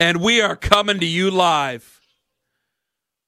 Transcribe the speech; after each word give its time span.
And 0.00 0.20
we 0.20 0.40
are 0.40 0.56
coming 0.56 0.98
to 0.98 1.06
you 1.06 1.30
live 1.30 2.00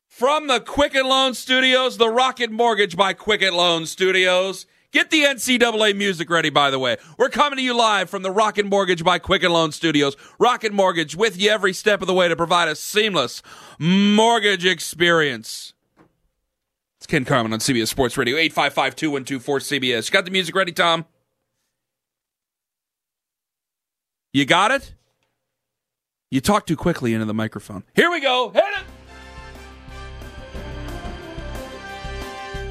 from 0.09 0.49
the 0.49 0.61
Quicken 0.61 1.07
Loan 1.07 1.35
Studios, 1.35 1.97
the 1.97 2.09
Rocket 2.09 2.51
Mortgage 2.51 2.97
by 2.97 3.13
Quicken 3.13 3.55
Loan 3.55 3.87
Studios. 3.87 4.67
Get 4.91 5.11
the 5.11 5.23
NCAA 5.25 5.95
music 5.97 6.29
ready, 6.29 6.51
by 6.51 6.71
the 6.71 6.79
way. 6.79 6.97
We're 7.19 7.29
coming 7.29 7.59
to 7.59 7.63
you 7.63 7.77
live 7.77 8.11
from 8.11 8.23
the 8.23 8.33
Rocket 8.33 8.67
Mortgage 8.67 9.05
by 9.05 9.19
Quicken 9.21 9.53
Loan 9.53 9.71
Studios. 9.71 10.17
Rocket 10.41 10.73
Mortgage 10.73 11.15
with 11.15 11.41
you 11.41 11.51
every 11.51 11.73
step 11.73 12.01
of 12.01 12.09
the 12.09 12.15
way 12.15 12.27
to 12.27 12.35
provide 12.35 12.67
a 12.67 12.75
seamless 12.75 13.43
mortgage 13.79 14.65
experience. 14.65 15.73
It's 16.99 17.07
Ken 17.07 17.25
Carman 17.25 17.53
on 17.53 17.61
CBS 17.61 17.89
Sports 17.89 18.19
Radio, 18.19 18.37
855 18.37 18.97
2124 18.97 19.59
CBS. 19.61 20.09
You 20.09 20.13
got 20.13 20.25
the 20.25 20.31
music 20.33 20.55
ready, 20.55 20.73
Tom? 20.73 21.05
You 24.33 24.45
got 24.45 24.73
it? 24.73 24.95
You 26.29 26.41
talk 26.41 26.67
too 26.67 26.77
quickly 26.77 27.15
into 27.15 27.25
the 27.25 27.35
microphone. 27.35 27.85
Here 27.95 28.11
we 28.11 28.21
go. 28.21 28.51
Hit 28.51 28.65
it! 28.65 28.85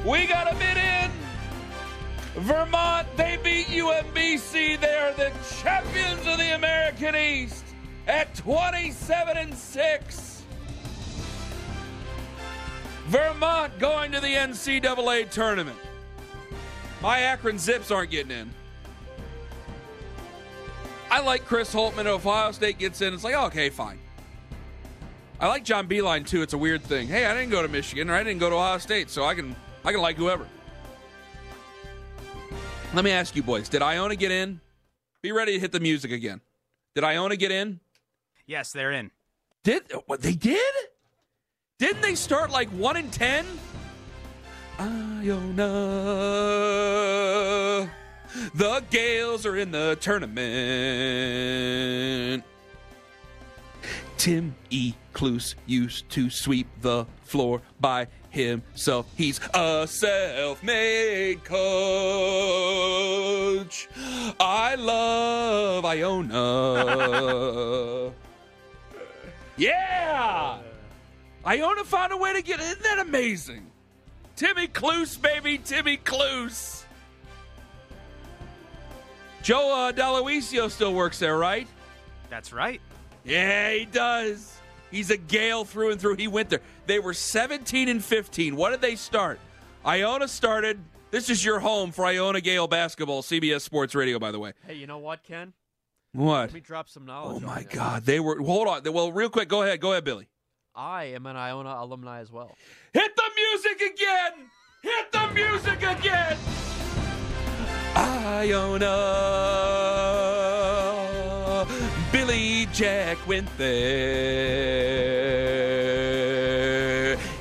We 0.04 0.26
got 0.26 0.52
a 0.52 0.54
bid 0.56 0.76
in. 0.76 1.10
Vermont, 2.42 3.08
they 3.16 3.38
beat 3.42 3.68
UMBC. 3.68 4.78
They're 4.78 5.14
the 5.14 5.32
champions 5.62 6.26
of 6.26 6.36
the 6.36 6.54
American 6.54 7.16
East 7.16 7.64
at 8.06 8.34
27 8.34 9.38
and 9.38 9.54
6. 9.54 10.42
Vermont 13.06 13.78
going 13.78 14.12
to 14.12 14.20
the 14.20 14.34
NCAA 14.34 15.30
tournament. 15.30 15.78
My 17.00 17.20
Akron 17.20 17.58
Zips 17.58 17.90
aren't 17.90 18.10
getting 18.10 18.32
in. 18.32 18.50
I 21.16 21.20
like 21.20 21.46
Chris 21.46 21.72
Holtmann. 21.72 22.04
Ohio 22.04 22.52
State 22.52 22.76
gets 22.76 23.00
in. 23.00 23.14
It's 23.14 23.24
like, 23.24 23.34
oh, 23.34 23.46
okay, 23.46 23.70
fine. 23.70 23.98
I 25.40 25.48
like 25.48 25.64
John 25.64 25.88
Beilein 25.88 26.26
too. 26.26 26.42
It's 26.42 26.52
a 26.52 26.58
weird 26.58 26.82
thing. 26.82 27.08
Hey, 27.08 27.24
I 27.24 27.32
didn't 27.32 27.48
go 27.48 27.62
to 27.62 27.68
Michigan 27.68 28.10
or 28.10 28.14
I 28.14 28.22
didn't 28.22 28.38
go 28.38 28.50
to 28.50 28.56
Ohio 28.56 28.76
State, 28.76 29.08
so 29.08 29.24
I 29.24 29.34
can 29.34 29.56
I 29.82 29.92
can 29.92 30.02
like 30.02 30.16
whoever. 30.16 30.46
Let 32.92 33.02
me 33.02 33.12
ask 33.12 33.34
you, 33.34 33.42
boys. 33.42 33.70
Did 33.70 33.80
Iona 33.80 34.14
get 34.14 34.30
in? 34.30 34.60
Be 35.22 35.32
ready 35.32 35.54
to 35.54 35.58
hit 35.58 35.72
the 35.72 35.80
music 35.80 36.12
again. 36.12 36.42
Did 36.94 37.02
Iona 37.02 37.36
get 37.36 37.50
in? 37.50 37.80
Yes, 38.44 38.72
they're 38.72 38.92
in. 38.92 39.10
Did 39.64 39.90
what 40.04 40.20
they 40.20 40.34
did? 40.34 40.74
Didn't 41.78 42.02
they 42.02 42.14
start 42.14 42.50
like 42.50 42.68
one 42.68 42.98
in 42.98 43.10
ten? 43.10 43.46
Iona, 44.78 45.64
the 48.54 48.82
Gales 48.90 49.46
are 49.46 49.56
in 49.56 49.70
the 49.70 49.96
tournament. 50.00 50.44
Tim 54.16 54.54
E. 54.70 54.94
Cluess 55.12 55.54
used 55.66 56.08
to 56.10 56.30
sweep 56.30 56.66
the 56.80 57.06
floor 57.22 57.62
by 57.80 58.06
himself. 58.30 59.06
He's 59.16 59.40
a 59.54 59.86
self 59.88 60.62
made 60.62 61.44
coach. 61.44 61.58
I 64.40 64.74
love 64.76 65.84
Iona. 65.84 66.82
yeah! 69.56 70.58
Iona 71.46 71.84
found 71.84 72.12
a 72.12 72.16
way 72.16 72.32
to 72.32 72.42
get 72.42 72.58
Isn't 72.60 72.82
that 72.82 72.98
amazing? 72.98 73.70
Timmy 74.34 74.66
Cluess, 74.66 75.16
baby. 75.16 75.58
Timmy 75.58 75.96
Cluess. 75.96 76.85
Joe 79.46 79.72
uh, 79.72 79.92
Dall'Oisio 79.92 80.68
still 80.68 80.92
works 80.92 81.20
there, 81.20 81.38
right? 81.38 81.68
That's 82.28 82.52
right. 82.52 82.80
Yeah, 83.24 83.70
he 83.70 83.84
does. 83.84 84.58
He's 84.90 85.10
a 85.10 85.16
Gale 85.16 85.64
through 85.64 85.92
and 85.92 86.00
through. 86.00 86.16
He 86.16 86.26
went 86.26 86.50
there. 86.50 86.62
They 86.86 86.98
were 86.98 87.14
17 87.14 87.88
and 87.88 88.02
15. 88.02 88.56
What 88.56 88.70
did 88.70 88.80
they 88.80 88.96
start? 88.96 89.38
Iona 89.86 90.26
started. 90.26 90.80
This 91.12 91.30
is 91.30 91.44
your 91.44 91.60
home 91.60 91.92
for 91.92 92.04
Iona 92.04 92.40
Gale 92.40 92.66
basketball, 92.66 93.22
CBS 93.22 93.60
Sports 93.60 93.94
Radio, 93.94 94.18
by 94.18 94.32
the 94.32 94.40
way. 94.40 94.52
Hey, 94.66 94.74
you 94.74 94.88
know 94.88 94.98
what, 94.98 95.22
Ken? 95.22 95.52
What? 96.12 96.40
Let 96.40 96.52
me 96.52 96.58
drop 96.58 96.88
some 96.88 97.06
knowledge. 97.06 97.44
Oh 97.44 97.46
my. 97.46 97.62
God, 97.70 98.04
they 98.04 98.18
were. 98.18 98.42
Hold 98.42 98.66
on. 98.66 98.92
Well, 98.92 99.12
real 99.12 99.30
quick, 99.30 99.48
go 99.48 99.62
ahead. 99.62 99.80
Go 99.80 99.92
ahead, 99.92 100.02
Billy. 100.02 100.26
I 100.74 101.04
am 101.04 101.24
an 101.24 101.36
Iona 101.36 101.76
alumni 101.78 102.18
as 102.18 102.32
well. 102.32 102.56
Hit 102.92 103.14
the 103.14 103.30
music 103.36 103.94
again. 103.94 104.50
Hit 104.82 105.12
the 105.12 105.28
music 105.32 105.84
again. 105.84 106.36
Iona. 107.96 108.92
Billy 112.12 112.66
Jack 112.72 113.16
went 113.26 113.48
there. 113.56 114.76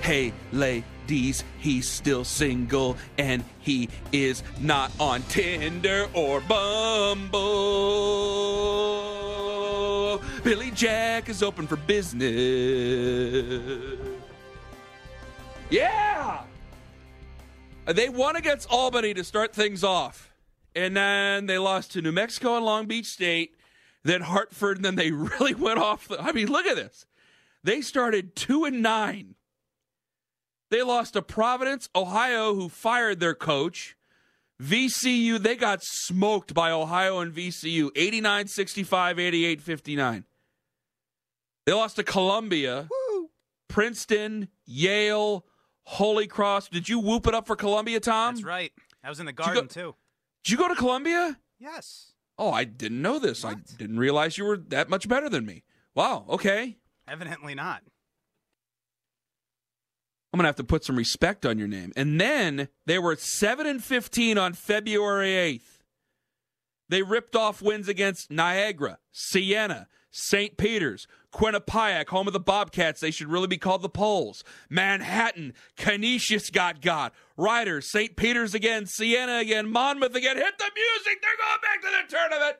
Hey, 0.01 0.31
ladies, 0.53 1.43
he's 1.59 1.89
still 1.89 2.23
single 2.23 2.95
and 3.17 3.43
he 3.59 3.89
is 4.13 4.43
not 4.61 4.91
on 4.99 5.23
Tinder 5.23 6.07
or 6.13 6.39
Bumble. 6.41 7.41
Billy 10.43 10.71
Jack 10.71 11.27
is 11.27 11.43
open 11.43 11.67
for 11.67 11.75
business. 11.75 12.23
Yeah! 15.69 16.43
They 17.87 18.09
won 18.09 18.35
against 18.35 18.69
Albany 18.71 19.13
to 19.15 19.23
start 19.23 19.53
things 19.53 19.83
off. 19.83 20.34
And 20.75 20.95
then 20.95 21.45
they 21.45 21.57
lost 21.57 21.93
to 21.93 22.01
New 22.01 22.11
Mexico 22.11 22.57
and 22.57 22.65
Long 22.65 22.85
Beach 22.85 23.05
State, 23.05 23.55
then 24.03 24.21
Hartford, 24.21 24.77
and 24.77 24.85
then 24.85 24.95
they 24.95 25.11
really 25.11 25.53
went 25.53 25.79
off. 25.79 26.07
The, 26.07 26.21
I 26.21 26.31
mean, 26.31 26.47
look 26.47 26.65
at 26.65 26.75
this. 26.75 27.05
They 27.63 27.81
started 27.81 28.35
2 28.35 28.65
and 28.65 28.81
9. 28.81 29.35
They 30.71 30.83
lost 30.83 31.13
to 31.13 31.21
Providence, 31.21 31.89
Ohio, 31.95 32.53
who 32.53 32.69
fired 32.69 33.19
their 33.19 33.33
coach. 33.35 33.95
VCU, 34.61 35.37
they 35.37 35.55
got 35.55 35.83
smoked 35.83 36.53
by 36.53 36.71
Ohio 36.71 37.19
and 37.19 37.33
VCU 37.33 37.89
89 37.95 38.47
65, 38.47 39.19
88 39.19 39.61
59. 39.61 40.25
They 41.65 41.73
lost 41.73 41.95
to 41.97 42.03
Columbia, 42.03 42.87
Princeton, 43.67 44.47
Yale, 44.65 45.45
Holy 45.83 46.27
Cross. 46.27 46.69
Did 46.69 46.87
you 46.87 46.99
whoop 46.99 47.27
it 47.27 47.33
up 47.33 47.47
for 47.47 47.55
Columbia, 47.55 47.99
Tom? 47.99 48.35
That's 48.35 48.45
right. 48.45 48.71
I 49.03 49.09
was 49.09 49.19
in 49.19 49.25
the 49.25 49.31
you 49.31 49.35
go- 49.35 49.43
garden 49.45 49.67
too. 49.67 49.95
Did 50.45 50.51
you 50.51 50.57
go 50.59 50.67
to 50.67 50.75
Columbia? 50.75 51.39
Yes. 51.57 52.11
Oh, 52.37 52.51
I 52.51 52.65
didn't 52.65 53.01
know 53.01 53.17
this. 53.17 53.43
I 53.43 53.55
didn't 53.79 53.97
realize 53.97 54.37
you 54.37 54.45
were 54.45 54.57
that 54.57 54.89
much 54.89 55.07
better 55.07 55.27
than 55.27 55.43
me. 55.43 55.63
Wow, 55.95 56.25
okay. 56.29 56.77
Evidently 57.07 57.55
not. 57.55 57.81
I'm 60.31 60.37
gonna 60.37 60.47
have 60.47 60.55
to 60.57 60.63
put 60.63 60.83
some 60.83 60.97
respect 60.97 61.47
on 61.47 61.57
your 61.57 61.67
name. 61.67 61.93
And 61.95 62.21
then 62.21 62.67
they 62.85 62.99
were 62.99 63.15
seven 63.15 63.65
and 63.65 63.83
fifteen 63.83 64.37
on 64.37 64.53
February 64.53 65.33
eighth. 65.33 65.81
They 66.89 67.01
ripped 67.01 67.35
off 67.35 67.63
wins 67.63 67.87
against 67.87 68.29
Niagara, 68.29 68.99
Siena, 69.11 69.87
St. 70.11 70.57
Peter's, 70.57 71.07
Quinnipiac, 71.35 72.07
home 72.07 72.27
of 72.27 72.33
the 72.33 72.39
Bobcats. 72.39 73.01
They 73.01 73.11
should 73.11 73.27
really 73.27 73.47
be 73.47 73.57
called 73.57 73.81
the 73.81 73.89
Poles. 73.89 74.41
Manhattan, 74.69 75.53
Canisius 75.75 76.49
got 76.49 76.79
got. 76.79 77.13
Rider, 77.35 77.81
St. 77.81 78.15
Peter's 78.15 78.53
again, 78.53 78.85
Siena 78.85 79.39
again, 79.39 79.69
Monmouth 79.69 80.15
again. 80.15 80.37
Hit 80.37 80.57
the 80.57 80.71
music. 80.73 81.21
They're 81.21 81.35
going 81.37 81.59
back 81.61 81.81
to 81.81 81.89
the 81.91 82.07
tournament. 82.15 82.55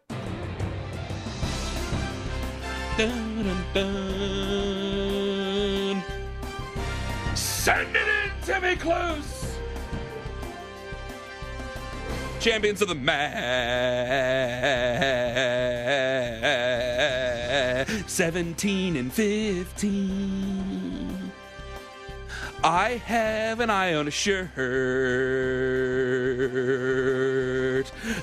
Dun, 2.97 3.45
dun, 3.45 3.63
dun. 5.93 6.03
Send 7.33 7.95
it 7.95 8.07
in, 8.07 8.31
Timmy 8.43 8.75
Cluess. 8.75 9.55
Champions 12.41 12.81
of 12.81 12.89
the 12.89 12.95
match. 12.95 13.35
17 18.07 18.95
and 18.95 19.11
15. 19.11 21.31
I 22.63 22.91
have 22.91 23.59
an 23.59 23.69
Iona 23.69 24.11
shirt. 24.11 24.49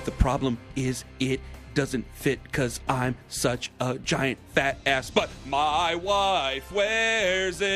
The 0.05 0.11
problem 0.17 0.57
is 0.75 1.05
it 1.19 1.39
doesn't 1.73 2.05
fit 2.13 2.41
because 2.43 2.79
I'm 2.87 3.15
such 3.29 3.71
a 3.79 3.97
giant 3.99 4.39
fat 4.49 4.77
ass. 4.85 5.09
But 5.09 5.29
my 5.47 5.95
wife 5.95 6.71
wears 6.71 7.59
it 7.61 7.67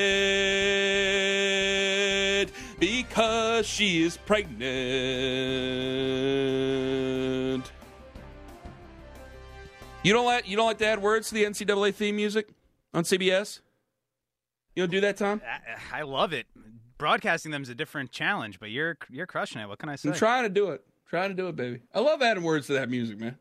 because 2.80 3.66
she 3.66 4.04
is 4.04 4.18
pregnant. 4.18 4.68
You 10.08 10.14
don't 10.14 10.26
like 10.26 10.48
you 10.48 10.56
don't 10.56 10.68
like 10.68 10.78
to 10.78 10.86
add 10.86 11.02
words 11.02 11.28
to 11.30 11.36
the 11.36 11.44
NCAA 11.44 11.94
theme 11.94 12.16
music 12.16 12.48
on 12.94 13.04
CBS? 13.04 13.60
You 14.74 14.84
don't 14.84 14.90
do 14.90 15.02
that, 15.02 15.18
Tom? 15.18 15.42
I, 15.92 16.00
I 16.00 16.02
love 16.04 16.32
it. 16.32 16.48
Broadcasting 16.98 17.52
them 17.52 17.62
is 17.62 17.68
a 17.68 17.76
different 17.76 18.14
challenge, 18.14 18.58
but 18.58 18.70
you're 18.72 18.98
you're 19.10 19.28
crushing 19.28 19.60
it. 19.60 19.68
What 19.68 19.80
can 19.80 19.90
I 19.90 19.98
say? 19.98 20.08
I'm 20.08 20.16
trying 20.16 20.44
to 20.44 20.50
do 20.50 20.70
it. 20.70 20.86
Trying 21.10 21.32
to 21.32 21.36
do 21.36 21.50
it, 21.50 21.58
baby. 21.58 21.82
I 21.94 22.00
love 22.00 22.22
adding 22.22 22.44
words 22.44 22.68
to 22.68 22.74
that 22.74 22.90
music, 22.90 23.20
man. 23.20 23.38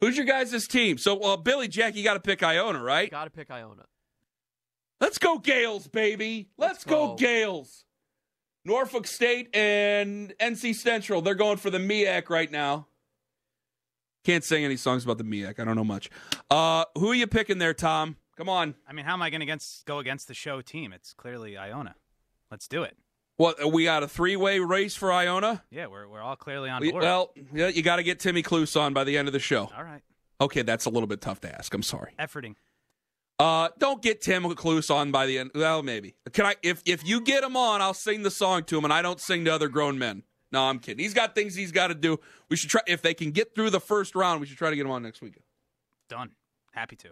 Who's 0.00 0.16
your 0.16 0.24
guys' 0.24 0.68
team? 0.68 0.98
So, 0.98 1.16
well, 1.16 1.36
Billy, 1.36 1.66
Jack, 1.66 1.96
you 1.96 2.04
got 2.04 2.14
to 2.14 2.20
pick 2.20 2.44
Iona, 2.44 2.80
right? 2.80 3.10
Got 3.10 3.24
to 3.24 3.30
pick 3.30 3.50
Iona. 3.50 3.86
Let's 5.00 5.18
go 5.18 5.38
Gales, 5.38 5.88
baby. 5.88 6.48
Let's, 6.58 6.74
Let's 6.74 6.84
go. 6.84 7.08
go. 7.08 7.14
Gales. 7.16 7.84
Norfolk 8.64 9.08
State 9.08 9.54
and 9.54 10.32
NC 10.40 10.76
Central. 10.76 11.22
They're 11.22 11.34
going 11.34 11.56
for 11.56 11.70
the 11.70 11.78
MEAC 11.78 12.30
right 12.30 12.50
now. 12.50 12.86
Can't 14.24 14.44
sing 14.44 14.64
any 14.64 14.76
songs 14.76 15.04
about 15.04 15.18
the 15.18 15.24
MEAC. 15.24 15.58
I 15.58 15.64
don't 15.64 15.76
know 15.76 15.84
much. 15.84 16.10
Uh, 16.50 16.84
who 16.98 17.10
are 17.10 17.14
you 17.14 17.26
picking 17.26 17.58
there, 17.58 17.72
Tom? 17.74 18.16
Come 18.36 18.48
on. 18.48 18.74
I 18.88 18.92
mean, 18.92 19.04
how 19.06 19.14
am 19.14 19.22
I 19.22 19.30
going 19.30 19.40
to 19.40 19.44
against, 19.44 19.84
go 19.86 19.98
against 19.98 20.28
the 20.28 20.34
show 20.34 20.60
team? 20.60 20.92
It's 20.92 21.12
clearly 21.12 21.56
Iona. 21.56 21.94
Let's 22.50 22.68
do 22.68 22.82
it. 22.82 22.96
What 23.36 23.72
we 23.72 23.84
got 23.84 24.02
a 24.02 24.08
three-way 24.08 24.58
race 24.60 24.94
for 24.94 25.10
Iona? 25.12 25.62
Yeah, 25.70 25.86
we're, 25.86 26.06
we're 26.06 26.20
all 26.20 26.36
clearly 26.36 26.68
on 26.68 26.82
We- 26.82 26.90
board. 26.92 27.02
well, 27.04 27.32
yeah, 27.54 27.68
you 27.68 27.82
got 27.82 27.96
to 27.96 28.02
get 28.02 28.20
Timmy 28.20 28.42
Cluess 28.42 28.78
on 28.78 28.92
by 28.92 29.04
the 29.04 29.16
end 29.16 29.28
of 29.28 29.32
the 29.32 29.38
show. 29.40 29.70
all 29.76 29.84
right. 29.84 30.02
Okay, 30.42 30.62
that's 30.62 30.84
a 30.86 30.90
little 30.90 31.06
bit 31.06 31.20
tough 31.20 31.40
to 31.42 31.54
ask. 31.54 31.72
I'm 31.74 31.82
sorry. 31.82 32.12
Efforting. 32.18 32.54
Uh, 33.38 33.70
don't 33.78 34.02
get 34.02 34.20
Tim 34.20 34.42
Cluess 34.54 34.90
on 34.94 35.10
by 35.10 35.24
the 35.26 35.38
end. 35.38 35.50
Well, 35.54 35.82
maybe. 35.82 36.14
Can 36.32 36.44
I? 36.44 36.56
If 36.62 36.82
if 36.84 37.06
you 37.06 37.22
get 37.22 37.42
him 37.42 37.56
on, 37.56 37.80
I'll 37.80 37.94
sing 37.94 38.22
the 38.22 38.30
song 38.30 38.64
to 38.64 38.76
him, 38.76 38.84
and 38.84 38.92
I 38.92 39.00
don't 39.00 39.18
sing 39.20 39.46
to 39.46 39.54
other 39.54 39.68
grown 39.68 39.98
men. 39.98 40.22
No, 40.52 40.64
I'm 40.64 40.78
kidding. 40.78 41.02
He's 41.02 41.14
got 41.14 41.34
things 41.34 41.54
he's 41.54 41.72
got 41.72 41.88
to 41.88 41.94
do. 41.94 42.18
We 42.48 42.56
should 42.56 42.70
try. 42.70 42.82
If 42.86 43.02
they 43.02 43.14
can 43.14 43.30
get 43.30 43.54
through 43.54 43.70
the 43.70 43.80
first 43.80 44.14
round, 44.14 44.40
we 44.40 44.46
should 44.46 44.58
try 44.58 44.70
to 44.70 44.76
get 44.76 44.84
him 44.84 44.90
on 44.90 45.02
next 45.02 45.20
week. 45.20 45.36
Done. 46.08 46.30
Happy 46.72 46.96
to. 46.96 47.10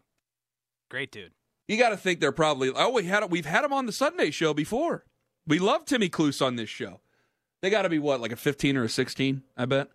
Great 0.91 1.13
dude. 1.13 1.33
You 1.69 1.77
got 1.77 1.91
to 1.91 1.97
think 1.97 2.21
they're 2.21 2.33
probably. 2.33 2.73
Oh, 2.75 2.91
we 2.91 3.05
had 3.05 3.31
we've 3.31 3.47
had 3.47 3.65
him 3.65 3.73
on 3.73 3.87
the 3.87 3.93
Sunday 3.93 4.31
show 4.31 4.55
before. 4.55 5.05
We 5.47 5.59
love 5.59 5.85
Timmy 5.85 6.09
Cluess 6.09 6.45
on 6.45 6.57
this 6.57 6.69
show. 6.69 7.01
They 7.63 7.71
got 7.71 7.83
to 7.83 7.89
be 7.89 7.99
what, 7.99 8.21
like 8.21 8.33
a 8.33 8.37
15 8.37 8.77
or 8.77 8.85
a 8.85 8.89
16? 8.89 9.43
I 9.57 9.65
bet. 9.65 9.89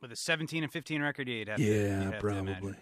With 0.00 0.12
a 0.12 0.16
17 0.16 0.62
and 0.62 0.72
15 0.72 1.02
record, 1.02 1.28
yeah, 1.28 1.34
you'd 1.36 1.48
have 1.48 1.60
have 1.60 2.20
to 2.20 2.28
imagine. 2.28 2.76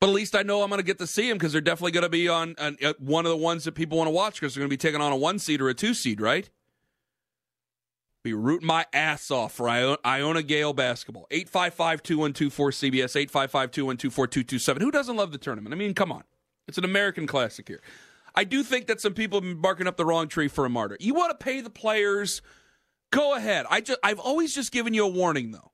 But 0.00 0.10
at 0.10 0.12
least 0.12 0.36
I 0.36 0.42
know 0.42 0.62
I'm 0.62 0.68
going 0.68 0.78
to 0.78 0.84
get 0.84 0.98
to 0.98 1.06
see 1.06 1.28
him 1.28 1.36
because 1.38 1.52
they're 1.52 1.60
definitely 1.60 1.92
going 1.92 2.02
to 2.02 2.10
be 2.10 2.28
on, 2.28 2.54
on 2.58 2.76
uh, 2.84 2.92
one 2.98 3.24
of 3.24 3.30
the 3.30 3.36
ones 3.36 3.64
that 3.64 3.72
people 3.72 3.96
want 3.98 4.08
to 4.08 4.12
watch 4.12 4.34
because 4.34 4.54
they're 4.54 4.60
going 4.60 4.68
to 4.68 4.72
be 4.72 4.76
taking 4.76 5.00
on 5.00 5.12
a 5.12 5.16
one 5.16 5.38
seed 5.38 5.60
or 5.60 5.68
a 5.68 5.74
two 5.74 5.94
seed, 5.94 6.20
right? 6.20 6.48
Be 8.26 8.34
rooting 8.34 8.66
my 8.66 8.84
ass 8.92 9.30
off 9.30 9.52
for 9.52 9.68
Iona, 9.68 9.98
Iona 10.04 10.42
Gale 10.42 10.72
basketball. 10.72 11.28
855 11.30 12.02
2124 12.02 12.70
CBS, 12.72 13.16
855 13.16 13.70
2124 13.70 14.26
227. 14.26 14.82
Who 14.82 14.90
doesn't 14.90 15.16
love 15.16 15.30
the 15.30 15.38
tournament? 15.38 15.72
I 15.72 15.78
mean, 15.78 15.94
come 15.94 16.10
on. 16.10 16.24
It's 16.66 16.76
an 16.76 16.84
American 16.84 17.28
classic 17.28 17.68
here. 17.68 17.80
I 18.34 18.42
do 18.42 18.64
think 18.64 18.88
that 18.88 19.00
some 19.00 19.14
people 19.14 19.38
have 19.38 19.44
been 19.44 19.62
barking 19.62 19.86
up 19.86 19.96
the 19.96 20.04
wrong 20.04 20.26
tree 20.26 20.48
for 20.48 20.64
a 20.64 20.68
martyr. 20.68 20.96
You 20.98 21.14
want 21.14 21.38
to 21.38 21.44
pay 21.44 21.60
the 21.60 21.70
players? 21.70 22.42
Go 23.12 23.36
ahead. 23.36 23.64
I 23.70 23.80
just, 23.80 24.00
I've 24.02 24.18
always 24.18 24.52
just 24.52 24.72
given 24.72 24.92
you 24.92 25.04
a 25.04 25.08
warning, 25.08 25.52
though 25.52 25.70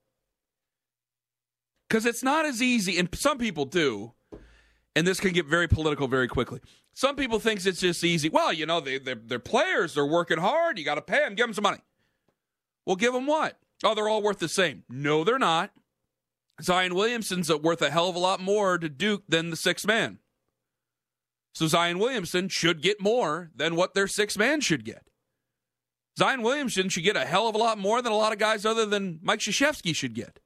because 1.93 2.07
it's 2.07 2.23
not 2.23 2.43
as 2.43 2.59
easy 2.59 2.97
and 2.97 3.07
some 3.13 3.37
people 3.37 3.65
do 3.65 4.13
and 4.95 5.05
this 5.05 5.19
can 5.19 5.31
get 5.31 5.45
very 5.45 5.67
political 5.67 6.07
very 6.07 6.27
quickly 6.27 6.59
some 6.95 7.15
people 7.15 7.39
think 7.39 7.63
it's 7.65 7.79
just 7.79 8.03
easy 8.03 8.29
well 8.29 8.51
you 8.51 8.65
know 8.65 8.79
they, 8.79 8.97
they're, 8.97 9.13
they're 9.13 9.37
players 9.37 9.93
they're 9.93 10.03
working 10.03 10.39
hard 10.39 10.79
you 10.79 10.83
got 10.83 10.95
to 10.95 11.03
pay 11.03 11.19
them 11.19 11.35
give 11.35 11.45
them 11.45 11.53
some 11.53 11.61
money 11.61 11.77
well 12.85 12.95
give 12.95 13.13
them 13.13 13.27
what? 13.27 13.57
Oh 13.83 13.95
they're 13.95 14.09
all 14.09 14.21
worth 14.21 14.39
the 14.39 14.49
same. 14.49 14.83
No 14.89 15.23
they're 15.23 15.39
not. 15.39 15.71
Zion 16.61 16.95
williamson's 16.95 17.51
worth 17.53 17.81
a 17.81 17.89
hell 17.89 18.09
of 18.09 18.15
a 18.15 18.19
lot 18.19 18.39
more 18.39 18.77
to 18.77 18.89
duke 18.89 19.23
than 19.27 19.49
the 19.49 19.55
sixth 19.55 19.85
man. 19.85 20.19
So 21.53 21.67
zion 21.67 21.99
williamson 21.99 22.49
should 22.49 22.81
get 22.81 23.01
more 23.01 23.51
than 23.55 23.75
what 23.75 23.93
their 23.93 24.07
sixth 24.07 24.37
man 24.37 24.61
should 24.61 24.85
get. 24.85 25.07
Zion 26.17 26.41
williamson 26.41 26.89
should 26.89 27.03
get 27.03 27.17
a 27.17 27.25
hell 27.25 27.47
of 27.47 27.55
a 27.55 27.59
lot 27.59 27.77
more 27.77 28.01
than 28.01 28.11
a 28.11 28.17
lot 28.17 28.33
of 28.33 28.39
guys 28.39 28.65
other 28.65 28.85
than 28.85 29.19
mike 29.21 29.39
Krzyzewski 29.39 29.95
should 29.95 30.13
get. 30.13 30.39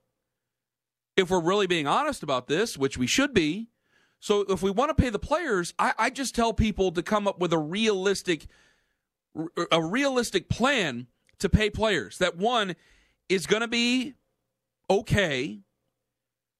If 1.15 1.29
we're 1.31 1.41
really 1.41 1.67
being 1.67 1.87
honest 1.87 2.21
about 2.23 2.47
this, 2.47 2.77
which 2.77 2.97
we 2.97 3.07
should 3.07 3.33
be. 3.33 3.69
So 4.19 4.41
if 4.49 4.61
we 4.61 4.71
want 4.71 4.89
to 4.89 5.01
pay 5.01 5.09
the 5.09 5.19
players, 5.19 5.73
I, 5.77 5.93
I 5.97 6.09
just 6.09 6.35
tell 6.35 6.53
people 6.53 6.91
to 6.91 7.03
come 7.03 7.27
up 7.27 7.39
with 7.39 7.53
a 7.53 7.57
realistic 7.57 8.47
a 9.71 9.81
realistic 9.81 10.49
plan 10.49 11.07
to 11.39 11.49
pay 11.49 11.69
players. 11.69 12.17
That 12.17 12.37
one 12.37 12.75
is 13.29 13.45
going 13.45 13.61
to 13.61 13.67
be 13.67 14.15
okay. 14.89 15.59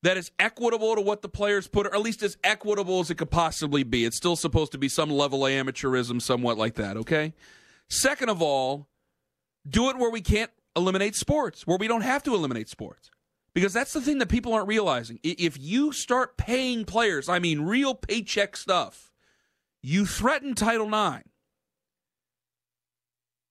That 0.04 0.18
is 0.18 0.32
equitable 0.38 0.96
to 0.96 1.02
what 1.02 1.22
the 1.22 1.30
players 1.30 1.68
put, 1.68 1.88
or 1.88 1.94
at 1.94 2.02
least 2.02 2.22
as 2.22 2.38
equitable 2.44 3.00
as 3.00 3.10
it 3.10 3.16
could 3.16 3.32
possibly 3.32 3.84
be. 3.84 4.06
It's 4.06 4.18
still 4.18 4.36
supposed 4.36 4.72
to 4.74 4.78
be 4.78 4.90
some 4.90 5.10
level 5.10 5.46
of 5.46 5.52
amateurism, 5.52 6.22
somewhat 6.22 6.58
like 6.58 6.76
that, 6.76 6.98
okay? 6.98 7.34
Second 7.90 8.30
of 8.30 8.42
all, 8.42 8.88
do 9.68 9.90
it 9.90 9.98
where 9.98 10.12
we 10.12 10.22
can't 10.22 10.52
eliminate 10.76 11.16
sports, 11.16 11.66
where 11.66 11.78
we 11.78 11.88
don't 11.88 12.02
have 12.02 12.24
to 12.24 12.36
eliminate 12.36 12.70
sports. 12.70 13.10
Because 13.54 13.74
that's 13.74 13.94
the 13.94 14.02
thing 14.02 14.20
that 14.20 14.30
people 14.30 14.54
aren't 14.54 14.68
realizing. 14.68 15.20
If 15.24 15.58
you 15.60 15.92
start 15.92 16.38
paying 16.38 16.86
players, 16.86 17.28
I 17.28 17.40
mean 17.40 17.62
real 17.62 17.96
paycheck 17.96 18.56
stuff, 18.56 19.12
you 19.82 20.06
threaten 20.06 20.54
Title 20.54 20.88
IX. 20.88 21.24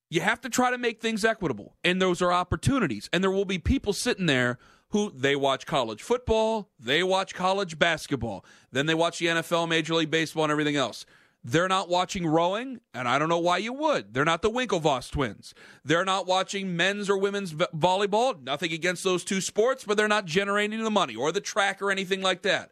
You 0.09 0.21
have 0.21 0.41
to 0.41 0.49
try 0.49 0.71
to 0.71 0.77
make 0.77 1.01
things 1.01 1.25
equitable. 1.25 1.75
And 1.83 2.01
those 2.01 2.21
are 2.21 2.31
opportunities. 2.31 3.09
And 3.11 3.23
there 3.23 3.31
will 3.31 3.45
be 3.45 3.59
people 3.59 3.93
sitting 3.93 4.25
there 4.25 4.57
who 4.89 5.11
they 5.13 5.35
watch 5.35 5.65
college 5.65 6.01
football, 6.01 6.69
they 6.79 7.03
watch 7.03 7.35
college 7.35 7.77
basketball, 7.77 8.45
then 8.71 8.85
they 8.85 8.93
watch 8.93 9.19
the 9.19 9.25
NFL, 9.25 9.67
Major 9.67 9.95
League 9.95 10.11
Baseball, 10.11 10.45
and 10.45 10.51
everything 10.51 10.77
else. 10.77 11.05
They're 11.43 11.67
not 11.67 11.87
watching 11.87 12.25
rowing, 12.25 12.81
and 12.93 13.07
I 13.07 13.19
don't 13.19 13.29
know 13.29 13.39
why 13.39 13.57
you 13.57 13.71
would. 13.71 14.13
They're 14.13 14.25
not 14.25 14.41
the 14.41 14.49
Winklevoss 14.49 15.11
twins. 15.11 15.53
They're 15.83 16.03
not 16.03 16.27
watching 16.27 16.75
men's 16.75 17.09
or 17.09 17.17
women's 17.17 17.53
volleyball. 17.53 18.41
Nothing 18.41 18.73
against 18.73 19.03
those 19.03 19.23
two 19.23 19.39
sports, 19.39 19.83
but 19.85 19.97
they're 19.97 20.07
not 20.07 20.25
generating 20.25 20.83
the 20.83 20.91
money 20.91 21.15
or 21.15 21.31
the 21.31 21.39
track 21.39 21.81
or 21.81 21.91
anything 21.91 22.21
like 22.21 22.41
that. 22.41 22.71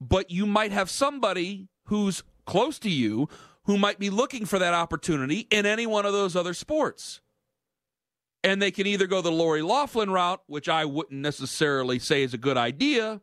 But 0.00 0.30
you 0.30 0.44
might 0.44 0.72
have 0.72 0.90
somebody 0.90 1.68
who's 1.84 2.22
close 2.46 2.78
to 2.80 2.90
you 2.90 3.28
who 3.64 3.78
might 3.78 3.98
be 3.98 4.10
looking 4.10 4.44
for 4.44 4.58
that 4.58 4.74
opportunity 4.74 5.46
in 5.50 5.66
any 5.66 5.86
one 5.86 6.06
of 6.06 6.12
those 6.12 6.36
other 6.36 6.54
sports. 6.54 7.20
And 8.42 8.60
they 8.60 8.70
can 8.70 8.86
either 8.86 9.06
go 9.06 9.22
the 9.22 9.32
Lori 9.32 9.62
Laughlin 9.62 10.10
route, 10.10 10.42
which 10.46 10.68
I 10.68 10.84
wouldn't 10.84 11.20
necessarily 11.20 11.98
say 11.98 12.22
is 12.22 12.34
a 12.34 12.38
good 12.38 12.58
idea, 12.58 13.22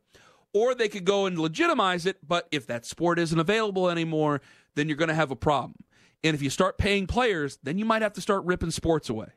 or 0.54 0.74
they 0.74 0.90
could 0.90 1.06
go 1.06 1.28
and 1.28 1.38
legitimize 1.38 2.08
it. 2.08 2.18
But 2.28 2.48
if 2.52 2.66
that 2.68 2.86
sport 2.86 3.20
isn't 3.20 3.40
available 3.40 3.90
anymore, 3.90 4.42
then 4.76 4.88
you're 4.88 4.98
going 4.98 5.10
to 5.10 5.16
have 5.16 5.32
a 5.32 5.36
problem. 5.36 5.76
And 6.24 6.36
if 6.36 6.42
you 6.42 6.50
start 6.50 6.80
paying 6.80 7.06
players, 7.06 7.60
then 7.62 7.78
you 7.78 7.86
might 7.86 8.02
have 8.02 8.14
to 8.14 8.22
start 8.22 8.46
ripping 8.46 8.72
sports 8.72 9.10
away. 9.10 9.28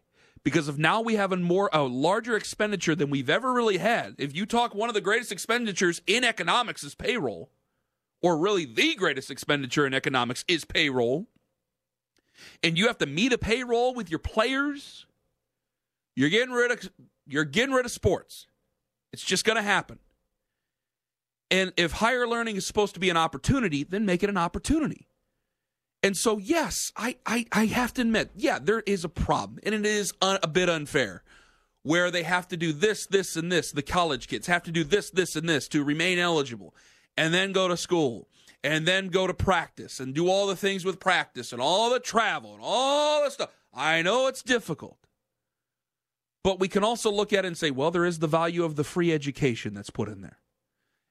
Because 0.43 0.69
if 0.69 0.77
now 0.77 1.01
we 1.01 1.15
have 1.17 1.33
a 1.33 1.37
more 1.37 1.71
a 1.73 1.83
larger 1.83 2.37
expenditure 2.37 2.95
than 2.95 3.09
we've 3.09 3.31
ever 3.31 3.53
really 3.53 3.79
had. 3.79 4.15
If 4.19 4.35
you 4.35 4.45
talk 4.45 4.75
one 4.75 4.91
of 4.91 4.95
the 4.95 5.01
greatest 5.01 5.33
expenditures 5.33 6.03
in 6.07 6.25
economics 6.25 6.85
is 6.85 6.95
payroll, 6.95 7.51
or 8.25 8.39
really 8.39 8.65
the 8.65 8.95
greatest 8.95 9.31
expenditure 9.31 9.87
in 9.87 9.93
economics 9.93 10.47
is 10.49 10.65
payroll, 10.65 11.27
and 12.63 12.79
you 12.79 12.87
have 12.87 12.97
to 12.97 13.07
meet 13.07 13.35
a 13.35 13.39
payroll 13.39 13.93
with 13.93 14.09
your 14.09 14.19
players, 14.19 15.05
you're 16.17 16.31
getting 16.31 16.55
rid 16.55 16.71
of 16.71 16.91
you're 17.27 17.45
getting 17.45 17.75
rid 17.75 17.85
of 17.85 17.93
sports. 17.93 18.47
It's 19.13 19.23
just 19.23 19.45
going 19.45 19.57
to 19.57 19.63
happen. 19.63 19.99
And 21.51 21.75
if 21.77 21.93
higher 21.93 22.27
learning 22.27 22.57
is 22.57 22.67
supposed 22.67 22.95
to 22.95 23.01
be 23.01 23.11
an 23.11 23.19
opportunity, 23.19 23.85
then 23.85 24.07
make 24.07 24.23
it 24.23 24.31
an 24.31 24.39
opportunity. 24.39 25.07
And 26.03 26.17
so, 26.17 26.39
yes, 26.39 26.93
I, 26.97 27.17
I, 27.27 27.47
I 27.53 27.67
have 27.67 27.93
to 27.95 28.03
admit, 28.03 28.31
yeah, 28.35 28.59
there 28.61 28.83
is 28.87 29.05
a 29.05 29.09
problem, 29.09 29.61
and 29.63 29.75
it 29.75 29.85
is 29.87 30.15
un, 30.23 30.39
a 30.43 30.49
bit 30.49 30.71
unfair 30.71 31.23
where 31.83 32.11
they 32.11 32.23
have 32.23 32.49
to 32.49 32.57
do 32.57 32.73
this, 32.73 33.07
this, 33.07 33.37
and 33.37 33.53
this. 33.53 33.71
The 33.71 33.83
college 33.83 34.29
kids 34.29 34.47
have 34.47 34.63
to 34.65 34.73
do 34.73 34.83
this, 34.83 35.11
this, 35.11 35.37
and 35.37 35.47
this 35.49 35.69
to 35.69 35.85
remain 35.85 36.19
eligible, 36.19 36.75
and 37.17 37.33
then 37.33 37.53
go 37.53 37.69
to 37.69 37.77
school, 37.77 38.29
and 38.63 38.87
then 38.87 39.09
go 39.09 39.27
to 39.27 39.35
practice, 39.35 40.01
and 40.01 40.15
do 40.15 40.29
all 40.29 40.47
the 40.47 40.57
things 40.57 40.85
with 40.85 41.01
practice, 41.01 41.53
and 41.53 41.61
all 41.61 41.91
the 41.91 42.01
travel, 42.01 42.55
and 42.55 42.63
all 42.63 43.25
the 43.25 43.31
stuff. 43.31 43.51
I 43.73 44.03
know 44.03 44.27
it's 44.27 44.43
difficult. 44.43 44.99
But 46.43 46.61
we 46.61 46.69
can 46.69 46.85
also 46.85 47.11
look 47.11 47.33
at 47.33 47.45
it 47.45 47.49
and 47.49 47.57
say, 47.59 47.71
well, 47.71 47.91
there 47.91 48.05
is 48.05 48.19
the 48.19 48.27
value 48.27 48.65
of 48.65 48.77
the 48.77 48.85
free 48.85 49.13
education 49.13 49.73
that's 49.73 49.91
put 49.91 50.09
in 50.09 50.21
there. 50.21 50.41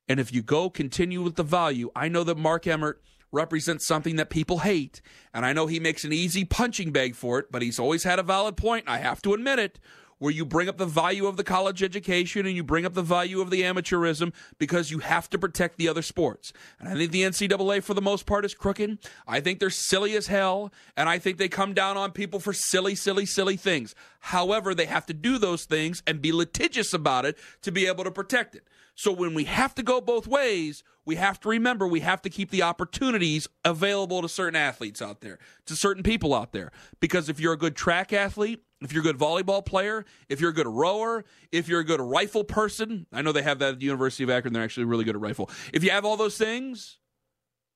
And 0.08 0.20
if 0.20 0.34
you 0.34 0.44
go 0.44 0.70
continue 0.70 1.22
with 1.22 1.36
the 1.36 1.44
value, 1.44 1.90
I 1.96 2.08
know 2.08 2.24
that 2.24 2.38
Mark 2.38 2.68
Emmert 2.68 3.02
represents 3.32 3.88
something 3.88 4.16
that 4.18 4.30
people 4.30 4.60
hate. 4.60 5.02
And 5.34 5.44
I 5.46 5.52
know 5.52 5.66
he 5.66 5.80
makes 5.80 6.04
an 6.04 6.14
easy 6.14 6.46
punching 6.46 6.92
bag 6.92 7.16
for 7.16 7.40
it, 7.40 7.52
but 7.52 7.64
he's 7.64 7.80
always 7.80 8.04
had 8.04 8.20
a 8.20 8.24
valid 8.24 8.58
point. 8.58 8.86
I 8.88 9.00
have 9.00 9.22
to 9.24 9.34
admit 9.34 9.58
it. 9.58 9.80
Where 10.24 10.32
you 10.32 10.46
bring 10.46 10.70
up 10.70 10.78
the 10.78 10.86
value 10.86 11.28
of 11.28 11.36
the 11.36 11.44
college 11.44 11.84
education 11.84 12.46
and 12.46 12.56
you 12.56 12.64
bring 12.64 12.86
up 12.86 12.94
the 12.94 13.02
value 13.02 13.42
of 13.42 13.50
the 13.50 13.62
amateurism 13.62 14.34
because 14.58 14.90
you 14.90 15.00
have 15.00 15.30
to 15.30 15.38
protect 15.38 15.78
the 15.78 15.90
other 15.90 16.02
sports. 16.02 16.54
And 16.80 16.88
I 16.88 16.94
think 16.94 17.12
the 17.12 17.24
NCAA, 17.24 17.84
for 17.84 17.94
the 17.94 18.02
most 18.02 18.26
part, 18.26 18.46
is 18.46 18.54
crooked. 18.54 19.00
I 19.28 19.42
think 19.42 19.60
they're 19.60 19.70
silly 19.70 20.16
as 20.16 20.28
hell. 20.28 20.72
And 20.96 21.10
I 21.10 21.20
think 21.20 21.40
they 21.40 21.50
come 21.50 21.74
down 21.74 21.98
on 21.98 22.14
people 22.14 22.40
for 22.40 22.54
silly, 22.54 22.96
silly, 22.96 23.26
silly 23.26 23.58
things. 23.58 23.96
However, 24.22 24.74
they 24.74 24.86
have 24.86 25.06
to 25.08 25.14
do 25.14 25.38
those 25.38 25.66
things 25.66 26.02
and 26.08 26.22
be 26.22 26.32
litigious 26.32 26.94
about 26.94 27.26
it 27.26 27.38
to 27.64 27.74
be 27.74 27.86
able 27.86 28.06
to 28.06 28.12
protect 28.12 28.56
it. 28.56 28.66
So 28.96 29.12
when 29.12 29.34
we 29.34 29.44
have 29.46 29.76
to 29.76 29.84
go 29.84 30.00
both 30.00 30.28
ways, 30.28 30.84
we 31.06 31.16
have 31.16 31.40
to 31.42 31.50
remember 31.50 31.88
we 31.88 32.02
have 32.02 32.22
to 32.22 32.30
keep 32.30 32.50
the 32.50 32.62
opportunities 32.62 33.48
available 33.66 34.22
to 34.22 34.30
certain 34.30 34.56
athletes 34.56 35.02
out 35.02 35.22
there, 35.22 35.40
to 35.66 35.76
certain 35.76 36.04
people 36.04 36.34
out 36.34 36.54
there. 36.54 36.72
Because 37.00 37.28
if 37.28 37.40
you're 37.40 37.54
a 37.54 37.58
good 37.58 37.76
track 37.76 38.14
athlete, 38.14 38.64
if 38.84 38.94
you're 38.94 39.02
a 39.02 39.04
good 39.04 39.18
volleyball 39.18 39.66
player, 39.66 40.06
if 40.30 40.42
you're 40.42 40.52
a 40.52 40.54
good 40.54 40.68
rower, 40.68 41.26
if 41.52 41.68
you're 41.68 41.80
a 41.80 41.86
good 41.86 42.02
rifle 42.02 42.44
person, 42.44 43.08
I 43.12 43.22
know 43.22 43.32
they 43.32 43.42
have 43.44 43.60
that 43.60 43.74
at 43.74 43.80
the 43.80 43.86
University 43.86 44.24
of 44.24 44.30
Akron, 44.30 44.54
they're 44.54 44.64
actually 44.64 44.86
really 44.86 45.04
good 45.04 45.16
at 45.16 45.22
rifle. 45.22 45.50
If 45.74 45.84
you 45.84 45.92
have 45.92 46.06
all 46.06 46.18
those 46.18 46.38
things, 46.38 46.98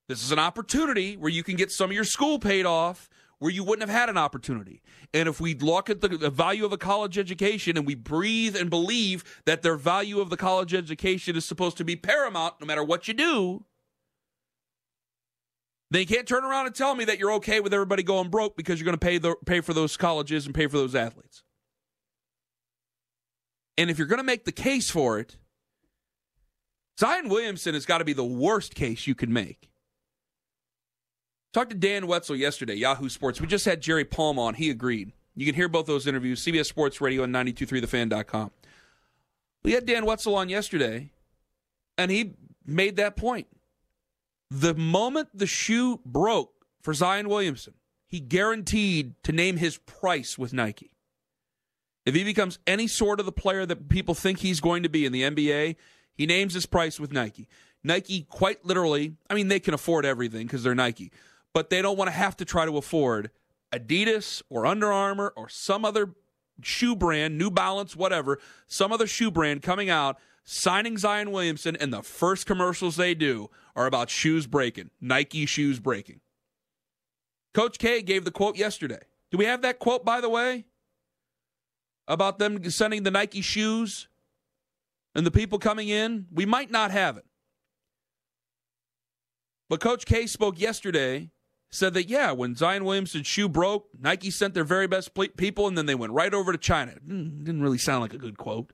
this 0.08 0.24
is 0.24 0.32
an 0.32 0.40
opportunity 0.40 1.18
where 1.18 1.32
you 1.32 1.44
can 1.44 1.56
get 1.56 1.72
some 1.72 1.90
of 1.90 1.96
your 1.96 2.04
school 2.04 2.40
paid 2.40 2.66
off 2.66 3.10
where 3.40 3.52
you 3.52 3.64
wouldn't 3.64 3.88
have 3.88 3.96
had 3.96 4.10
an 4.10 4.18
opportunity. 4.18 4.82
And 5.14 5.30
if 5.30 5.40
we 5.40 5.54
look 5.54 5.90
at 5.90 6.02
the, 6.02 6.08
the, 6.08 6.30
value 6.30 6.66
of 6.66 6.74
a 6.74 6.78
college 6.78 7.18
education 7.18 7.78
and 7.78 7.86
we 7.86 7.94
breathe 7.94 8.56
and 8.56 8.70
believe 8.70 9.42
that 9.46 9.62
their 9.62 9.76
value 9.76 10.20
of 10.20 10.30
the 10.30 10.38
college 10.38 10.74
education 10.74 11.36
is 11.36 11.46
supposed 11.46 11.78
to 11.78 11.84
be 11.84 11.96
paramount 11.96 12.56
no 12.60 12.66
matter 12.66 12.84
what 12.84 13.08
you 13.08 13.14
do, 13.14 13.66
then 15.90 16.02
you 16.02 16.08
can't 16.08 16.28
turn 16.28 16.44
around 16.44 16.66
and 16.66 16.76
tell 16.76 16.96
me 16.96 17.06
that 17.06 17.18
you're 17.18 17.34
okay 17.34 17.60
with 17.60 17.74
everybody 17.74 18.04
going 18.04 18.30
broke 18.30 18.58
because 18.58 18.80
you're 18.80 18.86
going 18.86 18.98
to 18.98 19.06
pay 19.06 19.18
the, 19.18 19.36
pay 19.46 19.62
for 19.62 19.74
those 19.74 19.96
colleges 19.96 20.46
and 20.46 20.54
pay 20.54 20.68
for 20.68 20.78
those 20.78 20.96
athletes. 20.96 21.44
And 23.78 23.90
if 23.90 23.98
you're 23.98 24.08
going 24.08 24.18
to 24.18 24.24
make 24.24 24.46
the 24.46 24.52
case 24.52 24.90
for 24.90 25.20
it, 25.20 25.38
Zion 27.00 27.30
Williamson 27.30 27.76
has 27.76 27.86
got 27.86 28.00
to 28.00 28.06
be 28.06 28.14
the 28.14 28.26
worst 28.26 28.76
case 28.76 29.08
you 29.08 29.16
can 29.16 29.32
make. 29.32 29.70
Talked 31.54 31.70
to 31.70 31.78
Dan 31.78 32.08
Wetzel 32.08 32.36
yesterday, 32.36 32.76
Yahoo 32.76 33.08
Sports. 33.08 33.40
We 33.40 33.48
just 33.48 33.66
had 33.66 33.82
Jerry 33.82 34.04
Palm 34.04 34.38
on. 34.38 34.56
He 34.56 34.70
agreed. 34.70 35.14
You 35.36 35.46
can 35.46 35.56
hear 35.56 35.70
both 35.70 35.86
those 35.86 36.08
interviews, 36.08 36.44
CBS 36.44 36.66
Sports 36.66 37.00
Radio 37.00 37.24
and 37.24 37.34
923thefan.com. 37.34 38.52
We 39.64 39.72
had 39.72 39.86
Dan 39.86 40.06
Wetzel 40.06 40.36
on 40.36 40.50
yesterday, 40.50 41.12
and 41.98 42.10
he 42.12 42.34
made 42.66 42.96
that 42.98 43.16
point. 43.16 43.48
The 44.50 44.74
moment 44.74 45.30
the 45.34 45.48
shoe 45.48 46.00
broke 46.06 46.52
for 46.82 46.94
Zion 46.94 47.30
Williamson, 47.30 47.74
he 48.08 48.20
guaranteed 48.20 49.22
to 49.24 49.32
name 49.32 49.58
his 49.58 49.78
price 49.78 50.38
with 50.38 50.54
Nike. 50.54 50.92
If 52.06 52.16
he 52.16 52.24
becomes 52.24 52.60
any 52.66 52.88
sort 52.88 53.20
of 53.20 53.26
the 53.26 53.34
player 53.34 53.66
that 53.66 53.90
people 53.90 54.16
think 54.16 54.40
he's 54.40 54.62
going 54.62 54.84
to 54.84 54.90
be 54.90 55.06
in 55.06 55.12
the 55.12 55.24
NBA, 55.24 55.76
he 56.14 56.26
names 56.26 56.54
his 56.54 56.66
price 56.66 57.00
with 57.00 57.12
Nike. 57.12 57.50
Nike, 57.84 58.24
quite 58.24 58.64
literally, 58.66 59.16
I 59.30 59.34
mean, 59.34 59.50
they 59.50 59.60
can 59.60 59.74
afford 59.74 60.06
everything 60.06 60.48
because 60.48 60.64
they're 60.64 60.74
Nike 60.76 61.12
but 61.58 61.72
they 61.72 61.82
don't 61.82 61.98
want 61.98 62.08
to 62.08 62.16
have 62.16 62.38
to 62.38 62.46
try 62.46 62.66
to 62.66 62.78
afford 62.78 63.32
Adidas 63.74 64.44
or 64.48 64.68
Under 64.68 64.92
Armour 64.92 65.34
or 65.36 65.50
some 65.50 65.84
other 65.84 66.14
shoe 66.62 66.96
brand, 66.96 67.36
New 67.36 67.50
Balance, 67.50 67.96
whatever, 67.96 68.38
some 68.68 68.94
other 68.94 69.08
shoe 69.08 69.32
brand 69.32 69.64
coming 69.64 69.90
out, 69.90 70.20
signing 70.48 70.98
Zion 70.98 71.32
Williamson, 71.32 71.76
and 71.76 71.94
the 71.94 72.02
first 72.02 72.46
commercials 72.46 72.96
they 72.96 73.14
do 73.14 73.52
are 73.76 73.86
about 73.86 74.10
shoes 74.10 74.48
breaking, 74.48 74.90
Nike 75.00 75.46
shoes 75.46 75.80
breaking. 75.80 76.22
Coach 77.54 77.78
K 77.78 78.02
gave 78.02 78.24
the 78.24 78.32
quote 78.32 78.58
yesterday. 78.58 79.02
Do 79.30 79.38
we 79.38 79.46
have 79.46 79.62
that 79.62 79.78
quote, 79.78 80.06
by 80.06 80.22
the 80.22 80.30
way? 80.30 80.66
About 82.08 82.40
them 82.40 82.70
sending 82.70 83.04
the 83.04 83.12
Nike 83.12 83.42
shoes 83.42 84.08
and 85.14 85.26
the 85.26 85.32
people 85.32 85.60
coming 85.60 85.90
in? 85.90 86.28
We 86.32 86.46
might 86.46 86.72
not 86.72 86.92
have 86.92 87.18
it. 87.18 87.26
But 89.70 89.82
Coach 89.82 90.06
K 90.06 90.28
spoke 90.28 90.60
yesterday 90.60 91.32
said 91.70 91.94
that 91.96 92.08
yeah, 92.08 92.32
when 92.32 92.56
Zion 92.56 92.86
Williamson's 92.86 93.28
shoe 93.28 93.50
broke, 93.50 93.90
Nike 94.00 94.32
sent 94.32 94.54
their 94.54 94.64
very 94.64 94.88
best 94.88 95.12
people, 95.36 95.68
and 95.68 95.78
then 95.78 95.88
they 95.88 95.96
went 95.96 96.14
right 96.14 96.34
over 96.34 96.54
to 96.54 96.58
China. 96.58 96.94
Hmm, 97.06 97.44
didn't 97.44 97.62
really 97.62 97.78
sound 97.78 98.02
like 98.02 98.14
a 98.14 98.18
good 98.18 98.38
quote. 98.38 98.72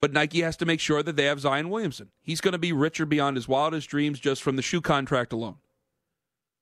But 0.00 0.12
Nike 0.12 0.42
has 0.42 0.56
to 0.58 0.66
make 0.66 0.80
sure 0.80 1.02
that 1.02 1.16
they 1.16 1.24
have 1.24 1.40
Zion 1.40 1.70
Williamson. 1.70 2.10
He's 2.20 2.40
going 2.40 2.52
to 2.52 2.58
be 2.58 2.72
richer 2.72 3.06
beyond 3.06 3.36
his 3.36 3.48
wildest 3.48 3.88
dreams 3.88 4.20
just 4.20 4.42
from 4.42 4.56
the 4.56 4.62
shoe 4.62 4.80
contract 4.80 5.32
alone. 5.32 5.56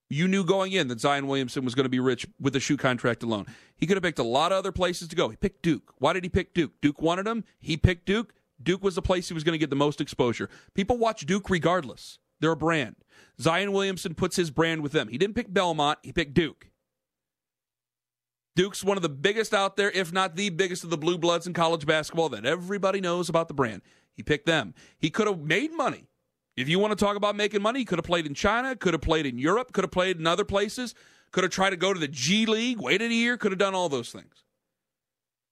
You 0.09 0.27
knew 0.27 0.45
going 0.45 0.71
in 0.71 0.87
that 0.87 0.99
Zion 0.99 1.27
Williamson 1.27 1.65
was 1.65 1.73
going 1.73 1.85
to 1.85 1.89
be 1.89 1.99
rich 1.99 2.27
with 2.39 2.53
the 2.53 2.59
shoe 2.59 2.77
contract 2.77 3.23
alone. 3.23 3.47
He 3.75 3.87
could 3.87 3.97
have 3.97 4.03
picked 4.03 4.19
a 4.19 4.23
lot 4.23 4.51
of 4.51 4.59
other 4.59 4.71
places 4.71 5.07
to 5.07 5.15
go. 5.15 5.29
He 5.29 5.35
picked 5.35 5.63
Duke. 5.63 5.93
Why 5.97 6.13
did 6.13 6.23
he 6.23 6.29
pick 6.29 6.53
Duke? 6.53 6.73
Duke 6.79 7.01
wanted 7.01 7.27
him. 7.27 7.43
He 7.59 7.75
picked 7.75 8.05
Duke. 8.05 8.33
Duke 8.61 8.83
was 8.83 8.95
the 8.95 9.01
place 9.01 9.27
he 9.27 9.33
was 9.33 9.43
going 9.43 9.53
to 9.53 9.59
get 9.59 9.71
the 9.71 9.75
most 9.75 9.99
exposure. 9.99 10.49
People 10.75 10.97
watch 10.97 11.25
Duke 11.25 11.49
regardless. 11.49 12.19
They're 12.39 12.51
a 12.51 12.55
brand. 12.55 12.95
Zion 13.41 13.71
Williamson 13.71 14.13
puts 14.13 14.35
his 14.35 14.51
brand 14.51 14.81
with 14.81 14.91
them. 14.91 15.07
He 15.07 15.17
didn't 15.17 15.35
pick 15.35 15.51
Belmont, 15.51 15.99
he 16.03 16.13
picked 16.13 16.33
Duke. 16.33 16.69
Duke's 18.55 18.83
one 18.83 18.97
of 18.97 19.03
the 19.03 19.09
biggest 19.09 19.53
out 19.53 19.75
there, 19.75 19.91
if 19.91 20.13
not 20.13 20.35
the 20.35 20.49
biggest 20.49 20.83
of 20.83 20.89
the 20.89 20.97
blue 20.97 21.17
bloods 21.17 21.45
in 21.45 21.53
college 21.53 21.85
basketball 21.85 22.29
that 22.29 22.45
everybody 22.45 23.01
knows 23.01 23.27
about 23.27 23.47
the 23.47 23.53
brand. 23.53 23.81
He 24.13 24.23
picked 24.23 24.45
them. 24.45 24.73
He 24.97 25.09
could 25.09 25.27
have 25.27 25.39
made 25.39 25.73
money. 25.73 26.05
If 26.55 26.69
you 26.69 26.79
want 26.79 26.97
to 26.97 27.05
talk 27.05 27.17
about 27.17 27.35
making 27.35 27.61
money, 27.61 27.79
he 27.79 27.85
could 27.85 27.99
have 27.99 28.05
played 28.05 28.25
in 28.25 28.33
China, 28.33 28.75
could 28.77 28.93
have 28.93 29.01
played 29.01 29.25
in 29.25 29.37
Europe, 29.37 29.73
could 29.73 29.83
have 29.83 29.91
played 29.91 30.17
in 30.17 30.25
other 30.25 30.45
places, 30.45 30.95
could 31.31 31.43
have 31.43 31.51
tried 31.51 31.71
to 31.71 31.75
go 31.75 31.93
to 31.93 31.99
the 31.99 32.07
G 32.07 32.45
League, 32.45 32.79
waited 32.79 33.11
a 33.11 33.13
year, 33.13 33.35
could 33.35 33.51
have 33.51 33.59
done 33.59 33.75
all 33.75 33.89
those 33.89 34.11
things. 34.11 34.45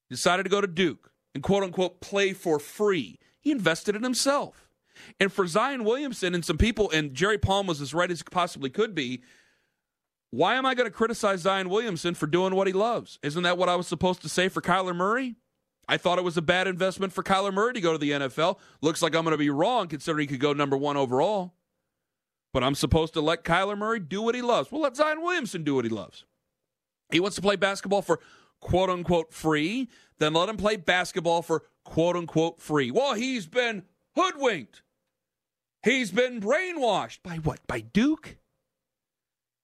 Decided 0.09 0.43
to 0.43 0.49
go 0.49 0.61
to 0.61 0.67
Duke 0.67 1.11
and 1.33 1.43
quote 1.43 1.63
unquote 1.63 1.99
play 1.99 2.31
for 2.31 2.57
free. 2.57 3.19
He 3.41 3.51
invested 3.51 3.97
in 3.97 4.03
himself. 4.03 4.69
And 5.19 5.33
for 5.33 5.45
Zion 5.45 5.83
Williamson 5.83 6.33
and 6.33 6.45
some 6.45 6.57
people, 6.57 6.89
and 6.91 7.13
Jerry 7.13 7.37
Palm 7.37 7.67
was 7.67 7.81
as 7.81 7.93
right 7.93 8.11
as 8.11 8.23
possibly 8.23 8.69
could 8.69 8.95
be, 8.95 9.23
why 10.33 10.55
am 10.55 10.65
I 10.65 10.73
going 10.73 10.89
to 10.89 10.91
criticize 10.91 11.41
Zion 11.41 11.69
Williamson 11.69 12.15
for 12.15 12.25
doing 12.25 12.55
what 12.55 12.65
he 12.65 12.73
loves? 12.73 13.19
Isn't 13.21 13.43
that 13.43 13.55
what 13.55 13.69
I 13.69 13.75
was 13.75 13.85
supposed 13.85 14.23
to 14.23 14.29
say 14.29 14.49
for 14.49 14.61
Kyler 14.61 14.95
Murray? 14.95 15.35
I 15.87 15.97
thought 15.97 16.17
it 16.17 16.23
was 16.23 16.37
a 16.37 16.41
bad 16.41 16.67
investment 16.67 17.13
for 17.13 17.21
Kyler 17.21 17.53
Murray 17.53 17.73
to 17.73 17.81
go 17.81 17.91
to 17.91 17.99
the 17.99 18.09
NFL. 18.09 18.57
Looks 18.81 19.03
like 19.03 19.13
I'm 19.13 19.25
going 19.25 19.33
to 19.33 19.37
be 19.37 19.51
wrong 19.51 19.87
considering 19.87 20.27
he 20.27 20.33
could 20.33 20.39
go 20.39 20.51
number 20.51 20.75
one 20.75 20.97
overall. 20.97 21.53
But 22.51 22.63
I'm 22.63 22.73
supposed 22.73 23.13
to 23.13 23.21
let 23.21 23.43
Kyler 23.43 23.77
Murray 23.77 23.99
do 23.99 24.23
what 24.23 24.33
he 24.33 24.41
loves. 24.41 24.71
Well, 24.71 24.81
let 24.81 24.95
Zion 24.95 25.21
Williamson 25.21 25.63
do 25.63 25.75
what 25.75 25.85
he 25.85 25.89
loves. 25.89 26.25
He 27.11 27.19
wants 27.19 27.35
to 27.35 27.43
play 27.43 27.55
basketball 27.55 28.01
for 28.01 28.19
quote 28.59 28.89
unquote 28.89 29.31
free, 29.31 29.87
then 30.17 30.33
let 30.33 30.49
him 30.49 30.57
play 30.57 30.77
basketball 30.77 31.43
for 31.43 31.65
quote 31.85 32.15
unquote 32.15 32.59
free. 32.59 32.89
Well, 32.89 33.13
he's 33.13 33.45
been 33.45 33.83
hoodwinked. 34.15 34.81
He's 35.83 36.09
been 36.09 36.41
brainwashed 36.41 37.19
by 37.21 37.35
what? 37.35 37.59
By 37.67 37.81
Duke? 37.81 38.37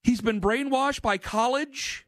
He's 0.04 0.22
been 0.22 0.42
brainwashed 0.42 1.02
by 1.02 1.18
college? 1.18 2.06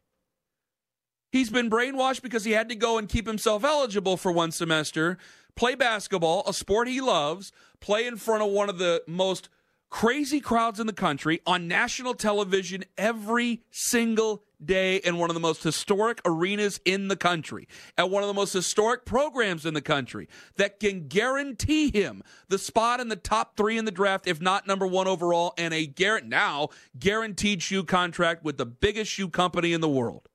He's 1.30 1.50
been 1.50 1.70
brainwashed 1.70 2.22
because 2.22 2.44
he 2.44 2.52
had 2.52 2.68
to 2.68 2.74
go 2.74 2.98
and 2.98 3.08
keep 3.08 3.26
himself 3.26 3.64
eligible 3.64 4.16
for 4.16 4.30
one 4.30 4.50
semester, 4.50 5.16
play 5.56 5.74
basketball, 5.74 6.42
a 6.46 6.52
sport 6.52 6.88
he 6.88 7.00
loves, 7.00 7.52
play 7.80 8.06
in 8.06 8.16
front 8.16 8.42
of 8.42 8.50
one 8.50 8.68
of 8.68 8.78
the 8.78 9.02
most 9.06 9.48
crazy 9.88 10.40
crowds 10.40 10.80
in 10.80 10.86
the 10.86 10.92
country 10.92 11.40
on 11.46 11.68
national 11.68 12.14
television 12.14 12.84
every 12.96 13.62
single 13.70 14.42
day 14.66 14.96
in 14.96 15.18
one 15.18 15.30
of 15.30 15.34
the 15.34 15.40
most 15.40 15.62
historic 15.62 16.20
arenas 16.24 16.80
in 16.84 17.08
the 17.08 17.16
country, 17.16 17.68
at 17.96 18.10
one 18.10 18.22
of 18.22 18.26
the 18.26 18.34
most 18.34 18.52
historic 18.52 19.04
programs 19.04 19.66
in 19.66 19.74
the 19.74 19.80
country 19.80 20.28
that 20.56 20.80
can 20.80 21.08
guarantee 21.08 21.90
him 21.90 22.22
the 22.48 22.58
spot 22.58 23.00
in 23.00 23.08
the 23.08 23.16
top 23.16 23.56
three 23.56 23.78
in 23.78 23.84
the 23.84 23.90
draft, 23.90 24.26
if 24.26 24.40
not 24.40 24.66
number 24.66 24.86
one 24.86 25.06
overall, 25.06 25.54
and 25.58 25.72
a 25.74 25.86
gar- 25.86 26.20
now 26.20 26.68
guaranteed 26.98 27.62
shoe 27.62 27.84
contract 27.84 28.44
with 28.44 28.56
the 28.56 28.66
biggest 28.66 29.10
shoe 29.10 29.28
company 29.28 29.72
in 29.72 29.80
the 29.80 29.88
world. 29.88 30.28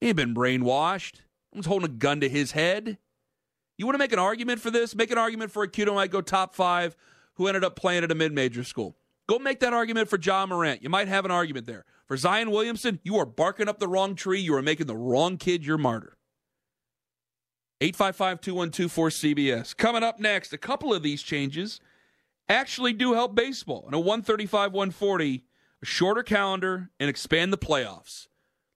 He 0.00 0.08
ain't 0.08 0.16
been 0.16 0.34
brainwashed. 0.34 1.16
I 1.52 1.58
was 1.58 1.66
holding 1.66 1.90
a 1.90 1.92
gun 1.92 2.20
to 2.20 2.28
his 2.28 2.52
head. 2.52 2.98
You 3.78 3.86
want 3.86 3.94
to 3.94 3.98
make 3.98 4.12
an 4.12 4.18
argument 4.18 4.60
for 4.60 4.70
this? 4.70 4.94
Make 4.94 5.10
an 5.10 5.18
argument 5.18 5.50
for 5.50 5.62
a 5.62 5.68
kid 5.68 5.88
who 5.88 5.94
might 5.94 6.10
go 6.10 6.20
top 6.20 6.54
five 6.54 6.96
who 7.34 7.48
ended 7.48 7.64
up 7.64 7.76
playing 7.76 8.04
at 8.04 8.10
a 8.10 8.14
mid 8.14 8.32
major 8.32 8.64
school. 8.64 8.96
Go 9.26 9.38
make 9.38 9.60
that 9.60 9.72
argument 9.72 10.08
for 10.08 10.18
Ja 10.18 10.46
Morant. 10.46 10.82
You 10.82 10.90
might 10.90 11.08
have 11.08 11.24
an 11.24 11.30
argument 11.30 11.66
there. 11.66 11.84
For 12.06 12.16
Zion 12.16 12.50
Williamson, 12.50 13.00
you 13.02 13.16
are 13.16 13.26
barking 13.26 13.68
up 13.68 13.78
the 13.78 13.88
wrong 13.88 14.14
tree. 14.14 14.40
You 14.40 14.54
are 14.54 14.62
making 14.62 14.86
the 14.86 14.96
wrong 14.96 15.36
kid 15.36 15.64
your 15.64 15.78
martyr. 15.78 16.16
855 17.80 18.40
212 18.40 19.10
cbs 19.10 19.76
Coming 19.76 20.02
up 20.02 20.20
next, 20.20 20.52
a 20.52 20.58
couple 20.58 20.94
of 20.94 21.02
these 21.02 21.22
changes 21.22 21.80
actually 22.48 22.92
do 22.92 23.14
help 23.14 23.34
baseball. 23.34 23.84
In 23.88 23.94
a 23.94 23.98
135 23.98 24.72
140, 24.72 25.44
a 25.82 25.86
shorter 25.86 26.22
calendar, 26.22 26.90
and 27.00 27.08
expand 27.08 27.52
the 27.52 27.58
playoffs. 27.58 28.28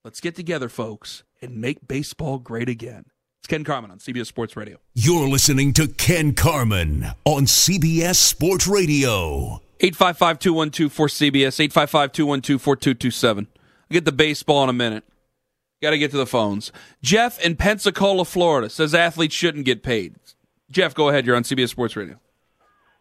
Let's 0.04 0.20
get 0.20 0.34
together, 0.34 0.68
folks, 0.68 1.22
and 1.42 1.60
make 1.60 1.86
baseball 1.86 2.38
great 2.38 2.68
again. 2.68 3.06
It's 3.40 3.46
Ken 3.46 3.62
Carman 3.64 3.90
on 3.90 3.98
CBS 3.98 4.26
Sports 4.26 4.56
Radio. 4.56 4.78
You're 4.94 5.28
listening 5.28 5.72
to 5.74 5.86
Ken 5.86 6.32
Carman 6.34 7.08
on 7.24 7.44
CBS 7.44 8.16
Sports 8.16 8.66
Radio. 8.66 9.62
855 9.80 10.38
212 10.38 10.90
cbs 10.92 11.60
855 11.60 12.12
212 12.12 12.60
4227. 12.60 13.46
I'll 13.54 13.94
get 13.94 14.04
the 14.04 14.12
baseball 14.12 14.64
in 14.64 14.70
a 14.70 14.74
minute. 14.74 15.04
Got 15.80 15.90
to 15.90 15.98
get 15.98 16.10
to 16.10 16.16
the 16.16 16.26
phones. 16.26 16.72
Jeff 17.02 17.40
in 17.40 17.54
Pensacola, 17.54 18.24
Florida 18.24 18.68
says 18.68 18.94
athletes 18.94 19.34
shouldn't 19.34 19.64
get 19.64 19.82
paid. 19.82 20.16
Jeff, 20.70 20.94
go 20.94 21.08
ahead. 21.08 21.24
You're 21.24 21.36
on 21.36 21.44
CBS 21.44 21.68
Sports 21.68 21.96
Radio. 21.96 22.18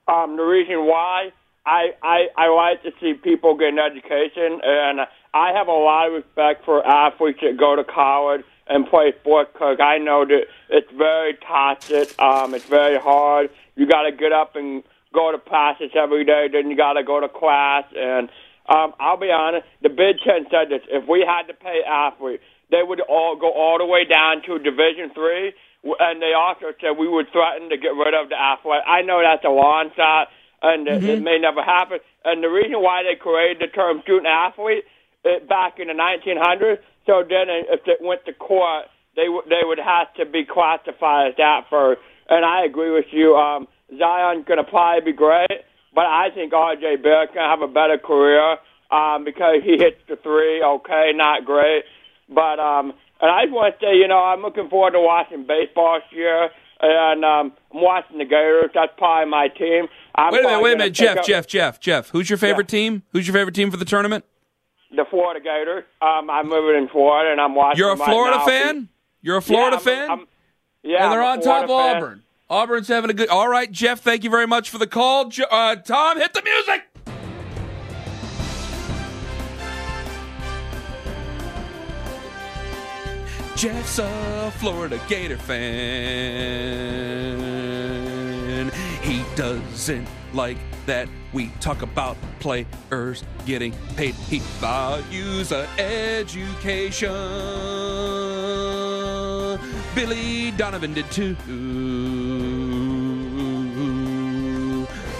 Um, 0.07 0.37
the 0.37 0.43
reason 0.43 0.85
why 0.85 1.31
I, 1.65 1.89
I 2.01 2.27
I 2.37 2.47
like 2.49 2.83
to 2.83 2.91
see 3.01 3.13
people 3.13 3.57
get 3.57 3.69
an 3.69 3.79
education, 3.79 4.61
and 4.63 5.01
I 5.33 5.51
have 5.53 5.67
a 5.67 5.71
lot 5.71 6.07
of 6.07 6.13
respect 6.13 6.63
for 6.63 6.85
athletes 6.85 7.39
that 7.41 7.57
go 7.57 7.75
to 7.75 7.83
college 7.83 8.43
and 8.67 8.87
play 8.87 9.13
sports 9.19 9.49
because 9.51 9.77
I 9.81 9.97
know 9.97 10.25
that 10.25 10.43
it's 10.69 10.91
very 10.91 11.33
toxic. 11.45 12.19
Um, 12.21 12.53
it's 12.53 12.65
very 12.65 12.97
hard. 12.97 13.49
You 13.75 13.85
got 13.85 14.03
to 14.03 14.11
get 14.11 14.31
up 14.31 14.55
and 14.55 14.83
go 15.17 15.31
to 15.31 15.39
practice 15.39 15.89
every 15.97 16.23
day. 16.23 16.47
Then 16.51 16.69
you 16.69 16.77
got 16.77 16.93
to 16.93 17.03
go 17.03 17.19
to 17.19 17.27
class. 17.27 17.85
And 17.97 18.29
um, 18.69 18.93
I'll 18.99 19.17
be 19.17 19.33
honest, 19.33 19.65
the 19.81 19.89
Big 19.89 20.21
Ten 20.21 20.45
said 20.53 20.69
this: 20.69 20.85
if 20.89 21.09
we 21.09 21.25
had 21.25 21.49
to 21.49 21.55
pay 21.57 21.81
athletes, 21.81 22.43
they 22.69 22.85
would 22.85 23.01
all 23.01 23.35
go 23.35 23.49
all 23.49 23.79
the 23.79 23.89
way 23.89 24.05
down 24.05 24.45
to 24.45 24.59
Division 24.61 25.09
Three. 25.17 25.53
And 25.81 26.21
they 26.21 26.33
also 26.37 26.73
said 26.81 26.97
we 26.99 27.07
would 27.07 27.31
threaten 27.31 27.69
to 27.69 27.77
get 27.77 27.95
rid 27.97 28.13
of 28.13 28.29
the 28.29 28.35
athlete. 28.37 28.85
I 28.85 29.01
know 29.01 29.21
that's 29.21 29.45
a 29.45 29.49
long 29.49 29.89
shot, 29.95 30.27
and 30.61 30.87
it, 30.87 31.03
it 31.03 31.21
may 31.23 31.39
never 31.39 31.63
happen. 31.63 31.99
And 32.25 32.43
the 32.43 32.49
reason 32.49 32.81
why 32.81 33.03
they 33.03 33.15
created 33.15 33.61
the 33.61 33.71
term 33.71 34.01
student 34.03 34.27
athlete 34.27 34.83
it, 35.23 35.47
back 35.47 35.79
in 35.79 35.87
the 35.87 35.93
1900s, 35.93 36.79
so 37.05 37.23
then 37.23 37.47
if 37.47 37.81
it 37.87 37.99
went 38.01 38.25
to 38.25 38.33
court, 38.33 38.85
they 39.15 39.29
would 39.29 39.45
they 39.45 39.63
would 39.63 39.79
have 39.79 40.13
to 40.15 40.25
be 40.25 40.43
classified 40.45 41.29
as 41.29 41.35
that 41.37 41.65
first. 41.69 42.01
And 42.29 42.43
I 42.43 42.65
agree 42.65 42.91
with 42.91 43.07
you. 43.11 43.35
Um, 43.35 43.67
Zion's 43.89 44.45
going 44.45 44.57
to 44.57 44.63
probably 44.63 45.11
be 45.11 45.15
great, 45.15 45.63
but 45.93 46.05
I 46.05 46.29
think 46.33 46.53
R.J. 46.53 46.97
Barrett's 46.97 47.33
going 47.33 47.45
to 47.45 47.49
have 47.49 47.61
a 47.61 47.71
better 47.71 47.97
career 47.97 48.57
um, 48.91 49.23
because 49.23 49.63
he 49.63 49.77
hits 49.77 49.97
the 50.09 50.17
three. 50.17 50.61
Okay, 50.61 51.11
not 51.15 51.45
great, 51.45 51.83
but 52.27 52.59
um, 52.59 52.93
and 53.21 53.31
I 53.31 53.43
just 53.45 53.53
want 53.53 53.79
to 53.79 53.85
say, 53.85 53.95
you 53.95 54.07
know, 54.07 54.19
I'm 54.19 54.41
looking 54.41 54.69
forward 54.69 54.91
to 54.91 55.01
watching 55.01 55.47
baseball 55.47 55.99
this 55.99 56.17
year. 56.17 56.49
And 56.79 57.25
um, 57.25 57.53
I'm 57.73 57.81
watching 57.81 58.19
the 58.19 58.25
Gators. 58.25 58.69
That's 58.75 58.91
probably 58.99 59.31
my 59.31 59.47
team. 59.47 59.87
I'm 60.13 60.31
Wait 60.31 60.45
a 60.45 60.47
minute, 60.47 60.61
wait 60.61 60.73
a 60.73 60.77
minute, 60.77 60.93
Jeff, 60.93 61.17
up 61.17 61.25
Jeff, 61.25 61.47
Jeff, 61.47 61.79
Jeff. 61.79 62.09
Who's 62.09 62.29
your 62.29 62.37
favorite 62.37 62.67
team? 62.67 63.01
Who's 63.13 63.27
your 63.27 63.33
favorite 63.33 63.55
team 63.55 63.71
for 63.71 63.77
the 63.77 63.85
tournament? 63.85 64.25
The 64.95 65.03
Florida 65.09 65.39
Gators. 65.39 65.85
Um, 66.03 66.29
I'm 66.29 66.51
living 66.51 66.75
in 66.75 66.87
Florida, 66.87 67.31
and 67.31 67.41
I'm 67.41 67.55
watching. 67.55 67.79
You're 67.79 67.89
a 67.89 67.95
them 67.95 68.01
right 68.01 68.09
Florida 68.09 68.45
fan? 68.45 68.89
You're 69.23 69.37
a 69.37 69.41
Florida 69.41 69.77
yeah, 69.77 69.77
I'm 69.77 69.83
fan? 69.83 70.09
I'm- 70.09 70.27
yeah, 70.83 71.03
and 71.03 71.11
they're 71.11 71.23
I'm 71.23 71.39
on 71.39 71.43
top 71.43 71.63
of 71.63 71.69
Florida. 71.69 71.97
Auburn. 71.97 72.23
Auburn's 72.49 72.87
having 72.87 73.09
a 73.09 73.13
good. 73.13 73.27
All 73.29 73.49
right, 73.49 73.69
Jeff. 73.71 73.99
Thank 73.99 74.23
you 74.23 74.29
very 74.29 74.47
much 74.47 74.69
for 74.69 74.77
the 74.77 74.87
call. 74.87 75.29
Uh, 75.51 75.75
Tom, 75.75 76.17
hit 76.17 76.33
the 76.33 76.41
music. 76.41 76.83
Jeff's 83.57 83.99
a 83.99 84.53
Florida 84.57 84.99
Gator 85.09 85.37
fan. 85.37 85.57
He 89.01 89.23
doesn't 89.35 90.07
like 90.33 90.57
that 90.85 91.09
we 91.33 91.49
talk 91.59 91.81
about 91.81 92.15
players 92.39 93.23
getting 93.45 93.73
paid. 93.95 94.13
He 94.13 94.39
values 94.59 95.51
a 95.51 95.67
education. 95.79 97.09
Billy 99.95 100.51
Donovan 100.51 100.93
did 100.93 101.09
too. 101.11 101.35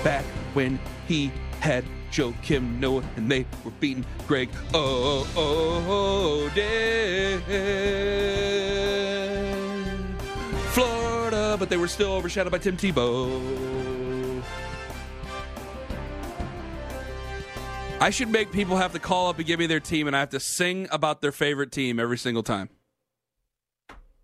Back 0.08 0.24
when 0.54 0.80
he 1.06 1.34
had 1.60 1.84
Joakim 2.12 2.80
Noah 2.80 3.04
and 3.18 3.30
they 3.30 3.46
were 3.66 3.72
beating 3.72 4.06
Greg 4.26 4.48
Oh 4.74 5.26
Florida, 10.70 11.58
but 11.60 11.70
they 11.70 11.76
were 11.76 11.90
still 11.90 12.14
overshadowed 12.14 12.54
by 12.54 12.58
Tim 12.58 12.78
Tebow. 12.78 14.42
I 18.00 18.10
should 18.10 18.30
make 18.30 18.54
people 18.54 18.78
have 18.78 18.94
to 18.94 19.00
call 19.00 19.28
up 19.28 19.40
and 19.40 19.46
give 19.46 19.60
me 19.60 19.68
their 19.68 19.82
team, 19.82 20.08
and 20.08 20.16
I 20.16 20.22
have 20.22 20.29
to 20.29 20.40
sing 20.40 20.88
about 20.90 21.22
their 21.22 21.34
favorite 21.34 21.74
team 21.74 22.00
every 22.00 22.18
single 22.18 22.44
time. 22.44 22.70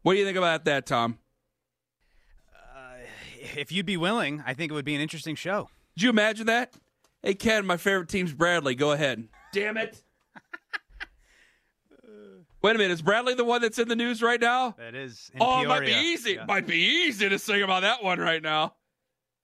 What 0.04 0.14
do 0.14 0.20
you 0.20 0.24
think 0.24 0.38
about 0.38 0.64
that, 0.64 0.86
Tom? 0.86 1.20
Uh, 2.56 3.00
if 3.58 3.70
you'd 3.74 3.86
be 3.86 3.98
willing, 3.98 4.42
I 4.48 4.54
think 4.54 4.72
it 4.72 4.76
would 4.76 4.86
be 4.86 4.96
an 4.96 5.02
interesting 5.02 5.36
show. 5.36 5.68
Did 5.96 6.04
you 6.04 6.10
imagine 6.10 6.48
that? 6.48 6.74
Hey, 7.22 7.36
Ken, 7.36 7.66
my 7.66 7.78
favorite 7.78 8.10
team's 8.10 8.34
Bradley. 8.34 8.76
Go 8.76 8.92
ahead. 8.92 9.28
Damn 9.54 9.78
it. 9.78 10.02
Wait 12.62 12.76
a 12.76 12.78
minute. 12.78 12.94
Is 12.94 13.02
Bradley 13.02 13.36
the 13.36 13.46
one 13.46 13.62
that's 13.62 13.80
in 13.80 13.88
the 13.88 13.96
news 13.96 14.22
right 14.22 14.42
now? 14.42 14.76
That 14.78 14.96
is. 14.96 15.30
In 15.34 15.42
oh, 15.42 15.62
it 15.62 15.68
might 15.68 15.86
be 15.86 15.94
easy. 15.94 16.34
Yeah. 16.34 16.46
Might 16.46 16.66
be 16.68 16.78
easy 16.78 17.30
to 17.30 17.38
sing 17.38 17.62
about 17.62 17.82
that 17.82 18.04
one 18.04 18.20
right 18.20 18.42
now. 18.42 18.74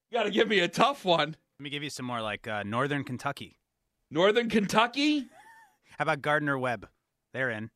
You 0.10 0.18
got 0.18 0.24
to 0.24 0.32
give 0.32 0.48
me 0.48 0.60
a 0.60 0.68
tough 0.68 1.06
one. 1.06 1.36
Let 1.60 1.64
me 1.64 1.70
give 1.70 1.84
you 1.84 1.90
some 1.90 2.06
more 2.06 2.22
like 2.22 2.48
uh, 2.48 2.64
Northern 2.64 3.04
Kentucky. 3.04 3.60
Northern 4.10 4.50
Kentucky? 4.50 5.28
How 5.98 6.04
about 6.04 6.22
Gardner 6.22 6.58
Webb? 6.58 6.88
They're 7.34 7.52
in. 7.52 7.70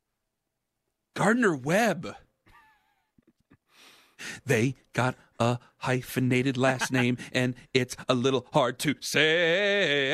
Gardner 1.16 1.56
Webb. 1.56 2.16
They 4.46 4.76
got 4.94 5.16
a 5.40 5.60
hyphenated 5.78 6.58
last 6.58 6.92
name, 6.92 7.18
and 7.34 7.56
it's 7.74 7.96
a 8.08 8.14
little 8.14 8.46
hard 8.54 8.80
to 8.80 8.96
say. 9.00 10.10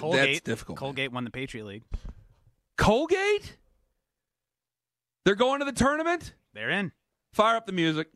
Colgate. 0.00 0.26
That's 0.26 0.40
difficult. 0.40 0.78
Colgate 0.78 1.12
won 1.12 1.24
the 1.24 1.30
Patriot 1.30 1.64
League. 1.66 1.84
Colgate? 2.76 3.56
They're 5.24 5.34
going 5.34 5.58
to 5.60 5.64
the 5.64 5.72
tournament? 5.72 6.34
They're 6.54 6.70
in. 6.70 6.92
Fire 7.32 7.56
up 7.56 7.66
the 7.66 7.72
music. 7.72 8.08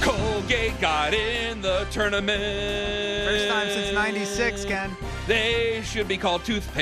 Colgate 0.00 0.80
got 0.80 1.12
in 1.12 1.60
the 1.60 1.86
tournament. 1.90 2.40
First 2.40 3.48
time 3.48 3.68
since 3.68 3.92
'96, 3.92 4.64
Ken. 4.64 4.96
They 5.26 5.82
should 5.84 6.08
be 6.08 6.16
called 6.16 6.44
toothpaste. 6.44 6.80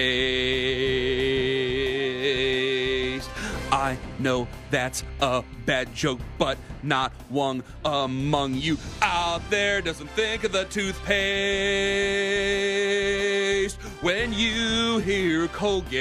I 3.79 3.97
know 4.19 4.49
that's 4.73 5.05
a 5.21 5.45
bad 5.65 5.95
joke, 5.95 6.19
but 6.37 6.59
not 6.83 7.13
one 7.29 7.63
among 7.85 8.55
you 8.55 8.77
out 9.03 9.49
there 9.51 9.81
doesn't 9.81 10.11
think 10.11 10.43
of 10.43 10.51
the 10.51 10.65
toothpaste 10.65 11.07
when 14.03 14.33
you 14.33 14.99
hear 14.99 15.47
Colgate. 15.47 15.93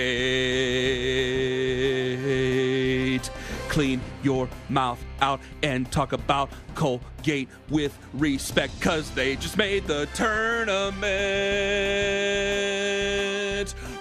Clean 3.69 4.01
your 4.23 4.49
mouth 4.69 5.05
out 5.21 5.39
and 5.61 5.91
talk 5.91 6.13
about 6.13 6.49
Colgate 6.73 7.47
with 7.69 7.95
respect, 8.15 8.81
cause 8.81 9.11
they 9.11 9.35
just 9.35 9.55
made 9.55 9.85
the 9.85 10.07
tournament 10.15 10.97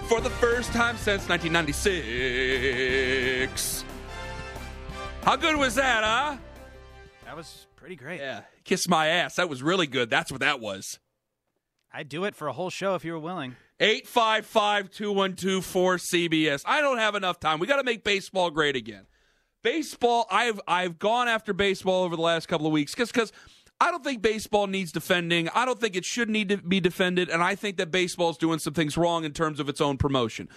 for 0.07 0.21
the 0.21 0.29
first 0.29 0.71
time 0.71 0.95
since 0.95 1.27
1996. 1.27 3.83
How 5.23 5.35
good 5.35 5.57
was 5.57 5.75
that, 5.75 6.03
huh? 6.03 6.37
That 7.25 7.35
was 7.35 7.67
pretty 7.75 7.97
great. 7.97 8.21
Yeah, 8.21 8.43
kiss 8.63 8.87
my 8.87 9.07
ass. 9.07 9.35
That 9.35 9.49
was 9.49 9.61
really 9.61 9.87
good. 9.87 10.09
That's 10.09 10.31
what 10.31 10.39
that 10.39 10.61
was. 10.61 10.99
I'd 11.91 12.07
do 12.07 12.23
it 12.23 12.35
for 12.35 12.47
a 12.47 12.53
whole 12.53 12.69
show 12.69 12.95
if 12.95 13.03
you 13.03 13.11
were 13.11 13.19
willing. 13.19 13.57
855 13.79 14.91
212 14.91 15.65
4CBS. 15.65 16.63
I 16.65 16.81
don't 16.81 16.99
have 16.99 17.15
enough 17.15 17.39
time. 17.39 17.59
We 17.59 17.67
got 17.67 17.77
to 17.77 17.83
make 17.83 18.03
baseball 18.03 18.49
great 18.49 18.75
again. 18.75 19.05
Baseball, 19.61 20.25
I've 20.31 20.59
I've 20.67 20.97
gone 20.99 21.27
after 21.27 21.53
baseball 21.53 22.03
over 22.03 22.15
the 22.15 22.21
last 22.21 22.47
couple 22.47 22.65
of 22.65 22.71
weeks 22.71 22.93
because 22.93 23.11
because 23.11 23.31
I 23.79 23.91
don't 23.91 24.03
think 24.03 24.21
baseball 24.21 24.67
needs 24.67 24.91
defending. 24.91 25.49
I 25.49 25.65
don't 25.65 25.79
think 25.79 25.95
it 25.95 26.05
should 26.05 26.29
need 26.29 26.49
to 26.49 26.57
be 26.57 26.79
defended, 26.79 27.29
and 27.29 27.43
I 27.43 27.55
think 27.55 27.77
that 27.77 27.91
baseball 27.91 28.31
is 28.31 28.37
doing 28.37 28.59
some 28.59 28.73
things 28.73 28.97
wrong 28.97 29.23
in 29.23 29.33
terms 29.33 29.59
of 29.59 29.69
its 29.69 29.81
own 29.81 29.97
promotion. 29.97 30.49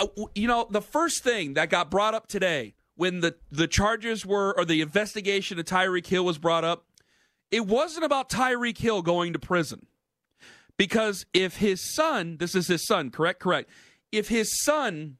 Uh, 0.00 0.08
You 0.34 0.48
know, 0.48 0.66
the 0.68 0.82
first 0.82 1.22
thing 1.22 1.54
that 1.54 1.70
got 1.70 1.90
brought 1.90 2.14
up 2.14 2.26
today 2.26 2.74
when 2.96 3.20
the 3.20 3.36
the 3.50 3.68
charges 3.68 4.26
were 4.26 4.52
or 4.56 4.64
the 4.64 4.80
investigation 4.80 5.58
of 5.58 5.66
Tyreek 5.66 6.06
Hill 6.06 6.24
was 6.24 6.38
brought 6.38 6.64
up, 6.64 6.86
it 7.50 7.66
wasn't 7.66 8.04
about 8.04 8.28
Tyreek 8.28 8.78
Hill 8.78 9.02
going 9.02 9.32
to 9.32 9.38
prison. 9.38 9.86
Because 10.76 11.24
if 11.32 11.56
his 11.56 11.94
son, 11.94 12.36
this 12.38 12.54
is 12.54 12.66
his 12.66 12.86
son, 12.86 13.10
correct? 13.10 13.40
Correct. 13.40 13.70
If 14.12 14.28
his 14.28 14.60
son 14.62 15.16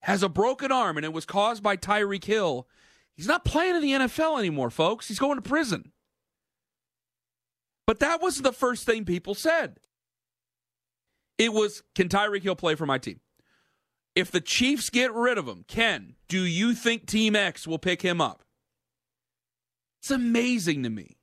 has 0.00 0.22
a 0.22 0.28
broken 0.28 0.72
arm 0.72 0.96
and 0.96 1.04
it 1.04 1.12
was 1.12 1.26
caused 1.26 1.62
by 1.62 1.76
Tyreek 1.76 2.24
Hill, 2.24 2.66
he's 3.16 3.26
not 3.26 3.44
playing 3.44 3.76
in 3.76 3.82
the 3.82 3.92
NFL 3.92 4.38
anymore, 4.38 4.70
folks. 4.70 5.08
He's 5.08 5.18
going 5.18 5.36
to 5.36 5.48
prison. 5.48 5.92
But 7.86 8.00
that 8.00 8.22
wasn't 8.22 8.44
the 8.44 8.52
first 8.52 8.84
thing 8.84 9.04
people 9.04 9.34
said. 9.34 9.78
It 11.38 11.52
was, 11.52 11.82
can 11.94 12.08
Tyreek 12.08 12.42
Hill 12.42 12.56
play 12.56 12.74
for 12.74 12.86
my 12.86 12.98
team? 12.98 13.20
If 14.14 14.30
the 14.30 14.40
Chiefs 14.40 14.90
get 14.90 15.12
rid 15.12 15.38
of 15.38 15.48
him, 15.48 15.64
Ken, 15.66 16.14
do 16.28 16.42
you 16.42 16.74
think 16.74 17.06
Team 17.06 17.34
X 17.34 17.66
will 17.66 17.78
pick 17.78 18.02
him 18.02 18.20
up? 18.20 18.44
It's 20.00 20.10
amazing 20.10 20.82
to 20.82 20.90
me. 20.90 21.16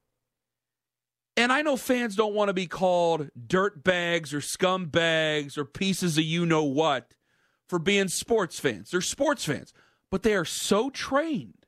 And 1.38 1.54
I 1.54 1.62
know 1.62 1.78
fans 1.78 2.16
don't 2.16 2.34
want 2.34 2.50
to 2.50 2.54
be 2.54 2.68
called 2.68 3.30
dirt 3.48 3.84
bags 3.84 4.34
or 4.34 4.40
scumbags 4.40 5.58
or 5.58 5.64
pieces 5.64 6.18
of 6.18 6.24
you 6.24 6.46
know 6.46 6.64
what 6.64 7.14
for 7.70 7.80
being 7.80 8.10
sports 8.10 8.60
fans. 8.60 8.92
They're 8.92 9.00
sports 9.00 9.46
fans, 9.46 9.74
but 10.12 10.24
they 10.24 10.34
are 10.34 10.44
so 10.44 10.90
trained 10.90 11.59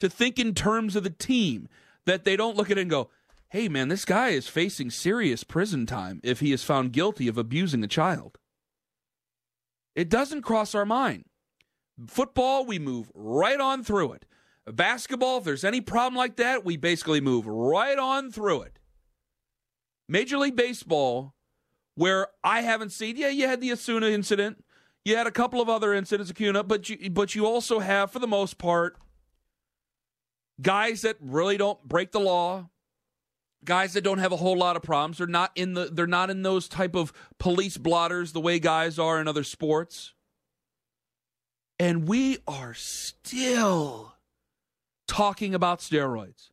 to 0.00 0.08
think 0.08 0.38
in 0.38 0.54
terms 0.54 0.96
of 0.96 1.04
the 1.04 1.10
team 1.10 1.68
that 2.06 2.24
they 2.24 2.36
don't 2.36 2.56
look 2.56 2.70
at 2.70 2.78
it 2.78 2.82
and 2.82 2.90
go, 2.90 3.10
hey, 3.50 3.68
man, 3.68 3.88
this 3.88 4.04
guy 4.04 4.30
is 4.30 4.48
facing 4.48 4.90
serious 4.90 5.44
prison 5.44 5.86
time 5.86 6.20
if 6.22 6.40
he 6.40 6.52
is 6.52 6.64
found 6.64 6.92
guilty 6.92 7.28
of 7.28 7.38
abusing 7.38 7.84
a 7.84 7.88
child. 7.88 8.38
It 9.94 10.08
doesn't 10.08 10.42
cross 10.42 10.74
our 10.74 10.86
mind. 10.86 11.24
Football, 12.06 12.64
we 12.64 12.78
move 12.78 13.10
right 13.14 13.60
on 13.60 13.84
through 13.84 14.12
it. 14.12 14.24
Basketball, 14.66 15.38
if 15.38 15.44
there's 15.44 15.64
any 15.64 15.80
problem 15.80 16.16
like 16.16 16.36
that, 16.36 16.64
we 16.64 16.76
basically 16.76 17.20
move 17.20 17.46
right 17.46 17.98
on 17.98 18.30
through 18.30 18.62
it. 18.62 18.78
Major 20.08 20.38
League 20.38 20.56
Baseball, 20.56 21.34
where 21.94 22.28
I 22.42 22.62
haven't 22.62 22.90
seen, 22.90 23.16
yeah, 23.16 23.28
you 23.28 23.46
had 23.46 23.60
the 23.60 23.72
Osuna 23.72 24.06
incident, 24.06 24.64
you 25.04 25.16
had 25.16 25.26
a 25.26 25.32
couple 25.32 25.60
of 25.60 25.68
other 25.68 25.92
incidents, 25.92 26.30
Acuna, 26.30 26.62
but 26.62 26.88
you, 26.88 27.10
but 27.10 27.34
you 27.34 27.46
also 27.46 27.80
have, 27.80 28.10
for 28.10 28.18
the 28.18 28.26
most 28.26 28.58
part, 28.58 28.96
guys 30.60 31.02
that 31.02 31.16
really 31.20 31.56
don't 31.56 31.82
break 31.86 32.12
the 32.12 32.20
law, 32.20 32.68
guys 33.64 33.92
that 33.94 34.02
don't 34.02 34.18
have 34.18 34.32
a 34.32 34.36
whole 34.36 34.56
lot 34.56 34.76
of 34.76 34.82
problems. 34.82 35.18
They're 35.18 35.26
not 35.26 35.52
in 35.54 35.74
the 35.74 35.86
they're 35.86 36.06
not 36.06 36.30
in 36.30 36.42
those 36.42 36.68
type 36.68 36.94
of 36.94 37.12
police 37.38 37.76
blotters 37.76 38.32
the 38.32 38.40
way 38.40 38.58
guys 38.58 38.98
are 38.98 39.20
in 39.20 39.28
other 39.28 39.44
sports. 39.44 40.14
And 41.78 42.06
we 42.06 42.38
are 42.46 42.74
still 42.74 44.14
talking 45.08 45.54
about 45.54 45.80
steroids. 45.80 46.50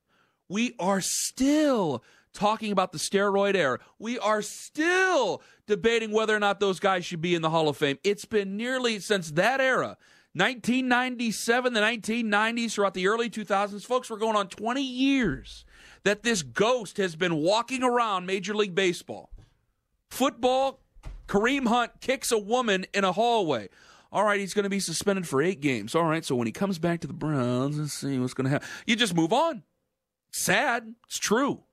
We 0.48 0.74
are 0.80 1.02
still 1.02 2.02
talking 2.34 2.72
about 2.72 2.92
the 2.92 2.98
steroid 2.98 3.56
era. 3.56 3.80
We 4.00 4.20
are 4.20 4.42
still 4.42 5.42
debating 5.66 6.12
whether 6.12 6.36
or 6.36 6.40
not 6.40 6.60
those 6.60 6.80
guys 6.80 7.04
should 7.04 7.22
be 7.22 7.36
in 7.36 7.42
the 7.42 7.50
Hall 7.50 7.68
of 7.68 7.76
Fame. 7.76 7.98
It's 8.04 8.26
been 8.26 8.56
nearly 8.56 9.00
since 9.00 9.32
that 9.32 9.60
era, 9.60 9.98
1997, 10.38 11.74
the 11.74 11.80
1990s, 11.80 12.74
throughout 12.74 12.94
the 12.94 13.08
early 13.08 13.30
2000s. 13.30 13.86
Folks, 13.86 14.10
we're 14.10 14.18
going 14.18 14.36
on 14.36 14.48
20 14.48 14.82
years 14.82 15.66
that 16.04 16.24
this 16.24 16.44
ghost 16.44 16.98
has 16.98 17.16
been 17.16 17.36
walking 17.36 17.84
around 17.84 18.26
Major 18.26 18.56
League 18.56 18.76
Baseball. 18.76 19.32
Football, 20.10 20.80
Kareem 21.28 21.68
Hunt 21.68 21.92
kicks 22.00 22.32
a 22.32 22.38
woman 22.38 22.86
in 22.94 23.04
a 23.04 23.12
hallway. 23.12 23.70
All 24.12 24.24
right, 24.24 24.40
he's 24.40 24.54
going 24.54 24.64
to 24.64 24.70
be 24.70 24.80
suspended 24.80 25.28
for 25.28 25.42
eight 25.42 25.60
games. 25.60 25.94
All 25.94 26.06
right, 26.06 26.24
so 26.24 26.36
when 26.36 26.48
he 26.48 26.54
comes 26.54 26.80
back 26.80 27.02
to 27.02 27.08
the 27.08 27.14
Browns, 27.14 27.78
let's 27.78 27.94
see 27.94 28.18
what's 28.20 28.34
going 28.34 28.46
to 28.46 28.52
happen. 28.52 28.68
You 28.86 28.96
just 28.96 29.14
move 29.14 29.34
on. 29.34 29.64
Sad. 30.32 30.96
It's 31.08 31.20
true. 31.20 31.64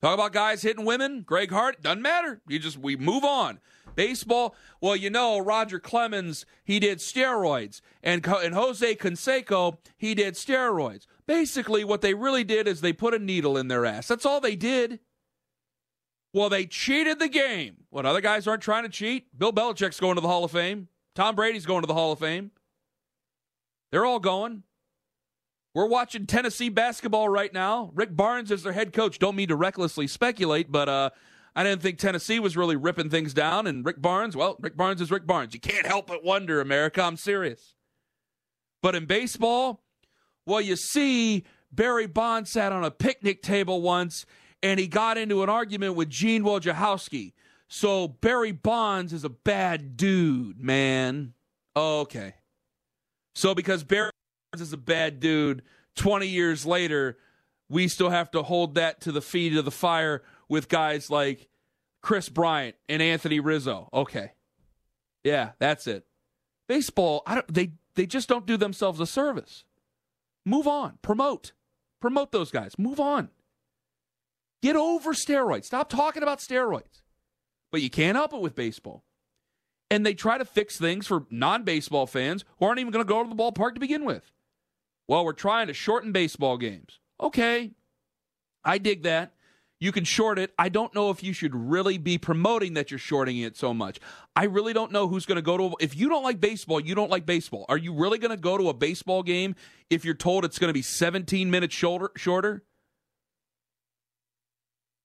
Talk 0.00 0.14
about 0.14 0.32
guys 0.32 0.62
hitting 0.62 0.84
women. 0.84 1.22
Greg 1.22 1.50
Hardy 1.50 1.78
doesn't 1.82 2.02
matter. 2.02 2.40
You 2.46 2.58
just 2.58 2.78
we 2.78 2.96
move 2.96 3.24
on. 3.24 3.58
Baseball. 3.98 4.54
Well, 4.80 4.94
you 4.94 5.10
know 5.10 5.40
Roger 5.40 5.80
Clemens. 5.80 6.46
He 6.62 6.78
did 6.78 6.98
steroids, 6.98 7.80
and 8.00 8.24
and 8.24 8.54
Jose 8.54 8.94
Canseco. 8.94 9.78
He 9.96 10.14
did 10.14 10.34
steroids. 10.34 11.08
Basically, 11.26 11.82
what 11.82 12.00
they 12.00 12.14
really 12.14 12.44
did 12.44 12.68
is 12.68 12.80
they 12.80 12.92
put 12.92 13.12
a 13.12 13.18
needle 13.18 13.58
in 13.58 13.66
their 13.66 13.84
ass. 13.84 14.06
That's 14.06 14.24
all 14.24 14.40
they 14.40 14.54
did. 14.54 15.00
Well, 16.32 16.48
they 16.48 16.64
cheated 16.64 17.18
the 17.18 17.28
game. 17.28 17.78
What 17.90 18.06
other 18.06 18.20
guys 18.20 18.46
aren't 18.46 18.62
trying 18.62 18.84
to 18.84 18.88
cheat? 18.88 19.36
Bill 19.36 19.52
Belichick's 19.52 19.98
going 19.98 20.14
to 20.14 20.20
the 20.20 20.28
Hall 20.28 20.44
of 20.44 20.52
Fame. 20.52 20.86
Tom 21.16 21.34
Brady's 21.34 21.66
going 21.66 21.82
to 21.82 21.88
the 21.88 21.94
Hall 21.94 22.12
of 22.12 22.20
Fame. 22.20 22.52
They're 23.90 24.06
all 24.06 24.20
going. 24.20 24.62
We're 25.74 25.88
watching 25.88 26.26
Tennessee 26.26 26.68
basketball 26.68 27.28
right 27.28 27.52
now. 27.52 27.90
Rick 27.96 28.14
Barnes 28.14 28.52
is 28.52 28.62
their 28.62 28.74
head 28.74 28.92
coach. 28.92 29.18
Don't 29.18 29.34
mean 29.34 29.48
to 29.48 29.56
recklessly 29.56 30.06
speculate, 30.06 30.70
but 30.70 30.88
uh, 30.88 31.10
I 31.58 31.64
didn't 31.64 31.82
think 31.82 31.98
Tennessee 31.98 32.38
was 32.38 32.56
really 32.56 32.76
ripping 32.76 33.10
things 33.10 33.34
down. 33.34 33.66
And 33.66 33.84
Rick 33.84 34.00
Barnes, 34.00 34.36
well, 34.36 34.56
Rick 34.60 34.76
Barnes 34.76 35.00
is 35.00 35.10
Rick 35.10 35.26
Barnes. 35.26 35.54
You 35.54 35.58
can't 35.58 35.86
help 35.86 36.06
but 36.06 36.22
wonder, 36.22 36.60
America. 36.60 37.02
I'm 37.02 37.16
serious. 37.16 37.74
But 38.80 38.94
in 38.94 39.06
baseball, 39.06 39.82
well, 40.46 40.60
you 40.60 40.76
see, 40.76 41.42
Barry 41.72 42.06
Bonds 42.06 42.48
sat 42.48 42.70
on 42.70 42.84
a 42.84 42.92
picnic 42.92 43.42
table 43.42 43.82
once 43.82 44.24
and 44.62 44.78
he 44.78 44.86
got 44.86 45.18
into 45.18 45.42
an 45.42 45.48
argument 45.48 45.96
with 45.96 46.08
Gene 46.08 46.44
Wojciechowski. 46.44 47.32
So 47.66 48.06
Barry 48.06 48.52
Bonds 48.52 49.12
is 49.12 49.24
a 49.24 49.28
bad 49.28 49.96
dude, 49.96 50.60
man. 50.60 51.34
Okay. 51.74 52.34
So 53.34 53.52
because 53.56 53.82
Barry 53.82 54.12
Bonds 54.52 54.62
is 54.62 54.72
a 54.72 54.76
bad 54.76 55.18
dude, 55.18 55.62
20 55.96 56.28
years 56.28 56.64
later, 56.64 57.18
we 57.68 57.88
still 57.88 58.10
have 58.10 58.30
to 58.30 58.44
hold 58.44 58.76
that 58.76 59.00
to 59.00 59.10
the 59.10 59.20
feet 59.20 59.56
of 59.56 59.64
the 59.64 59.72
fire 59.72 60.22
with 60.48 60.68
guys 60.68 61.10
like 61.10 61.47
Kris 62.02 62.28
Bryant 62.28 62.76
and 62.88 63.02
Anthony 63.02 63.40
Rizzo. 63.40 63.88
Okay. 63.92 64.32
Yeah, 65.24 65.50
that's 65.58 65.86
it. 65.86 66.06
Baseball, 66.68 67.22
I 67.26 67.36
don't 67.36 67.52
they 67.52 67.72
they 67.94 68.06
just 68.06 68.28
don't 68.28 68.46
do 68.46 68.56
themselves 68.56 69.00
a 69.00 69.06
service. 69.06 69.64
Move 70.44 70.66
on. 70.66 70.98
Promote. 71.02 71.52
Promote 72.00 72.32
those 72.32 72.50
guys. 72.50 72.78
Move 72.78 73.00
on. 73.00 73.30
Get 74.62 74.76
over 74.76 75.12
steroids. 75.12 75.66
Stop 75.66 75.88
talking 75.88 76.22
about 76.22 76.38
steroids. 76.38 77.02
But 77.70 77.82
you 77.82 77.90
can't 77.90 78.16
help 78.16 78.32
it 78.32 78.40
with 78.40 78.54
baseball. 78.54 79.04
And 79.90 80.04
they 80.04 80.14
try 80.14 80.38
to 80.38 80.44
fix 80.44 80.76
things 80.76 81.06
for 81.06 81.26
non 81.30 81.64
baseball 81.64 82.06
fans 82.06 82.44
who 82.58 82.66
aren't 82.66 82.80
even 82.80 82.92
going 82.92 83.04
to 83.04 83.08
go 83.08 83.22
to 83.22 83.28
the 83.28 83.34
ballpark 83.34 83.74
to 83.74 83.80
begin 83.80 84.04
with. 84.04 84.30
Well, 85.06 85.24
we're 85.24 85.32
trying 85.32 85.68
to 85.68 85.74
shorten 85.74 86.12
baseball 86.12 86.58
games. 86.58 86.98
Okay. 87.20 87.72
I 88.64 88.78
dig 88.78 89.02
that. 89.04 89.32
You 89.80 89.92
can 89.92 90.04
short 90.04 90.38
it. 90.38 90.52
I 90.58 90.68
don't 90.68 90.92
know 90.94 91.10
if 91.10 91.22
you 91.22 91.32
should 91.32 91.54
really 91.54 91.98
be 91.98 92.18
promoting 92.18 92.74
that 92.74 92.90
you're 92.90 92.98
shorting 92.98 93.38
it 93.38 93.56
so 93.56 93.72
much. 93.72 94.00
I 94.34 94.44
really 94.44 94.72
don't 94.72 94.90
know 94.90 95.06
who's 95.06 95.24
going 95.24 95.36
to 95.36 95.42
go 95.42 95.56
to. 95.56 95.76
If 95.80 95.96
you 95.96 96.08
don't 96.08 96.24
like 96.24 96.40
baseball, 96.40 96.80
you 96.80 96.96
don't 96.96 97.10
like 97.10 97.24
baseball. 97.24 97.64
Are 97.68 97.76
you 97.76 97.94
really 97.94 98.18
going 98.18 98.32
to 98.32 98.40
go 98.40 98.58
to 98.58 98.70
a 98.70 98.74
baseball 98.74 99.22
game 99.22 99.54
if 99.88 100.04
you're 100.04 100.14
told 100.14 100.44
it's 100.44 100.58
going 100.58 100.68
to 100.68 100.74
be 100.74 100.82
17 100.82 101.50
minutes 101.50 101.74
shorter? 101.74 102.10
shorter? 102.16 102.64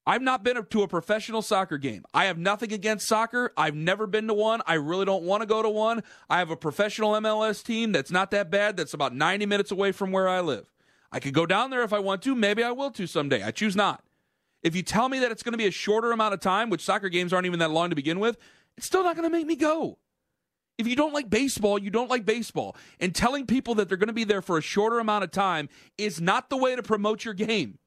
I've 0.05 0.21
not 0.21 0.43
been 0.43 0.65
to 0.65 0.81
a 0.81 0.87
professional 0.87 1.41
soccer 1.41 1.77
game. 1.77 2.03
I 2.13 2.25
have 2.25 2.37
nothing 2.37 2.73
against 2.73 3.07
soccer. 3.07 3.53
I've 3.55 3.75
never 3.75 4.05
been 4.05 4.27
to 4.27 4.33
one. 4.33 4.61
I 4.65 4.73
really 4.73 5.05
don't 5.05 5.23
want 5.23 5.41
to 5.41 5.47
go 5.47 5.61
to 5.61 5.69
one. 5.69 6.03
I 6.29 6.39
have 6.39 6.49
a 6.49 6.57
professional 6.57 7.13
MLS 7.13 7.63
team 7.63 7.93
that's 7.93 8.11
not 8.11 8.31
that 8.31 8.49
bad, 8.49 8.75
that's 8.75 8.93
about 8.93 9.15
90 9.15 9.45
minutes 9.45 9.71
away 9.71 9.93
from 9.93 10.11
where 10.11 10.27
I 10.27 10.41
live. 10.41 10.65
I 11.11 11.19
could 11.19 11.33
go 11.33 11.45
down 11.45 11.69
there 11.69 11.83
if 11.83 11.93
I 11.93 11.99
want 11.99 12.21
to. 12.23 12.35
Maybe 12.35 12.63
I 12.63 12.71
will 12.71 12.91
to 12.91 13.07
someday. 13.07 13.43
I 13.43 13.51
choose 13.51 13.75
not. 13.75 14.03
If 14.63 14.75
you 14.75 14.81
tell 14.81 15.09
me 15.09 15.19
that 15.19 15.31
it's 15.31 15.43
going 15.43 15.51
to 15.53 15.57
be 15.57 15.67
a 15.67 15.71
shorter 15.71 16.11
amount 16.11 16.33
of 16.33 16.39
time, 16.39 16.69
which 16.69 16.83
soccer 16.83 17.09
games 17.09 17.33
aren't 17.33 17.45
even 17.45 17.59
that 17.59 17.71
long 17.71 17.89
to 17.89 17.95
begin 17.95 18.19
with, 18.19 18.37
it's 18.77 18.87
still 18.87 19.03
not 19.03 19.15
going 19.15 19.29
to 19.29 19.35
make 19.35 19.45
me 19.45 19.55
go. 19.55 19.99
If 20.77 20.87
you 20.87 20.95
don't 20.95 21.13
like 21.13 21.29
baseball, 21.29 21.77
you 21.77 21.91
don't 21.91 22.09
like 22.09 22.25
baseball. 22.25 22.75
And 22.99 23.13
telling 23.13 23.45
people 23.45 23.75
that 23.75 23.89
they're 23.89 23.97
going 23.97 24.07
to 24.07 24.13
be 24.13 24.23
there 24.23 24.41
for 24.41 24.57
a 24.57 24.61
shorter 24.61 24.99
amount 24.99 25.23
of 25.23 25.31
time 25.31 25.69
is 25.97 26.19
not 26.19 26.49
the 26.49 26.57
way 26.57 26.75
to 26.75 26.81
promote 26.81 27.25
your 27.25 27.33
game. 27.33 27.77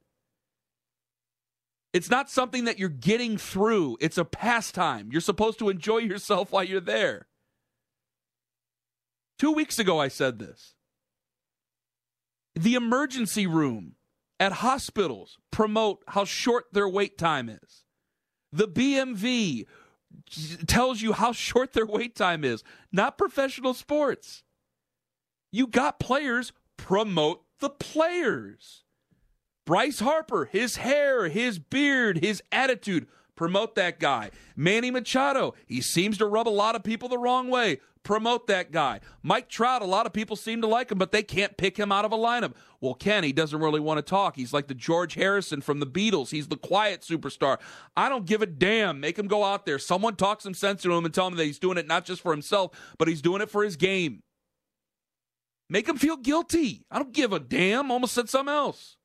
It's 1.93 2.11
not 2.11 2.31
something 2.31 2.65
that 2.65 2.79
you're 2.79 2.91
getting 2.91 3.39
through, 3.39 3.97
it's 4.01 4.19
a 4.19 4.25
pastime. 4.25 5.09
You're 5.11 5.23
supposed 5.23 5.59
to 5.61 5.71
enjoy 5.71 5.99
yourself 5.99 6.53
while 6.53 6.63
you're 6.63 6.81
there. 6.81 7.27
Two 9.39 9.53
weeks 9.53 9.79
ago, 9.79 9.99
I 9.99 10.09
said 10.09 10.39
this. 10.39 10.75
The 12.55 12.75
emergency 12.75 13.47
room 13.47 13.95
at 14.39 14.53
hospitals 14.53 15.39
promote 15.51 16.03
how 16.09 16.25
short 16.25 16.67
their 16.73 16.89
wait 16.89 17.19
time 17.19 17.49
is. 17.49 17.85
The 18.53 18.69
BMV 18.69 19.67
tells 20.67 21.03
you 21.03 21.13
how 21.13 21.33
short 21.33 21.73
their 21.73 21.87
wait 21.87 22.15
time 22.15 22.45
is, 22.45 22.63
not 22.93 23.19
professional 23.19 23.75
sports. 23.75 24.43
You 25.53 25.67
got 25.67 26.01
players, 26.01 26.53
promote 26.77 27.43
the 27.61 27.71
players. 27.71 28.85
Bryce 29.65 30.01
Harper, 30.01 30.45
his 30.45 30.77
hair, 30.77 31.29
his 31.29 31.59
beard, 31.59 32.19
his 32.19 32.43
attitude, 32.53 33.09
promote 33.37 33.75
that 33.77 34.01
guy. 34.01 34.31
Manny 34.57 34.91
Machado, 34.91 35.55
he 35.67 35.81
seems 35.81 36.19
to 36.19 36.27
rub 36.27 36.49
a 36.49 36.51
lot 36.51 36.75
of 36.75 36.83
people 36.83 37.09
the 37.09 37.19
wrong 37.19 37.49
way. 37.49 37.79
Promote 38.03 38.47
that 38.47 38.71
guy. 38.71 39.01
Mike 39.25 39.49
Trout, 39.49 39.83
a 39.83 39.85
lot 39.85 40.07
of 40.07 40.13
people 40.13 40.37
seem 40.37 40.61
to 40.61 40.69
like 40.69 40.93
him, 40.93 40.99
but 40.99 41.11
they 41.11 41.25
can't 41.25 41.57
pick 41.57 41.77
him 41.77 41.91
out 41.91 42.05
of 42.05 42.13
a 42.13 42.17
lineup. 42.17 42.55
Well, 42.81 42.95
Kenny 42.95 43.33
doesn't 43.33 43.59
really 43.59 43.81
want 43.81 43.99
to 43.99 44.03
talk. 44.03 44.37
He's 44.37 44.53
like 44.53 44.69
the 44.69 44.75
George 44.75 45.15
Harrison 45.15 45.61
from 45.61 45.81
the 45.81 45.87
Beatles. 45.87 46.31
He's 46.31 46.47
the 46.47 46.57
quiet 46.57 47.01
superstar. 47.01 47.59
I 47.97 48.09
don't 48.09 48.25
give 48.25 48.43
a 48.43 48.47
damn. 48.47 49.01
Make 49.01 49.19
him 49.19 49.27
go 49.27 49.43
out 49.43 49.67
there. 49.67 49.81
Someone 49.81 50.15
talk 50.15 50.41
some 50.41 50.55
sense 50.55 50.83
to 50.83 50.93
him 50.93 51.05
and 51.05 51.13
tell 51.13 51.27
him 51.27 51.35
that 51.35 51.45
he's 51.45 51.59
doing 51.59 51.79
it 51.79 51.89
not 51.89 52.05
just 52.05 52.23
for 52.23 52.31
himself, 52.31 52.71
but 52.97 53.09
he's 53.09 53.23
doing 53.23 53.43
it 53.43 53.51
for 53.51 53.65
his 53.65 53.77
game. 53.77 54.23
Make 55.69 55.89
him 55.89 55.97
feel 55.97 56.17
guilty. 56.17 56.85
I 56.91 57.01
don't 57.01 57.13
give 57.13 57.33
a 57.33 57.41
damn. 57.41 57.91
Almost 57.91 58.15
said 58.15 58.29
something 58.29 58.55
else. 58.55 58.97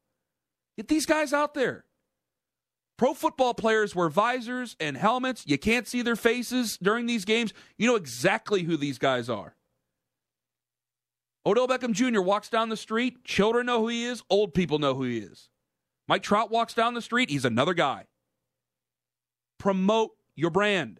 Get 0.77 0.89
these 0.89 1.07
guys 1.07 1.33
out 1.33 1.55
there. 1.55 1.85
Pro 3.01 3.15
football 3.15 3.55
players 3.55 3.95
wear 3.95 4.09
visors 4.09 4.75
and 4.79 4.95
helmets. 4.95 5.43
You 5.47 5.57
can't 5.57 5.87
see 5.87 6.03
their 6.03 6.15
faces 6.15 6.77
during 6.77 7.07
these 7.07 7.25
games. 7.25 7.51
You 7.75 7.87
know 7.87 7.95
exactly 7.95 8.61
who 8.61 8.77
these 8.77 8.99
guys 8.99 9.27
are. 9.27 9.55
Odell 11.43 11.67
Beckham 11.67 11.93
Jr. 11.93 12.21
walks 12.21 12.47
down 12.47 12.69
the 12.69 12.77
street. 12.77 13.23
Children 13.23 13.65
know 13.65 13.79
who 13.79 13.87
he 13.87 14.05
is. 14.05 14.21
Old 14.29 14.53
people 14.53 14.77
know 14.77 14.93
who 14.93 15.05
he 15.05 15.17
is. 15.17 15.49
Mike 16.07 16.21
Trout 16.21 16.51
walks 16.51 16.75
down 16.75 16.93
the 16.93 17.01
street. 17.01 17.31
He's 17.31 17.43
another 17.43 17.73
guy. 17.73 18.05
Promote 19.57 20.11
your 20.35 20.51
brand. 20.51 20.99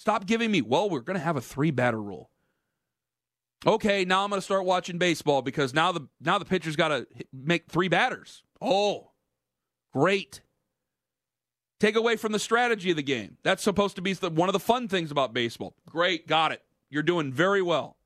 Stop 0.00 0.26
giving 0.26 0.50
me, 0.50 0.62
well, 0.62 0.90
we're 0.90 0.98
going 0.98 1.16
to 1.16 1.24
have 1.24 1.36
a 1.36 1.40
three 1.40 1.70
batter 1.70 2.02
rule. 2.02 2.28
Okay, 3.64 4.04
now 4.04 4.24
I'm 4.24 4.30
going 4.30 4.40
to 4.40 4.44
start 4.44 4.64
watching 4.64 4.98
baseball 4.98 5.42
because 5.42 5.72
now 5.72 5.92
the 5.92 6.08
now 6.20 6.40
the 6.40 6.44
pitcher's 6.44 6.74
got 6.74 6.88
to 6.88 7.06
make 7.32 7.70
three 7.70 7.86
batters. 7.86 8.42
Oh, 8.60 9.12
great. 9.92 10.40
Take 11.78 11.96
away 11.96 12.16
from 12.16 12.32
the 12.32 12.38
strategy 12.38 12.90
of 12.90 12.96
the 12.96 13.02
game. 13.02 13.36
That's 13.42 13.62
supposed 13.62 13.96
to 13.96 14.02
be 14.02 14.14
one 14.14 14.48
of 14.48 14.54
the 14.54 14.60
fun 14.60 14.88
things 14.88 15.10
about 15.10 15.34
baseball. 15.34 15.74
Great, 15.88 16.26
got 16.26 16.52
it. 16.52 16.62
You're 16.88 17.02
doing 17.02 17.32
very 17.32 17.60
well. 17.60 17.96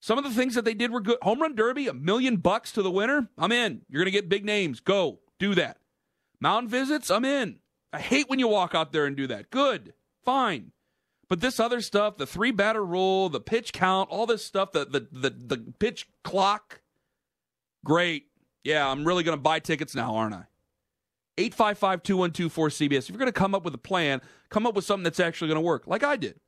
Some 0.00 0.18
of 0.18 0.24
the 0.24 0.30
things 0.30 0.54
that 0.54 0.64
they 0.64 0.74
did 0.74 0.90
were 0.90 1.00
good. 1.00 1.18
Home 1.22 1.40
run 1.40 1.54
derby, 1.54 1.88
a 1.88 1.94
million 1.94 2.36
bucks 2.36 2.72
to 2.72 2.82
the 2.82 2.90
winner. 2.90 3.28
I'm 3.38 3.52
in. 3.52 3.82
You're 3.88 4.00
going 4.00 4.12
to 4.12 4.18
get 4.18 4.28
big 4.28 4.44
names. 4.44 4.80
Go 4.80 5.20
do 5.38 5.54
that. 5.54 5.78
Mound 6.40 6.68
visits, 6.68 7.10
I'm 7.10 7.24
in. 7.24 7.60
I 7.92 8.00
hate 8.00 8.28
when 8.28 8.38
you 8.38 8.48
walk 8.48 8.74
out 8.74 8.92
there 8.92 9.06
and 9.06 9.16
do 9.16 9.26
that. 9.28 9.50
Good, 9.50 9.94
fine. 10.24 10.72
But 11.28 11.40
this 11.40 11.58
other 11.58 11.80
stuff, 11.80 12.18
the 12.18 12.26
three 12.26 12.50
batter 12.50 12.84
rule, 12.84 13.28
the 13.28 13.40
pitch 13.40 13.72
count, 13.72 14.10
all 14.10 14.26
this 14.26 14.44
stuff, 14.44 14.72
the 14.72 14.84
the 14.84 15.08
the, 15.10 15.30
the 15.30 15.72
pitch 15.78 16.06
clock, 16.22 16.82
great. 17.84 18.26
Yeah, 18.62 18.88
I'm 18.88 19.04
really 19.04 19.24
going 19.24 19.36
to 19.36 19.42
buy 19.42 19.60
tickets 19.60 19.94
now, 19.94 20.14
aren't 20.14 20.34
I? 20.34 20.44
855 21.38 22.02
212 22.02 22.54
4CBS. 22.54 22.98
If 22.98 23.10
you're 23.10 23.18
going 23.18 23.26
to 23.26 23.32
come 23.32 23.54
up 23.54 23.64
with 23.64 23.74
a 23.74 23.78
plan, 23.78 24.20
come 24.48 24.66
up 24.66 24.74
with 24.74 24.84
something 24.84 25.04
that's 25.04 25.20
actually 25.20 25.48
going 25.48 25.56
to 25.56 25.62
work, 25.62 25.86
like 25.86 26.02
I 26.02 26.16
did. 26.16 26.40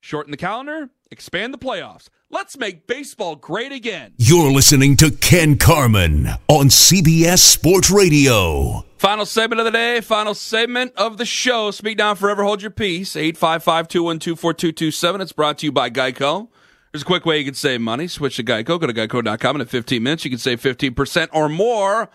Shorten 0.00 0.30
the 0.30 0.36
calendar, 0.36 0.90
expand 1.10 1.52
the 1.52 1.58
playoffs. 1.58 2.08
Let's 2.30 2.56
make 2.56 2.86
baseball 2.86 3.34
great 3.34 3.72
again. 3.72 4.12
You're 4.16 4.52
listening 4.52 4.96
to 4.98 5.10
Ken 5.10 5.58
Carman 5.58 6.28
on 6.46 6.66
CBS 6.66 7.38
Sports 7.38 7.90
Radio. 7.90 8.84
Final 8.98 9.26
segment 9.26 9.60
of 9.60 9.64
the 9.64 9.72
day, 9.72 10.00
final 10.00 10.34
segment 10.34 10.92
of 10.96 11.18
the 11.18 11.24
show. 11.24 11.70
Speak 11.72 11.98
now, 11.98 12.14
forever 12.14 12.44
hold 12.44 12.62
your 12.62 12.70
peace. 12.70 13.16
855 13.16 13.88
212 13.88 14.38
4227. 14.38 15.20
It's 15.20 15.32
brought 15.32 15.58
to 15.58 15.66
you 15.66 15.72
by 15.72 15.90
Geico. 15.90 16.48
There's 16.92 17.02
a 17.02 17.06
quick 17.06 17.26
way 17.26 17.38
you 17.38 17.44
can 17.44 17.54
save 17.54 17.80
money. 17.80 18.06
Switch 18.06 18.36
to 18.36 18.44
Geico. 18.44 18.80
Go 18.80 18.86
to 18.86 18.94
geico.com. 18.94 19.56
And 19.56 19.62
in 19.62 19.68
15 19.68 20.02
minutes, 20.02 20.24
you 20.24 20.30
can 20.30 20.38
save 20.38 20.60
15% 20.60 21.28
or 21.32 21.48
more 21.48 22.08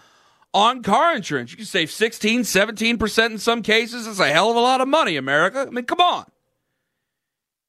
on 0.54 0.84
car 0.84 1.16
insurance. 1.16 1.52
You 1.52 1.58
can 1.58 1.66
save 1.66 1.90
16, 1.92 2.42
17% 2.42 3.26
in 3.32 3.38
some 3.40 3.62
cases. 3.62 4.06
It's 4.08 4.20
a 4.20 4.28
hell 4.30 4.50
of 4.52 4.56
a 4.56 4.60
lot 4.60 4.82
of 4.82 4.88
money, 4.88 5.16
America. 5.18 5.66
I 5.68 5.72
mean, 5.72 5.86
come 5.86 6.00
on. 6.00 6.26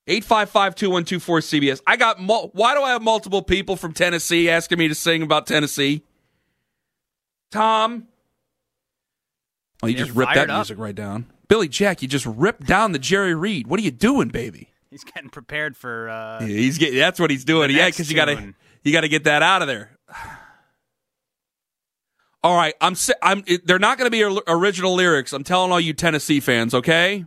855 0.06 0.74
212 0.74 1.40
cbs 1.40 1.80
I 1.86 1.96
got, 1.96 2.20
mul- 2.20 2.50
why 2.52 2.74
do 2.74 2.82
I 2.82 2.90
have 2.90 3.00
multiple 3.00 3.40
people 3.40 3.74
from 3.76 3.94
Tennessee 3.94 4.50
asking 4.50 4.78
me 4.78 4.88
to 4.88 4.94
sing 4.94 5.22
about 5.22 5.46
Tennessee? 5.46 6.02
Tom. 7.50 8.08
Oh, 9.82 9.86
you 9.86 9.96
They're 9.96 10.04
just 10.06 10.16
ripped 10.16 10.34
that 10.34 10.50
up. 10.50 10.56
music 10.58 10.78
right 10.78 10.94
down. 10.94 11.26
Billy 11.48 11.68
Jack, 11.68 12.02
you 12.02 12.08
just 12.08 12.26
ripped 12.26 12.66
down 12.66 12.92
the 12.92 12.98
Jerry 12.98 13.34
Reed. 13.34 13.66
What 13.66 13.78
are 13.80 13.82
you 13.82 13.90
doing, 13.90 14.28
baby? 14.28 14.70
He's 14.90 15.04
getting 15.04 15.30
prepared 15.30 15.76
for. 15.76 16.08
Uh, 16.08 16.40
Yeah, 16.40 16.46
he's 16.46 16.78
getting. 16.78 16.98
That's 16.98 17.18
what 17.20 17.30
he's 17.30 17.44
doing. 17.44 17.70
Yeah, 17.70 17.86
because 17.88 18.10
you 18.10 18.16
got 18.16 18.26
to 18.26 18.54
you 18.82 18.92
got 18.92 19.02
to 19.02 19.08
get 19.08 19.24
that 19.24 19.42
out 19.42 19.62
of 19.62 19.68
there. 19.68 19.90
All 22.44 22.54
right, 22.54 22.74
I'm. 22.78 22.94
I'm. 23.22 23.42
They're 23.64 23.78
not 23.78 23.96
going 23.96 24.06
to 24.06 24.10
be 24.10 24.22
original 24.46 24.94
lyrics. 24.94 25.32
I'm 25.32 25.44
telling 25.44 25.72
all 25.72 25.80
you 25.80 25.94
Tennessee 25.94 26.40
fans. 26.40 26.74
Okay. 26.74 27.24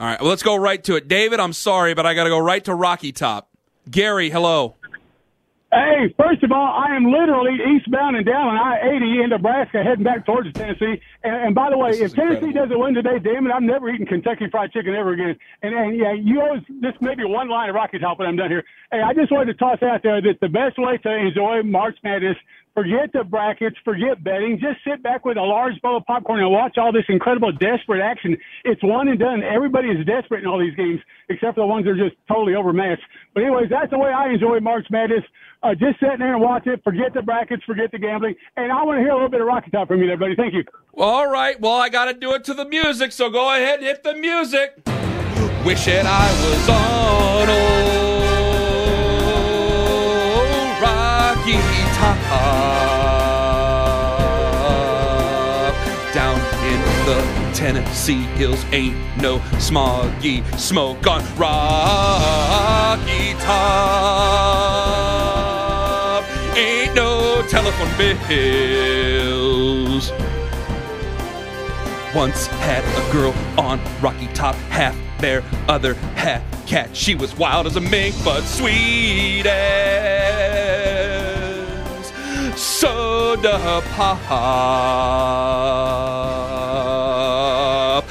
All 0.00 0.06
right. 0.08 0.20
Well, 0.20 0.28
let's 0.28 0.42
go 0.42 0.56
right 0.56 0.82
to 0.84 0.96
it. 0.96 1.06
David, 1.06 1.38
I'm 1.38 1.52
sorry, 1.52 1.94
but 1.94 2.04
I 2.04 2.14
got 2.14 2.24
to 2.24 2.30
go 2.30 2.40
right 2.40 2.64
to 2.64 2.74
Rocky 2.74 3.12
Top. 3.12 3.48
Gary, 3.88 4.28
hello. 4.28 4.74
Hey, 5.72 6.12
first 6.18 6.42
of 6.42 6.50
all, 6.50 6.82
I 6.84 6.96
am 6.96 7.04
literally 7.12 7.54
eastbound 7.76 8.16
and 8.16 8.26
down 8.26 8.48
on 8.48 8.56
I-80 8.58 9.22
in 9.22 9.30
Nebraska, 9.30 9.84
heading 9.84 10.02
back 10.02 10.26
towards 10.26 10.52
Tennessee. 10.52 11.00
And, 11.22 11.36
and 11.46 11.54
by 11.54 11.70
the 11.70 11.78
way, 11.78 11.90
if 11.90 12.12
Tennessee 12.12 12.50
incredible. 12.50 12.52
doesn't 12.52 12.80
win 12.80 12.94
today, 12.94 13.20
damn 13.22 13.46
it, 13.46 13.50
I'm 13.50 13.66
never 13.66 13.88
eating 13.88 14.04
Kentucky 14.06 14.48
Fried 14.50 14.72
Chicken 14.72 14.96
ever 14.96 15.12
again. 15.12 15.38
And, 15.62 15.72
and 15.72 15.96
yeah, 15.96 16.12
you 16.12 16.40
always 16.40 16.62
just 16.82 17.00
maybe 17.00 17.22
one 17.22 17.48
line 17.48 17.68
of 17.68 17.76
Rocky 17.76 18.00
Top 18.00 18.18
when 18.18 18.26
I'm 18.26 18.34
done 18.34 18.50
here. 18.50 18.64
Hey, 18.90 18.98
I 19.00 19.14
just 19.14 19.30
wanted 19.30 19.52
to 19.52 19.58
toss 19.62 19.80
out 19.80 20.02
there 20.02 20.20
that 20.20 20.40
the 20.40 20.48
best 20.48 20.76
way 20.76 20.98
to 20.98 21.14
enjoy 21.14 21.62
March 21.62 21.98
Madness, 22.02 22.36
forget 22.74 23.12
the 23.12 23.24
brackets, 23.24 23.76
forget 23.84 24.22
betting, 24.22 24.58
just 24.60 24.78
sit 24.86 25.02
back 25.02 25.24
with 25.24 25.36
a 25.36 25.42
large 25.42 25.80
bowl 25.82 25.98
of 25.98 26.04
popcorn 26.06 26.40
and 26.40 26.50
watch 26.50 26.78
all 26.78 26.92
this 26.92 27.04
incredible 27.08 27.52
desperate 27.52 28.02
action. 28.02 28.36
It's 28.64 28.82
one 28.82 29.08
and 29.08 29.18
done. 29.18 29.42
Everybody 29.42 29.88
is 29.88 30.04
desperate 30.06 30.42
in 30.42 30.46
all 30.46 30.58
these 30.58 30.74
games, 30.74 31.00
except 31.28 31.54
for 31.56 31.62
the 31.62 31.66
ones 31.66 31.84
that 31.84 31.92
are 31.92 32.08
just 32.08 32.16
totally 32.28 32.54
overmatched. 32.54 33.02
But 33.34 33.42
anyways, 33.42 33.70
that's 33.70 33.90
the 33.90 33.98
way 33.98 34.10
I 34.10 34.30
enjoy 34.30 34.60
March 34.60 34.86
Madness. 34.90 35.24
Uh, 35.62 35.74
just 35.74 36.00
sitting 36.00 36.18
there 36.18 36.32
and 36.32 36.42
watch 36.42 36.66
it. 36.66 36.80
Forget 36.82 37.12
the 37.12 37.22
brackets, 37.22 37.62
forget 37.64 37.92
the 37.92 37.98
gambling, 37.98 38.34
and 38.56 38.72
I 38.72 38.82
want 38.82 38.98
to 38.98 39.02
hear 39.02 39.10
a 39.10 39.14
little 39.14 39.28
bit 39.28 39.40
of 39.40 39.46
Rocky 39.46 39.70
Top 39.70 39.88
from 39.88 40.00
you, 40.00 40.06
there, 40.06 40.16
buddy. 40.16 40.34
Thank 40.34 40.54
you. 40.54 40.64
All 40.96 41.30
right. 41.30 41.60
Well, 41.60 41.74
I 41.74 41.88
got 41.88 42.06
to 42.06 42.14
do 42.14 42.32
it 42.34 42.44
to 42.44 42.54
the 42.54 42.64
music, 42.64 43.12
so 43.12 43.30
go 43.30 43.54
ahead 43.54 43.80
and 43.80 43.86
hit 43.86 44.02
the 44.02 44.14
music. 44.14 44.80
Wishing 45.64 46.06
I 46.06 46.30
was 46.42 46.68
on 46.70 48.09
Top. 52.00 52.16
Down 56.14 56.40
in 56.64 56.80
the 57.06 57.20
Tennessee 57.54 58.22
hills 58.38 58.64
ain't 58.72 58.96
no 59.20 59.38
smoggy 59.58 60.42
smoke 60.58 61.06
on 61.06 61.22
Rocky 61.36 63.34
Top. 63.40 63.60
Ain't 66.56 66.94
no 66.94 67.42
telephone 67.48 67.94
bills. 67.98 70.10
Once 72.14 72.46
had 72.46 72.82
a 72.84 73.12
girl 73.12 73.34
on 73.58 73.78
Rocky 74.00 74.28
Top, 74.28 74.54
half 74.70 74.96
bear, 75.20 75.42
other 75.68 75.92
half 76.16 76.42
cat. 76.66 76.96
She 76.96 77.14
was 77.14 77.36
wild 77.36 77.66
as 77.66 77.76
a 77.76 77.80
mink, 77.80 78.14
but 78.24 78.40
sweet 78.42 79.44
as 79.46 80.49
pop. 83.36 84.20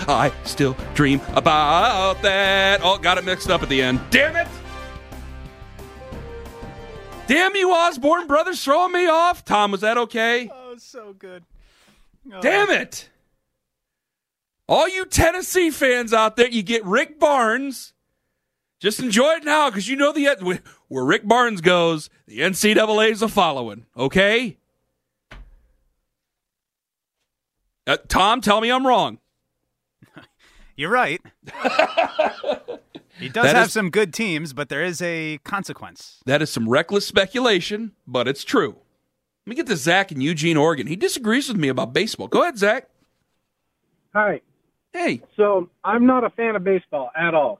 I 0.07 0.31
still 0.43 0.75
dream 0.93 1.21
about 1.33 2.21
that. 2.21 2.81
Oh, 2.83 2.97
got 2.97 3.17
it 3.17 3.25
mixed 3.25 3.49
up 3.49 3.63
at 3.63 3.69
the 3.69 3.81
end. 3.81 3.99
Damn 4.11 4.35
it! 4.35 4.47
Damn 7.27 7.55
you, 7.55 7.71
Osborne 7.71 8.27
brothers, 8.27 8.63
throwing 8.63 8.91
me 8.91 9.07
off. 9.07 9.45
Tom, 9.45 9.71
was 9.71 9.81
that 9.81 9.97
okay? 9.97 10.49
oh, 10.53 10.75
so 10.77 11.13
good. 11.13 11.43
Oh. 12.31 12.41
Damn 12.41 12.69
it! 12.69 13.09
All 14.67 14.87
you 14.87 15.05
Tennessee 15.05 15.71
fans 15.71 16.13
out 16.13 16.35
there, 16.35 16.47
you 16.47 16.61
get 16.61 16.85
Rick 16.85 17.19
Barnes. 17.19 17.93
Just 18.79 18.99
enjoy 18.99 19.31
it 19.31 19.43
now 19.43 19.69
because 19.69 19.89
you 19.89 19.95
know 19.95 20.13
the 20.13 20.61
where 20.87 21.03
Rick 21.03 21.27
Barnes 21.27 21.59
goes, 21.59 22.09
the 22.27 22.39
NCAA's 22.39 23.21
a 23.21 23.27
following. 23.27 23.85
Okay. 23.97 24.58
Uh, 27.89 27.97
Tom, 28.07 28.39
tell 28.39 28.61
me 28.61 28.69
I'm 28.71 28.85
wrong. 28.85 29.17
You're 30.75 30.91
right. 30.91 31.19
he 33.19 33.29
does 33.29 33.43
That 33.45 33.55
have 33.55 33.67
is- 33.67 33.73
some 33.73 33.89
good 33.89 34.13
teams, 34.13 34.53
but 34.53 34.69
there 34.69 34.83
is 34.83 35.01
a 35.01 35.39
consequence. 35.43 36.21
That 36.25 36.41
is 36.41 36.51
some 36.51 36.69
reckless 36.69 37.07
speculation, 37.07 37.93
but 38.05 38.27
it's 38.27 38.43
true. 38.43 38.77
Let 39.45 39.49
me 39.49 39.55
get 39.55 39.65
to 39.67 39.75
Zach 39.75 40.11
in 40.11 40.21
Eugene, 40.21 40.55
Oregon. 40.57 40.85
He 40.85 40.95
disagrees 40.95 41.47
with 41.47 41.57
me 41.57 41.67
about 41.69 41.91
baseball. 41.91 42.27
Go 42.27 42.43
ahead, 42.43 42.59
Zach. 42.59 42.87
Hi. 44.13 44.41
Hey, 44.93 45.21
So 45.35 45.69
I'm 45.83 46.05
not 46.05 46.23
a 46.23 46.29
fan 46.31 46.55
of 46.55 46.63
baseball 46.63 47.09
at 47.15 47.33
all. 47.33 47.59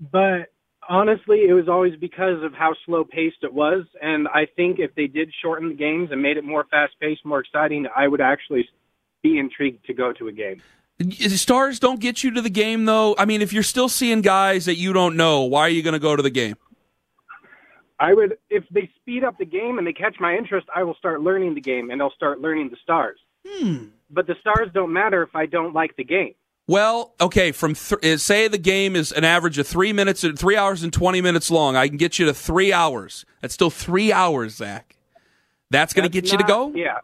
But 0.00 0.52
honestly, 0.88 1.44
it 1.48 1.52
was 1.52 1.68
always 1.68 1.94
because 1.96 2.42
of 2.42 2.52
how 2.52 2.74
slow 2.84 3.04
paced 3.04 3.38
it 3.42 3.52
was. 3.52 3.84
And 4.02 4.26
I 4.28 4.46
think 4.56 4.78
if 4.80 4.94
they 4.96 5.06
did 5.06 5.32
shorten 5.42 5.68
the 5.68 5.74
games 5.74 6.08
and 6.12 6.20
made 6.22 6.36
it 6.36 6.44
more 6.44 6.64
fast 6.70 6.94
paced, 7.00 7.24
more 7.24 7.40
exciting, 7.40 7.86
I 7.96 8.08
would 8.08 8.20
actually 8.20 8.68
be 9.26 9.38
intrigued 9.38 9.84
to 9.86 9.94
go 9.94 10.12
to 10.12 10.28
a 10.28 10.32
game. 10.32 10.62
stars 11.36 11.78
don't 11.78 12.00
get 12.00 12.22
you 12.22 12.30
to 12.32 12.42
the 12.42 12.50
game, 12.50 12.84
though. 12.84 13.14
I 13.18 13.24
mean, 13.24 13.42
if 13.42 13.52
you're 13.52 13.62
still 13.62 13.88
seeing 13.88 14.20
guys 14.20 14.64
that 14.66 14.76
you 14.76 14.92
don't 14.92 15.16
know, 15.16 15.42
why 15.42 15.62
are 15.62 15.68
you 15.68 15.82
going 15.82 15.94
to 15.94 15.98
go 15.98 16.16
to 16.16 16.22
the 16.22 16.30
game? 16.30 16.56
I 17.98 18.12
would, 18.12 18.36
if 18.50 18.64
they 18.70 18.90
speed 19.00 19.24
up 19.24 19.38
the 19.38 19.46
game 19.46 19.78
and 19.78 19.86
they 19.86 19.92
catch 19.92 20.16
my 20.20 20.36
interest, 20.36 20.66
I 20.74 20.82
will 20.82 20.96
start 20.96 21.22
learning 21.22 21.54
the 21.54 21.60
game 21.60 21.90
and 21.90 22.02
I'll 22.02 22.12
start 22.12 22.40
learning 22.40 22.68
the 22.70 22.76
stars. 22.82 23.18
But 24.10 24.26
the 24.26 24.34
stars 24.40 24.68
don't 24.74 24.92
matter 24.92 25.22
if 25.22 25.34
I 25.34 25.46
don't 25.46 25.74
like 25.74 25.96
the 25.96 26.04
game. 26.04 26.34
Well, 26.68 27.14
okay, 27.20 27.52
from 27.52 27.74
th- 27.74 28.04
uh, 28.04 28.18
say 28.18 28.48
the 28.48 28.58
game 28.58 28.96
is 28.96 29.12
an 29.12 29.22
average 29.22 29.56
of 29.58 29.68
three 29.68 29.92
minutes, 29.92 30.24
uh, 30.24 30.32
three 30.36 30.56
hours 30.56 30.82
and 30.82 30.92
twenty 30.92 31.20
minutes 31.20 31.48
long. 31.48 31.76
I 31.76 31.86
can 31.86 31.96
get 31.96 32.18
you 32.18 32.26
to 32.26 32.34
three 32.34 32.72
hours. 32.72 33.24
That's 33.40 33.54
still 33.54 33.70
three 33.70 34.12
hours, 34.12 34.56
Zach. 34.56 34.96
That's 35.70 35.92
going 35.92 36.02
to 36.02 36.08
get 36.08 36.32
you 36.32 36.38
to 36.38 36.44
go. 36.44 36.72
Yeah. 36.74 36.98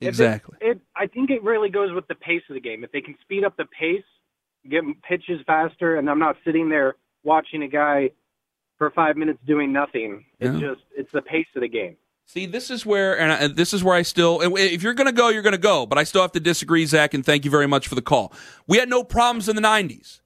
If 0.00 0.06
it- 0.06 0.08
exactly. 0.08 0.58
It, 0.60 0.80
I 0.96 1.06
think 1.06 1.30
it 1.30 1.42
really 1.42 1.70
goes 1.70 1.92
with 1.92 2.06
the 2.08 2.14
pace 2.14 2.42
of 2.48 2.54
the 2.54 2.60
game. 2.60 2.84
If 2.84 2.92
they 2.92 3.00
can 3.00 3.16
speed 3.22 3.44
up 3.44 3.56
the 3.56 3.64
pace, 3.66 4.04
get 4.68 4.82
pitches 5.02 5.40
faster, 5.46 5.96
and 5.96 6.08
I'm 6.10 6.18
not 6.18 6.36
sitting 6.44 6.68
there 6.68 6.96
watching 7.24 7.62
a 7.62 7.68
guy 7.68 8.10
for 8.76 8.90
five 8.90 9.16
minutes 9.16 9.40
doing 9.46 9.72
nothing. 9.72 10.24
It's 10.38 10.54
Yeah. 10.54 10.68
just 10.68 10.80
it's 10.96 11.10
the 11.12 11.22
pace 11.22 11.46
of 11.56 11.62
the 11.62 11.68
game. 11.68 11.96
See, 12.26 12.44
this 12.46 12.70
is 12.70 12.84
where, 12.84 13.18
and, 13.18 13.32
I, 13.32 13.36
and 13.36 13.56
this 13.56 13.72
is 13.72 13.82
where 13.82 13.94
I 13.96 14.02
still, 14.02 14.40
if 14.56 14.82
you're 14.82 14.92
going 14.92 15.06
to 15.06 15.12
go, 15.14 15.30
you're 15.30 15.40
going 15.42 15.52
to 15.52 15.58
go. 15.58 15.86
But 15.86 15.96
I 15.96 16.04
still 16.04 16.20
have 16.20 16.32
to 16.32 16.40
disagree, 16.40 16.84
Zach. 16.84 17.14
And 17.14 17.24
thank 17.24 17.46
you 17.46 17.50
very 17.50 17.66
much 17.66 17.88
for 17.88 17.94
the 17.94 18.02
call. 18.02 18.34
We 18.66 18.76
had 18.76 18.88
no 18.90 19.02
problems 19.02 19.48
in 19.48 19.56
the 19.56 19.62
'90s. 19.62 20.20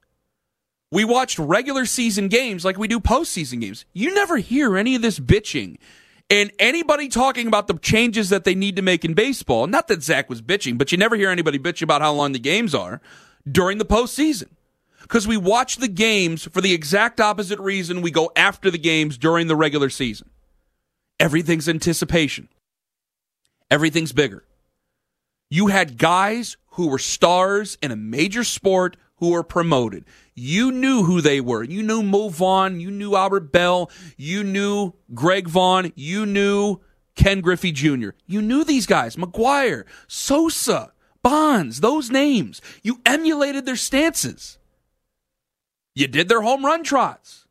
We 0.91 1.05
watched 1.05 1.39
regular 1.39 1.85
season 1.85 2.27
games 2.27 2.63
like 2.65 2.77
we 2.77 2.87
do 2.87 2.99
postseason 2.99 3.61
games. 3.61 3.85
You 3.93 4.13
never 4.13 4.37
hear 4.37 4.77
any 4.77 4.95
of 4.95 5.01
this 5.01 5.17
bitching 5.19 5.77
and 6.33 6.51
anybody 6.57 7.09
talking 7.09 7.45
about 7.45 7.67
the 7.67 7.77
changes 7.77 8.29
that 8.29 8.43
they 8.43 8.55
need 8.55 8.75
to 8.77 8.81
make 8.81 9.05
in 9.05 9.13
baseball. 9.13 9.67
Not 9.67 9.87
that 9.89 10.01
Zach 10.01 10.31
was 10.31 10.41
bitching, 10.41 10.79
but 10.79 10.91
you 10.91 10.97
never 10.97 11.15
hear 11.15 11.29
anybody 11.29 11.59
bitch 11.59 11.83
about 11.83 12.01
how 12.01 12.11
long 12.11 12.31
the 12.31 12.39
games 12.39 12.73
are 12.73 13.01
during 13.49 13.77
the 13.77 13.85
postseason. 13.85 14.47
Because 15.03 15.27
we 15.27 15.37
watch 15.37 15.75
the 15.75 15.87
games 15.87 16.45
for 16.45 16.59
the 16.59 16.73
exact 16.73 17.21
opposite 17.21 17.59
reason 17.59 18.01
we 18.01 18.09
go 18.09 18.31
after 18.35 18.71
the 18.71 18.79
games 18.79 19.15
during 19.15 19.45
the 19.45 19.55
regular 19.55 19.91
season. 19.91 20.27
Everything's 21.19 21.69
anticipation. 21.69 22.49
Everything's 23.69 24.11
bigger. 24.11 24.43
You 25.51 25.67
had 25.67 25.99
guys 25.99 26.57
who 26.71 26.87
were 26.87 26.97
stars 26.97 27.77
in 27.79 27.91
a 27.91 27.95
major 27.95 28.43
sport 28.43 28.97
who 29.23 29.31
were 29.31 29.43
promoted. 29.43 30.03
You 30.35 30.69
knew 30.69 31.03
who 31.03 31.21
they 31.21 31.39
were. 31.39 31.63
You 31.63 31.81
knew 31.81 32.03
Mo 32.03 32.27
Vaughn. 32.27 32.81
You 32.81 32.91
knew 32.91 33.15
Albert 33.15 33.53
Belle. 33.53 33.89
You 34.17 34.43
knew 34.43 34.95
Greg 35.13 35.47
Vaughn. 35.47 35.93
You 35.95 36.25
knew 36.25 36.81
Ken 37.15 37.39
Griffey 37.39 37.71
Jr. 37.71 38.09
You 38.27 38.41
knew 38.41 38.65
these 38.65 38.85
guys. 38.85 39.15
McGwire, 39.15 39.85
Sosa, 40.09 40.91
Bonds, 41.21 41.79
those 41.79 42.11
names. 42.11 42.61
You 42.81 42.99
emulated 43.05 43.65
their 43.65 43.77
stances. 43.77 44.57
You 45.95 46.07
did 46.07 46.27
their 46.27 46.41
home 46.41 46.65
run 46.65 46.83
trots. 46.83 47.47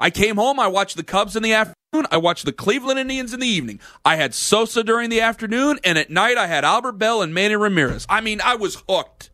I 0.00 0.10
came 0.10 0.34
home. 0.34 0.58
I 0.58 0.66
watched 0.66 0.96
the 0.96 1.04
Cubs 1.04 1.36
in 1.36 1.44
the 1.44 1.52
afternoon. 1.52 2.08
I 2.10 2.16
watched 2.16 2.46
the 2.46 2.52
Cleveland 2.52 2.98
Indians 2.98 3.32
in 3.32 3.38
the 3.38 3.46
evening. 3.46 3.78
I 4.04 4.16
had 4.16 4.34
Sosa 4.34 4.82
during 4.82 5.08
the 5.08 5.20
afternoon, 5.20 5.78
and 5.84 5.98
at 5.98 6.10
night 6.10 6.36
I 6.36 6.48
had 6.48 6.64
Albert 6.64 6.94
Belle 6.98 7.22
and 7.22 7.32
Manny 7.32 7.54
Ramirez. 7.54 8.06
I 8.08 8.20
mean, 8.20 8.40
I 8.42 8.56
was 8.56 8.82
hooked. 8.88 9.30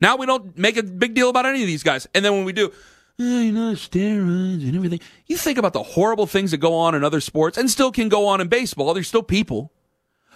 Now 0.00 0.16
we 0.16 0.26
don't 0.26 0.56
make 0.58 0.76
a 0.76 0.82
big 0.82 1.14
deal 1.14 1.30
about 1.30 1.46
any 1.46 1.62
of 1.62 1.66
these 1.66 1.82
guys. 1.82 2.06
And 2.14 2.24
then 2.24 2.32
when 2.32 2.44
we 2.44 2.52
do, 2.52 2.72
oh, 3.18 3.40
you 3.40 3.52
know, 3.52 3.72
steroids 3.72 4.62
and 4.62 4.76
everything, 4.76 5.00
you 5.26 5.36
think 5.36 5.58
about 5.58 5.72
the 5.72 5.82
horrible 5.82 6.26
things 6.26 6.50
that 6.50 6.58
go 6.58 6.74
on 6.74 6.94
in 6.94 7.04
other 7.04 7.20
sports 7.20 7.56
and 7.56 7.70
still 7.70 7.90
can 7.90 8.08
go 8.08 8.26
on 8.26 8.40
in 8.40 8.48
baseball. 8.48 8.92
There's 8.94 9.08
still 9.08 9.22
people. 9.22 9.72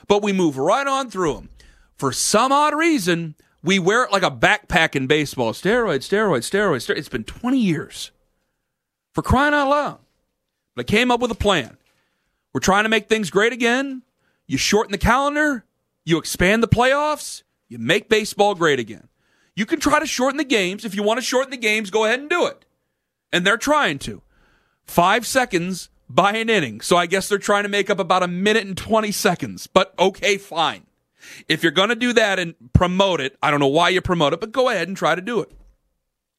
But 0.09 0.23
we 0.23 0.33
move 0.33 0.57
right 0.57 0.87
on 0.87 1.11
through 1.11 1.35
them. 1.35 1.49
For 1.97 2.13
some 2.13 2.53
odd 2.53 2.75
reason, 2.75 3.35
we 3.63 3.79
wear 3.79 4.05
it 4.05 4.13
like 4.13 4.23
a 4.23 4.31
backpack 4.31 4.97
in 4.97 5.07
baseball. 5.07 5.53
Steroids, 5.53 6.09
steroids, 6.09 6.51
steroids, 6.51 6.87
steroids. 6.87 6.97
It's 6.97 7.09
been 7.09 7.25
20 7.25 7.59
years. 7.59 8.11
For 9.13 9.23
crying 9.23 9.55
out 9.55 9.69
loud. 9.69 9.99
But 10.75 10.89
I 10.89 10.91
came 10.91 11.11
up 11.11 11.21
with 11.21 11.31
a 11.31 11.37
plan. 11.37 11.77
We're 12.55 12.61
trying 12.61 12.85
to 12.85 12.89
make 12.89 13.09
things 13.09 13.31
great 13.31 13.53
again. 13.53 14.03
You 14.47 14.59
shorten 14.59 14.93
the 14.93 14.99
calendar, 14.99 15.65
you 16.05 16.19
expand 16.19 16.63
the 16.63 16.69
playoffs, 16.69 17.45
you 17.69 17.79
make 17.79 18.09
baseball 18.09 18.57
great 18.57 18.81
again. 18.81 19.10
You 19.61 19.67
can 19.67 19.79
try 19.79 20.01
to 20.01 20.07
shorten 20.07 20.39
the 20.39 20.45
games. 20.45 20.87
If 20.87 20.95
you 20.95 21.03
want 21.03 21.19
to 21.19 21.23
shorten 21.23 21.51
the 21.51 21.59
games, 21.59 21.91
go 21.91 22.07
ahead 22.07 22.19
and 22.19 22.31
do 22.31 22.47
it. 22.47 22.65
And 23.31 23.47
they're 23.47 23.59
trying 23.59 23.99
to. 23.99 24.23
Five 24.87 25.27
seconds 25.27 25.91
by 26.09 26.33
an 26.33 26.49
inning. 26.49 26.81
So 26.81 26.97
I 26.97 27.05
guess 27.05 27.29
they're 27.29 27.37
trying 27.37 27.65
to 27.65 27.69
make 27.69 27.91
up 27.91 27.99
about 27.99 28.23
a 28.23 28.27
minute 28.27 28.67
and 28.67 28.75
20 28.75 29.13
seconds. 29.13 29.67
But 29.67 29.93
okay, 29.99 30.39
fine. 30.39 30.87
If 31.47 31.63
you're 31.63 31.73
going 31.73 31.91
to 31.91 31.95
do 31.95 32.15
that 32.15 32.39
and 32.39 32.55
promote 32.73 33.21
it, 33.21 33.37
I 33.43 33.51
don't 33.51 33.61
know 33.61 33.67
why 33.67 33.91
you 33.91 34.01
promote 34.01 34.33
it, 34.33 34.41
but 34.41 34.51
go 34.51 34.71
ahead 34.71 34.89
and 34.89 34.97
try 34.97 35.15
to 35.15 35.21
do 35.21 35.43
it. 35.43 35.53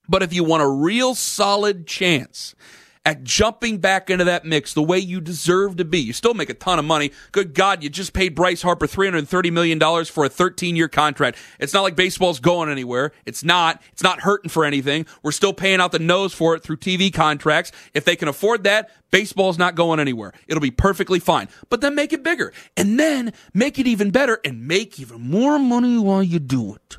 But 0.10 0.24
if 0.24 0.34
you 0.34 0.44
want 0.44 0.64
a 0.64 0.68
real 0.68 1.14
solid 1.14 1.86
chance 1.86 2.56
at 3.04 3.24
jumping 3.24 3.80
back 3.80 4.10
into 4.10 4.24
that 4.26 4.46
mix 4.46 4.74
the 4.74 4.84
way 4.84 5.00
you 5.00 5.20
deserve 5.20 5.78
to 5.78 5.86
be. 5.86 6.00
You 6.00 6.14
still 6.14 6.34
make 6.34 6.50
a 6.50 6.54
ton 6.54 6.78
of 6.78 6.86
money. 6.86 7.12
Good 7.32 7.54
God, 7.54 7.82
you 7.82 7.90
just 7.90 8.14
paid 8.14 8.36
Bryce 8.36 8.62
Harper 8.62 8.86
$330 8.86 9.52
million 9.52 10.06
for 10.06 10.26
a 10.26 10.30
13 10.30 10.76
year 10.76 10.88
contract. 10.88 11.38
It's 11.60 11.74
not 11.74 11.82
like 11.82 11.96
baseball's 11.96 12.40
going 12.40 12.70
anywhere. 12.70 13.12
It's 13.26 13.44
not. 13.44 13.82
It's 13.92 14.04
not 14.04 14.22
hurting 14.22 14.50
for 14.50 14.66
anything. 14.66 15.08
We're 15.24 15.32
still 15.32 15.54
paying 15.54 15.82
out 15.82 15.92
the 15.92 16.00
nose 16.00 16.34
for 16.34 16.56
it 16.56 16.64
through 16.64 16.78
TV 16.78 17.12
contracts. 17.12 17.72
If 17.94 18.06
they 18.06 18.16
can 18.16 18.28
afford 18.28 18.64
that, 18.66 18.92
baseball's 19.10 19.58
not 19.58 19.76
going 19.76 20.00
anywhere. 20.00 20.34
It'll 20.48 20.62
be 20.62 20.72
perfectly 20.72 21.20
fine. 21.20 21.48
But 21.70 21.82
then 21.82 21.96
make 21.96 22.14
it 22.14 22.24
bigger. 22.24 22.54
And 22.78 23.00
then 23.00 23.34
make 23.54 23.80
it 23.80 23.88
even 23.88 24.12
better 24.12 24.40
and 24.46 24.68
make 24.68 25.00
even 25.00 25.22
more 25.22 25.58
money 25.58 25.98
while 25.98 26.22
you 26.22 26.38
do 26.40 26.76
it. 26.76 26.98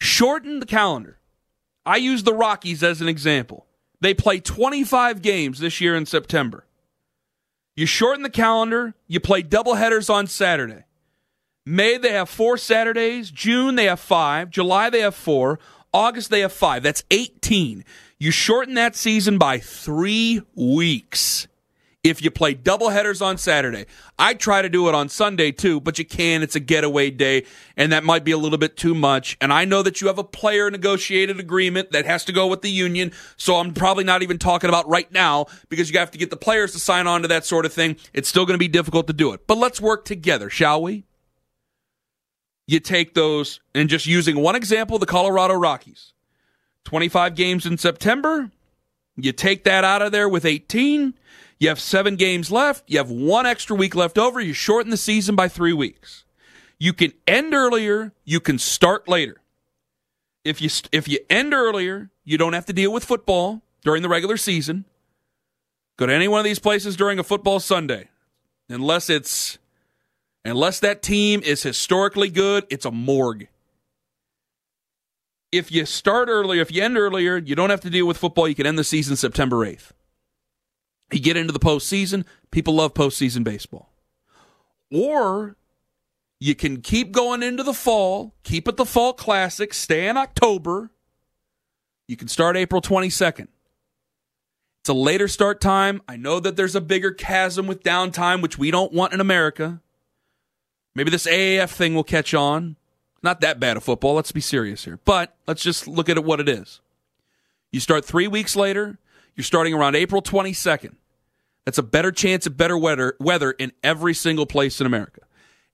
Shorten 0.00 0.58
the 0.58 0.66
calendar. 0.66 1.18
I 1.86 1.96
use 1.96 2.24
the 2.24 2.34
Rockies 2.34 2.82
as 2.82 3.00
an 3.00 3.08
example. 3.08 3.66
They 4.00 4.14
play 4.14 4.40
25 4.40 5.22
games 5.22 5.58
this 5.58 5.80
year 5.80 5.94
in 5.94 6.06
September. 6.06 6.64
You 7.76 7.86
shorten 7.86 8.22
the 8.22 8.30
calendar, 8.30 8.94
you 9.06 9.20
play 9.20 9.42
double 9.42 9.74
headers 9.74 10.10
on 10.10 10.26
Saturday. 10.26 10.84
May 11.66 11.98
they 11.98 12.12
have 12.12 12.28
four 12.28 12.56
Saturdays, 12.58 13.30
June 13.30 13.74
they 13.76 13.84
have 13.84 14.00
five, 14.00 14.50
July 14.50 14.90
they 14.90 15.00
have 15.00 15.14
four, 15.14 15.58
August 15.92 16.30
they 16.30 16.40
have 16.40 16.52
five. 16.52 16.82
That's 16.82 17.04
18. 17.10 17.84
You 18.18 18.30
shorten 18.30 18.74
that 18.74 18.96
season 18.96 19.38
by 19.38 19.58
three 19.58 20.42
weeks 20.54 21.46
if 22.02 22.22
you 22.22 22.30
play 22.30 22.54
double 22.54 22.88
headers 22.88 23.20
on 23.20 23.36
Saturday. 23.36 23.84
I 24.18 24.34
try 24.34 24.62
to 24.62 24.68
do 24.68 24.88
it 24.88 24.94
on 24.94 25.08
Sunday 25.08 25.52
too, 25.52 25.80
but 25.80 25.98
you 25.98 26.04
can. 26.04 26.42
It's 26.42 26.56
a 26.56 26.60
getaway 26.60 27.10
day, 27.10 27.44
and 27.76 27.92
that 27.92 28.04
might 28.04 28.24
be 28.24 28.30
a 28.30 28.38
little 28.38 28.58
bit 28.58 28.76
too 28.76 28.94
much. 28.94 29.36
And 29.40 29.52
I 29.52 29.64
know 29.66 29.82
that 29.82 30.00
you 30.00 30.06
have 30.06 30.18
a 30.18 30.24
player 30.24 30.70
negotiated 30.70 31.38
agreement 31.38 31.92
that 31.92 32.06
has 32.06 32.24
to 32.24 32.32
go 32.32 32.46
with 32.46 32.62
the 32.62 32.70
union, 32.70 33.12
so 33.36 33.56
I'm 33.56 33.74
probably 33.74 34.04
not 34.04 34.22
even 34.22 34.38
talking 34.38 34.68
about 34.68 34.88
right 34.88 35.10
now 35.12 35.46
because 35.68 35.90
you 35.90 35.98
have 35.98 36.10
to 36.12 36.18
get 36.18 36.30
the 36.30 36.36
players 36.36 36.72
to 36.72 36.78
sign 36.78 37.06
on 37.06 37.22
to 37.22 37.28
that 37.28 37.44
sort 37.44 37.66
of 37.66 37.72
thing. 37.72 37.96
It's 38.14 38.28
still 38.28 38.46
going 38.46 38.54
to 38.54 38.58
be 38.58 38.68
difficult 38.68 39.06
to 39.08 39.12
do 39.12 39.32
it. 39.32 39.46
But 39.46 39.58
let's 39.58 39.80
work 39.80 40.04
together, 40.06 40.48
shall 40.48 40.82
we? 40.82 41.04
You 42.66 42.80
take 42.80 43.14
those, 43.14 43.60
and 43.74 43.88
just 43.88 44.06
using 44.06 44.36
one 44.36 44.54
example, 44.54 44.98
the 44.98 45.06
Colorado 45.06 45.54
Rockies. 45.54 46.12
25 46.84 47.34
games 47.34 47.66
in 47.66 47.76
September. 47.76 48.50
You 49.16 49.32
take 49.32 49.64
that 49.64 49.84
out 49.84 50.02
of 50.02 50.12
there 50.12 50.28
with 50.28 50.46
18 50.46 51.14
you 51.60 51.68
have 51.68 51.78
seven 51.78 52.16
games 52.16 52.50
left. 52.50 52.84
You 52.88 52.98
have 52.98 53.10
one 53.10 53.44
extra 53.44 53.76
week 53.76 53.94
left 53.94 54.16
over. 54.16 54.40
You 54.40 54.54
shorten 54.54 54.90
the 54.90 54.96
season 54.96 55.36
by 55.36 55.46
three 55.46 55.74
weeks. 55.74 56.24
You 56.78 56.94
can 56.94 57.12
end 57.28 57.52
earlier. 57.52 58.14
You 58.24 58.40
can 58.40 58.58
start 58.58 59.06
later. 59.06 59.36
If 60.42 60.62
you 60.62 60.70
if 60.90 61.06
you 61.06 61.18
end 61.28 61.52
earlier, 61.52 62.10
you 62.24 62.38
don't 62.38 62.54
have 62.54 62.64
to 62.66 62.72
deal 62.72 62.90
with 62.90 63.04
football 63.04 63.60
during 63.84 64.02
the 64.02 64.08
regular 64.08 64.38
season. 64.38 64.86
Go 65.98 66.06
to 66.06 66.12
any 66.14 66.28
one 66.28 66.38
of 66.38 66.44
these 66.44 66.58
places 66.58 66.96
during 66.96 67.18
a 67.18 67.22
football 67.22 67.60
Sunday, 67.60 68.08
unless 68.70 69.10
it's 69.10 69.58
unless 70.46 70.80
that 70.80 71.02
team 71.02 71.42
is 71.44 71.62
historically 71.62 72.30
good. 72.30 72.66
It's 72.70 72.86
a 72.86 72.90
morgue. 72.90 73.48
If 75.52 75.70
you 75.70 75.84
start 75.84 76.30
earlier, 76.30 76.62
if 76.62 76.72
you 76.72 76.82
end 76.82 76.96
earlier, 76.96 77.36
you 77.36 77.54
don't 77.54 77.68
have 77.68 77.82
to 77.82 77.90
deal 77.90 78.06
with 78.06 78.16
football. 78.16 78.48
You 78.48 78.54
can 78.54 78.64
end 78.64 78.78
the 78.78 78.84
season 78.84 79.16
September 79.16 79.62
eighth. 79.66 79.92
You 81.12 81.20
get 81.20 81.36
into 81.36 81.52
the 81.52 81.58
postseason, 81.58 82.24
people 82.50 82.74
love 82.74 82.94
postseason 82.94 83.44
baseball. 83.44 83.90
Or 84.92 85.56
you 86.38 86.54
can 86.54 86.80
keep 86.80 87.12
going 87.12 87.42
into 87.42 87.62
the 87.62 87.74
fall, 87.74 88.34
keep 88.42 88.68
it 88.68 88.76
the 88.76 88.86
fall 88.86 89.12
classic, 89.12 89.74
stay 89.74 90.08
in 90.08 90.16
October. 90.16 90.90
You 92.08 92.16
can 92.16 92.28
start 92.28 92.56
April 92.56 92.80
22nd. 92.80 93.48
It's 94.80 94.88
a 94.88 94.94
later 94.94 95.28
start 95.28 95.60
time. 95.60 96.00
I 96.08 96.16
know 96.16 96.40
that 96.40 96.56
there's 96.56 96.74
a 96.74 96.80
bigger 96.80 97.12
chasm 97.12 97.66
with 97.66 97.82
downtime, 97.82 98.40
which 98.40 98.56
we 98.56 98.70
don't 98.70 98.92
want 98.92 99.12
in 99.12 99.20
America. 99.20 99.80
Maybe 100.94 101.10
this 101.10 101.26
AAF 101.26 101.70
thing 101.70 101.94
will 101.94 102.04
catch 102.04 102.32
on. 102.32 102.76
Not 103.22 103.42
that 103.42 103.60
bad 103.60 103.76
of 103.76 103.84
football. 103.84 104.14
Let's 104.14 104.32
be 104.32 104.40
serious 104.40 104.84
here. 104.84 104.98
But 105.04 105.36
let's 105.46 105.62
just 105.62 105.86
look 105.86 106.08
at 106.08 106.24
what 106.24 106.40
it 106.40 106.48
is. 106.48 106.80
You 107.70 107.80
start 107.80 108.04
three 108.04 108.26
weeks 108.26 108.56
later. 108.56 108.98
You're 109.36 109.44
starting 109.44 109.74
around 109.74 109.94
April 109.94 110.22
22nd. 110.22 110.96
That's 111.64 111.78
a 111.78 111.82
better 111.82 112.10
chance 112.10 112.46
of 112.46 112.56
better 112.56 112.76
weather, 112.76 113.16
weather 113.20 113.52
in 113.52 113.72
every 113.82 114.14
single 114.14 114.46
place 114.46 114.80
in 114.80 114.86
America. 114.86 115.20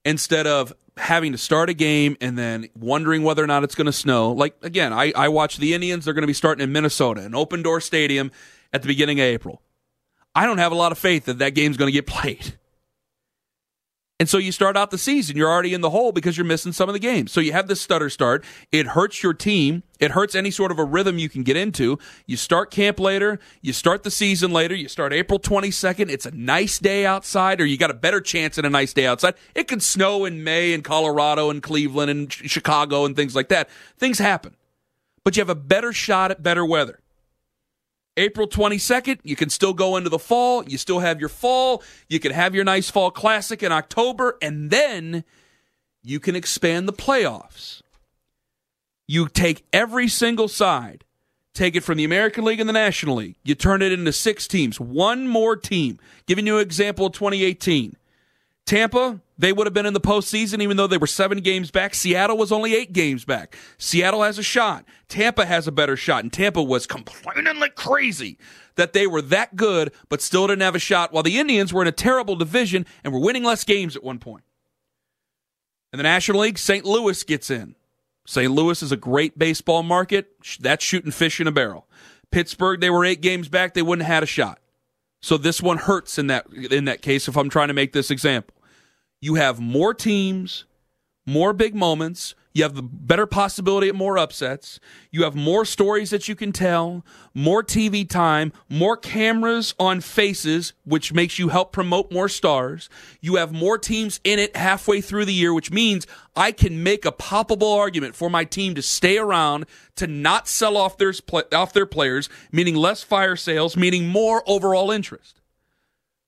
Instead 0.05 0.46
of 0.46 0.72
having 0.96 1.33
to 1.33 1.38
start 1.38 1.68
a 1.68 1.75
game 1.75 2.16
and 2.20 2.38
then 2.38 2.68
wondering 2.79 3.22
whether 3.22 3.42
or 3.42 3.46
not 3.46 3.64
it's 3.64 3.75
going 3.75 3.87
to 3.87 3.92
snow. 3.92 4.33
Like, 4.33 4.57
again, 4.62 4.92
I, 4.92 5.12
I 5.14 5.29
watch 5.29 5.59
the 5.59 5.75
Indians. 5.75 6.05
They're 6.05 6.14
going 6.14 6.22
to 6.22 6.29
be 6.29 6.33
starting 6.33 6.62
in 6.62 6.72
Minnesota, 6.72 7.22
an 7.22 7.35
open 7.35 7.62
door 7.62 7.81
stadium 7.81 8.31
at 8.73 8.83
the 8.83 8.88
beginning 8.88 9.21
of 9.21 9.25
April. 9.25 9.63
I 10.35 10.46
don't 10.46 10.58
have 10.58 10.73
a 10.73 10.77
lot 10.77 10.92
of 10.92 10.98
faith 10.98 11.27
that 11.27 11.38
that 11.38 11.50
game's 11.50 11.77
going 11.77 11.88
to 11.88 11.92
get 11.92 12.06
played. 12.06 12.58
And 14.19 14.31
so 14.31 14.38
you 14.38 14.50
start 14.50 14.79
out 14.79 14.90
the 14.90 14.96
season, 14.96 15.37
you're 15.37 15.50
already 15.50 15.75
in 15.75 15.83
the 15.83 15.90
hole 15.90 16.10
because 16.10 16.38
you're 16.38 16.46
missing 16.46 16.73
some 16.73 16.88
of 16.88 16.94
the 16.94 16.98
games. 16.98 17.33
So 17.33 17.40
you 17.40 17.52
have 17.52 17.69
this 17.69 17.83
stutter 17.83 18.08
start. 18.08 18.44
It 18.73 18.87
hurts 18.88 19.23
your 19.23 19.35
team. 19.35 19.83
It 20.00 20.12
hurts 20.12 20.35
any 20.35 20.50
sort 20.50 20.71
of 20.71 20.79
a 20.79 20.85
rhythm 20.85 21.19
you 21.19 21.29
can 21.29 21.42
get 21.42 21.56
into. 21.56 21.98
You 22.25 22.38
start 22.38 22.71
camp 22.71 22.98
later. 22.98 23.38
You 23.60 23.75
start 23.75 24.04
the 24.04 24.10
season 24.10 24.52
later. 24.52 24.75
You 24.75 24.88
start 24.88 25.12
April 25.12 25.38
22nd. 25.38 26.08
It's 26.08 26.25
a 26.25 26.31
nice 26.31 26.79
day 26.79 27.04
outside, 27.04 27.60
or 27.60 27.67
you 27.67 27.77
got 27.77 27.90
a 27.90 27.94
better 27.94 28.23
chance 28.23 28.56
at 28.56 28.64
a 28.64 28.71
nice 28.71 28.94
day 28.94 29.06
outside. 29.06 29.35
It 29.54 29.69
could 29.69 29.83
snow 29.83 30.25
in 30.25 30.42
May 30.42 30.73
in 30.73 30.81
Colorado 30.81 31.50
and 31.50 31.62
Cleveland 31.62 32.10
and 32.10 32.33
Chicago 32.33 33.04
and 33.04 33.14
things 33.14 33.37
like 33.37 33.48
that. 33.48 33.69
Things 33.98 34.19
happen. 34.19 34.56
But 35.25 35.37
you 35.37 35.42
have 35.42 35.50
a 35.50 35.54
better 35.54 35.92
shot 35.92 36.31
at 36.31 36.42
better 36.42 36.64
weather. 36.64 37.00
April 38.17 38.48
22nd, 38.48 39.19
you 39.23 39.37
can 39.37 39.50
still 39.50 39.75
go 39.75 39.96
into 39.96 40.08
the 40.08 40.19
fall. 40.19 40.64
You 40.64 40.79
still 40.79 41.00
have 41.00 41.21
your 41.21 41.29
fall. 41.29 41.83
You 42.08 42.19
can 42.19 42.33
have 42.33 42.54
your 42.54 42.64
nice 42.64 42.88
fall 42.90 43.10
classic 43.10 43.62
in 43.62 43.73
October, 43.73 44.38
and 44.40 44.71
then 44.71 45.25
you 46.02 46.21
can 46.21 46.35
expand 46.35 46.88
the 46.88 46.92
playoffs. 46.92 47.83
You 49.06 49.29
take 49.29 49.64
every 49.73 50.08
single 50.08 50.48
side, 50.48 51.04
take 51.52 51.77
it 51.77 51.85
from 51.85 51.98
the 51.98 52.04
American 52.04 52.44
League 52.44 52.60
and 52.60 52.69
the 52.69 52.73
National 52.73 53.17
League, 53.17 53.37
you 53.44 53.54
turn 53.54 53.83
it 53.83 53.92
into 53.92 54.12
six 54.12 54.48
teams, 54.48 54.81
one 54.81 55.29
more 55.29 55.56
team. 55.56 55.98
Giving 56.27 56.46
you 56.46 56.56
an 56.56 56.62
example 56.62 57.06
of 57.06 57.12
2018. 57.12 57.96
Tampa, 58.64 59.21
they 59.38 59.52
would 59.52 59.66
have 59.66 59.74
been 59.74 59.87
in 59.87 59.92
the 59.92 60.00
postseason 60.00 60.62
even 60.62 60.76
though 60.76 60.87
they 60.87 60.98
were 60.98 61.06
seven 61.06 61.40
games 61.40 61.70
back. 61.70 61.94
Seattle 61.94 62.37
was 62.37 62.52
only 62.52 62.74
eight 62.74 62.92
games 62.92 63.24
back. 63.24 63.56
Seattle 63.78 64.22
has 64.22 64.38
a 64.38 64.42
shot. 64.42 64.84
Tampa 65.08 65.44
has 65.44 65.66
a 65.66 65.72
better 65.72 65.96
shot. 65.96 66.22
And 66.22 66.32
Tampa 66.32 66.62
was 66.62 66.87
complaining 66.87 67.58
like 67.58 67.74
crazy 67.74 68.38
that 68.76 68.92
they 68.92 69.06
were 69.06 69.22
that 69.22 69.56
good, 69.56 69.92
but 70.08 70.22
still 70.22 70.46
didn't 70.46 70.62
have 70.62 70.74
a 70.74 70.78
shot, 70.78 71.12
while 71.12 71.22
the 71.22 71.38
Indians 71.38 71.72
were 71.72 71.82
in 71.82 71.88
a 71.88 71.92
terrible 71.92 72.37
division 72.37 72.87
and 73.04 73.12
were 73.12 73.20
winning 73.20 73.44
less 73.44 73.64
games 73.64 73.96
at 73.96 74.04
one 74.04 74.18
point. 74.18 74.44
In 75.92 75.98
the 75.98 76.02
National 76.02 76.40
League, 76.40 76.58
St. 76.58 76.84
Louis 76.84 77.22
gets 77.24 77.50
in. 77.50 77.74
St. 78.26 78.50
Louis 78.50 78.82
is 78.82 78.92
a 78.92 78.96
great 78.96 79.38
baseball 79.38 79.82
market. 79.82 80.32
That's 80.60 80.84
shooting 80.84 81.12
fish 81.12 81.40
in 81.40 81.46
a 81.46 81.52
barrel. 81.52 81.87
Pittsburgh, 82.30 82.80
they 82.80 82.90
were 82.90 83.04
eight 83.04 83.20
games 83.20 83.48
back. 83.48 83.74
They 83.74 83.82
wouldn't 83.82 84.06
have 84.06 84.14
had 84.14 84.22
a 84.22 84.26
shot. 84.26 84.58
So 85.20 85.37
this 85.37 85.62
one 85.62 85.78
hurts 85.78 86.18
in 86.18 86.26
that 86.26 86.46
in 86.52 86.84
that 86.87 87.02
case 87.02 87.28
if 87.28 87.37
I'm 87.37 87.48
trying 87.48 87.68
to 87.68 87.74
make 87.74 87.92
this 87.92 88.10
example. 88.10 88.56
You 89.21 89.35
have 89.35 89.60
more 89.60 89.94
teams, 89.94 90.64
more 91.27 91.52
big 91.52 91.75
moments, 91.75 92.35
you 92.56 92.62
have 92.62 92.75
the 92.75 92.83
better 92.83 93.27
possibility 93.27 93.90
at 93.90 93.94
more 93.94 94.17
upsets. 94.17 94.81
You 95.10 95.25
have 95.25 95.35
more 95.35 95.67
stories 95.67 96.08
that 96.08 96.27
you 96.27 96.35
can 96.35 96.52
tell, 96.52 97.04
more 97.35 97.62
TV 97.62 98.08
time, 98.08 98.50
more 98.71 98.96
cameras 98.96 99.75
on 99.79 100.00
faces, 100.00 100.73
which 100.87 101.12
makes 101.12 101.38
you 101.38 101.50
help 101.50 101.71
promote 101.71 102.10
more 102.10 102.31
stars. 102.31 102.88
You 103.21 103.35
have 103.35 103.52
more 103.52 103.77
teams 103.77 104.21
in 104.25 104.38
it 104.38 104.56
halfway 104.56 105.02
through 105.02 105.27
the 105.27 105.35
year, 105.35 105.52
which 105.52 105.71
means 105.71 106.06
I 106.35 106.50
can 106.50 106.83
make 106.83 107.04
a 107.04 107.12
poppable 107.12 107.77
argument 107.77 108.14
for 108.14 108.31
my 108.31 108.44
team 108.44 108.75
to 108.77 108.81
stay 108.83 109.19
around, 109.19 109.67
to 109.96 110.06
not 110.06 110.48
sell 110.48 110.79
off 110.79 110.96
their, 110.96 111.12
off 111.52 111.75
their 111.75 111.85
players, 111.85 112.31
meaning 112.50 112.75
less 112.75 113.02
fire 113.02 113.37
sales, 113.37 113.77
meaning 113.77 114.08
more 114.08 114.42
overall 114.46 114.90
interest. 114.90 115.42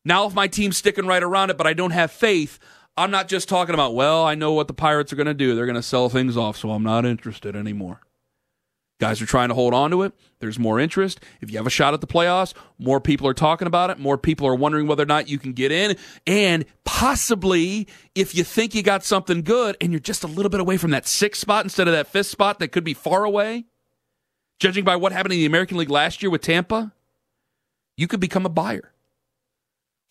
Now, 0.05 0.27
if 0.27 0.35
my 0.35 0.47
team's 0.47 0.77
sticking 0.77 1.07
right 1.07 1.23
around 1.23 1.49
it, 1.49 1.57
but 1.57 1.67
I 1.67 1.73
don't 1.73 1.93
have 1.93 2.11
faith, 2.13 2.59
I'm 2.99 3.11
not 3.11 3.29
just 3.29 3.49
talking 3.49 3.75
about, 3.75 3.95
well, 3.95 4.25
I 4.25 4.35
know 4.35 4.53
what 4.53 4.67
the 4.67 4.75
Pirates 4.75 5.13
are 5.13 5.17
going 5.17 5.27
to 5.27 5.35
do. 5.35 5.55
They're 5.55 5.67
going 5.67 5.77
to 5.77 5.83
sell 5.83 6.09
things 6.09 6.37
off, 6.37 6.57
so 6.57 6.71
I'm 6.71 6.83
not 6.83 7.07
interested 7.07 7.55
anymore. 7.55 8.01
Guys 9.01 9.23
are 9.23 9.27
trying 9.27 9.49
to 9.49 9.55
hold 9.55 9.75
on 9.75 9.93
to 9.93 10.03
it. 10.03 10.13
There's 10.41 10.59
more 10.59 10.81
interest. 10.81 11.21
If 11.41 11.53
you 11.53 11.59
have 11.59 11.69
a 11.69 11.71
shot 11.71 11.95
at 11.95 12.01
the 12.01 12.09
playoffs, 12.09 12.53
more 12.79 13.01
people 13.01 13.29
are 13.29 13.35
talking 13.35 13.69
about 13.69 13.91
it. 13.91 13.99
More 14.01 14.19
people 14.19 14.49
are 14.49 14.57
wondering 14.57 14.89
whether 14.89 15.05
or 15.05 15.07
not 15.07 15.29
you 15.29 15.39
can 15.39 15.53
get 15.53 15.71
in. 15.71 15.97
And 16.27 16.65
possibly, 16.85 17.87
if 18.17 18.35
you 18.35 18.43
think 18.43 18.75
you 18.75 18.83
got 18.83 19.05
something 19.05 19.43
good 19.43 19.77
and 19.81 19.93
you're 19.93 20.01
just 20.01 20.25
a 20.25 20.27
little 20.27 20.51
bit 20.51 20.59
away 20.59 20.77
from 20.79 20.91
that 20.91 21.07
sixth 21.07 21.41
spot 21.41 21.65
instead 21.65 21.87
of 21.87 21.95
that 21.95 22.09
fifth 22.09 22.27
spot 22.27 22.59
that 22.59 22.69
could 22.69 22.83
be 22.83 22.95
far 22.95 23.23
away, 23.23 23.67
judging 24.59 24.83
by 24.83 24.97
what 24.97 25.13
happened 25.13 25.35
in 25.35 25.39
the 25.39 25.47
American 25.47 25.77
League 25.77 25.91
last 25.91 26.21
year 26.21 26.31
with 26.31 26.43
Tampa, 26.43 26.93
you 27.97 28.09
could 28.09 28.21
become 28.21 28.45
a 28.45 28.51
buyer. 28.51 28.93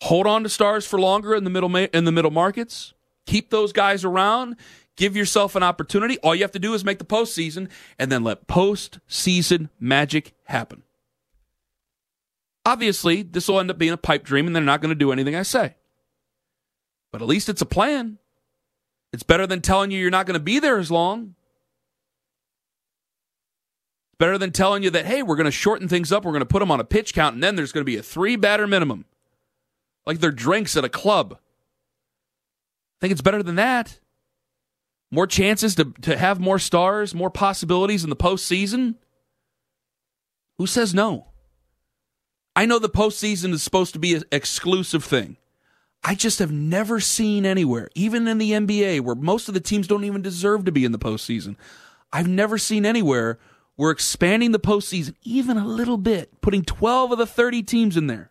Hold 0.02 0.26
on 0.26 0.42
to 0.44 0.48
stars 0.48 0.86
for 0.86 1.00
longer 1.00 1.34
in 1.34 1.44
the 1.44 1.50
middle 1.50 1.68
ma- 1.68 1.88
in 1.92 2.04
the 2.04 2.12
middle 2.12 2.30
markets. 2.30 2.94
Keep 3.26 3.50
those 3.50 3.72
guys 3.72 4.04
around. 4.04 4.56
Give 4.96 5.16
yourself 5.16 5.54
an 5.54 5.62
opportunity. 5.62 6.18
All 6.18 6.34
you 6.34 6.42
have 6.42 6.52
to 6.52 6.58
do 6.58 6.74
is 6.74 6.84
make 6.84 6.98
the 6.98 7.04
postseason, 7.04 7.68
and 7.98 8.10
then 8.10 8.24
let 8.24 8.48
postseason 8.48 9.68
magic 9.78 10.34
happen. 10.44 10.82
Obviously, 12.64 13.22
this 13.22 13.48
will 13.48 13.60
end 13.60 13.70
up 13.70 13.78
being 13.78 13.92
a 13.92 13.96
pipe 13.96 14.24
dream, 14.24 14.46
and 14.46 14.54
they're 14.54 14.62
not 14.62 14.80
going 14.80 14.90
to 14.90 14.94
do 14.94 15.12
anything 15.12 15.36
I 15.36 15.42
say. 15.42 15.74
But 17.12 17.22
at 17.22 17.28
least 17.28 17.48
it's 17.48 17.62
a 17.62 17.66
plan. 17.66 18.18
It's 19.12 19.22
better 19.22 19.46
than 19.46 19.60
telling 19.60 19.90
you 19.90 20.00
you're 20.00 20.10
not 20.10 20.26
going 20.26 20.34
to 20.34 20.40
be 20.40 20.58
there 20.58 20.78
as 20.78 20.90
long. 20.90 21.34
Better 24.18 24.36
than 24.36 24.50
telling 24.50 24.82
you 24.82 24.90
that, 24.90 25.06
hey, 25.06 25.22
we're 25.22 25.36
going 25.36 25.44
to 25.44 25.50
shorten 25.50 25.88
things 25.88 26.12
up, 26.12 26.24
we're 26.24 26.32
going 26.32 26.40
to 26.40 26.46
put 26.46 26.58
them 26.58 26.70
on 26.70 26.80
a 26.80 26.84
pitch 26.84 27.14
count, 27.14 27.34
and 27.34 27.42
then 27.42 27.56
there's 27.56 27.72
going 27.72 27.82
to 27.82 27.90
be 27.90 27.96
a 27.96 28.02
three 28.02 28.36
batter 28.36 28.66
minimum 28.66 29.04
like 30.08 30.20
they're 30.20 30.32
drinks 30.32 30.74
at 30.74 30.84
a 30.86 30.88
club. 30.88 31.34
I 31.34 32.96
think 33.00 33.12
it's 33.12 33.20
better 33.20 33.42
than 33.42 33.56
that. 33.56 34.00
More 35.10 35.26
chances 35.26 35.74
to, 35.74 35.92
to 36.00 36.16
have 36.16 36.40
more 36.40 36.58
stars, 36.58 37.14
more 37.14 37.30
possibilities 37.30 38.04
in 38.04 38.10
the 38.10 38.16
postseason. 38.16 38.94
Who 40.56 40.66
says 40.66 40.94
no? 40.94 41.26
I 42.56 42.64
know 42.64 42.78
the 42.78 42.88
postseason 42.88 43.52
is 43.52 43.62
supposed 43.62 43.92
to 43.92 43.98
be 43.98 44.14
an 44.14 44.24
exclusive 44.32 45.04
thing. 45.04 45.36
I 46.02 46.14
just 46.14 46.38
have 46.38 46.50
never 46.50 47.00
seen 47.00 47.44
anywhere, 47.44 47.90
even 47.94 48.26
in 48.26 48.38
the 48.38 48.52
NBA, 48.52 49.02
where 49.02 49.14
most 49.14 49.48
of 49.48 49.54
the 49.54 49.60
teams 49.60 49.86
don't 49.86 50.04
even 50.04 50.22
deserve 50.22 50.64
to 50.64 50.72
be 50.72 50.86
in 50.86 50.92
the 50.92 50.98
postseason. 50.98 51.56
I've 52.12 52.28
never 52.28 52.56
seen 52.56 52.86
anywhere 52.86 53.38
where 53.76 53.90
expanding 53.90 54.52
the 54.52 54.58
postseason 54.58 55.16
even 55.22 55.58
a 55.58 55.66
little 55.66 55.98
bit, 55.98 56.40
putting 56.40 56.64
12 56.64 57.12
of 57.12 57.18
the 57.18 57.26
30 57.26 57.62
teams 57.62 57.96
in 57.96 58.06
there, 58.06 58.30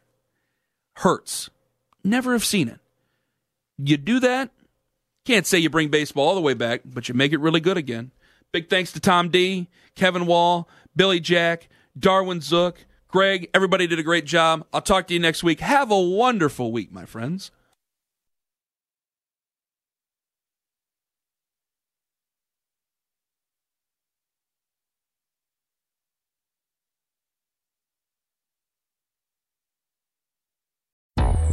hurts. 0.95 1.51
Never 2.07 2.31
have 2.31 2.45
seen 2.45 2.69
it. 2.69 2.79
You 3.77 3.97
do 3.97 4.21
that, 4.21 4.49
can't 5.25 5.45
say 5.45 5.57
you 5.57 5.69
bring 5.69 5.89
baseball 5.89 6.29
all 6.29 6.35
the 6.35 6.41
way 6.41 6.53
back, 6.53 6.81
but 6.85 7.09
you 7.09 7.13
make 7.13 7.33
it 7.33 7.39
really 7.41 7.59
good 7.59 7.75
again. 7.75 8.11
Big 8.53 8.69
thanks 8.69 8.93
to 8.93 9.01
Tom 9.01 9.27
D, 9.27 9.67
Kevin 9.93 10.25
Wall, 10.25 10.69
Billy 10.95 11.19
Jack, 11.19 11.67
Darwin 11.99 12.39
Zook, 12.39 12.85
Greg. 13.09 13.49
Everybody 13.53 13.87
did 13.87 13.99
a 13.99 14.03
great 14.03 14.25
job. 14.25 14.65
I'll 14.71 14.81
talk 14.81 15.07
to 15.07 15.13
you 15.13 15.19
next 15.19 15.43
week. 15.43 15.59
Have 15.59 15.91
a 15.91 15.99
wonderful 15.99 16.71
week, 16.71 16.93
my 16.93 17.03
friends. 17.05 17.51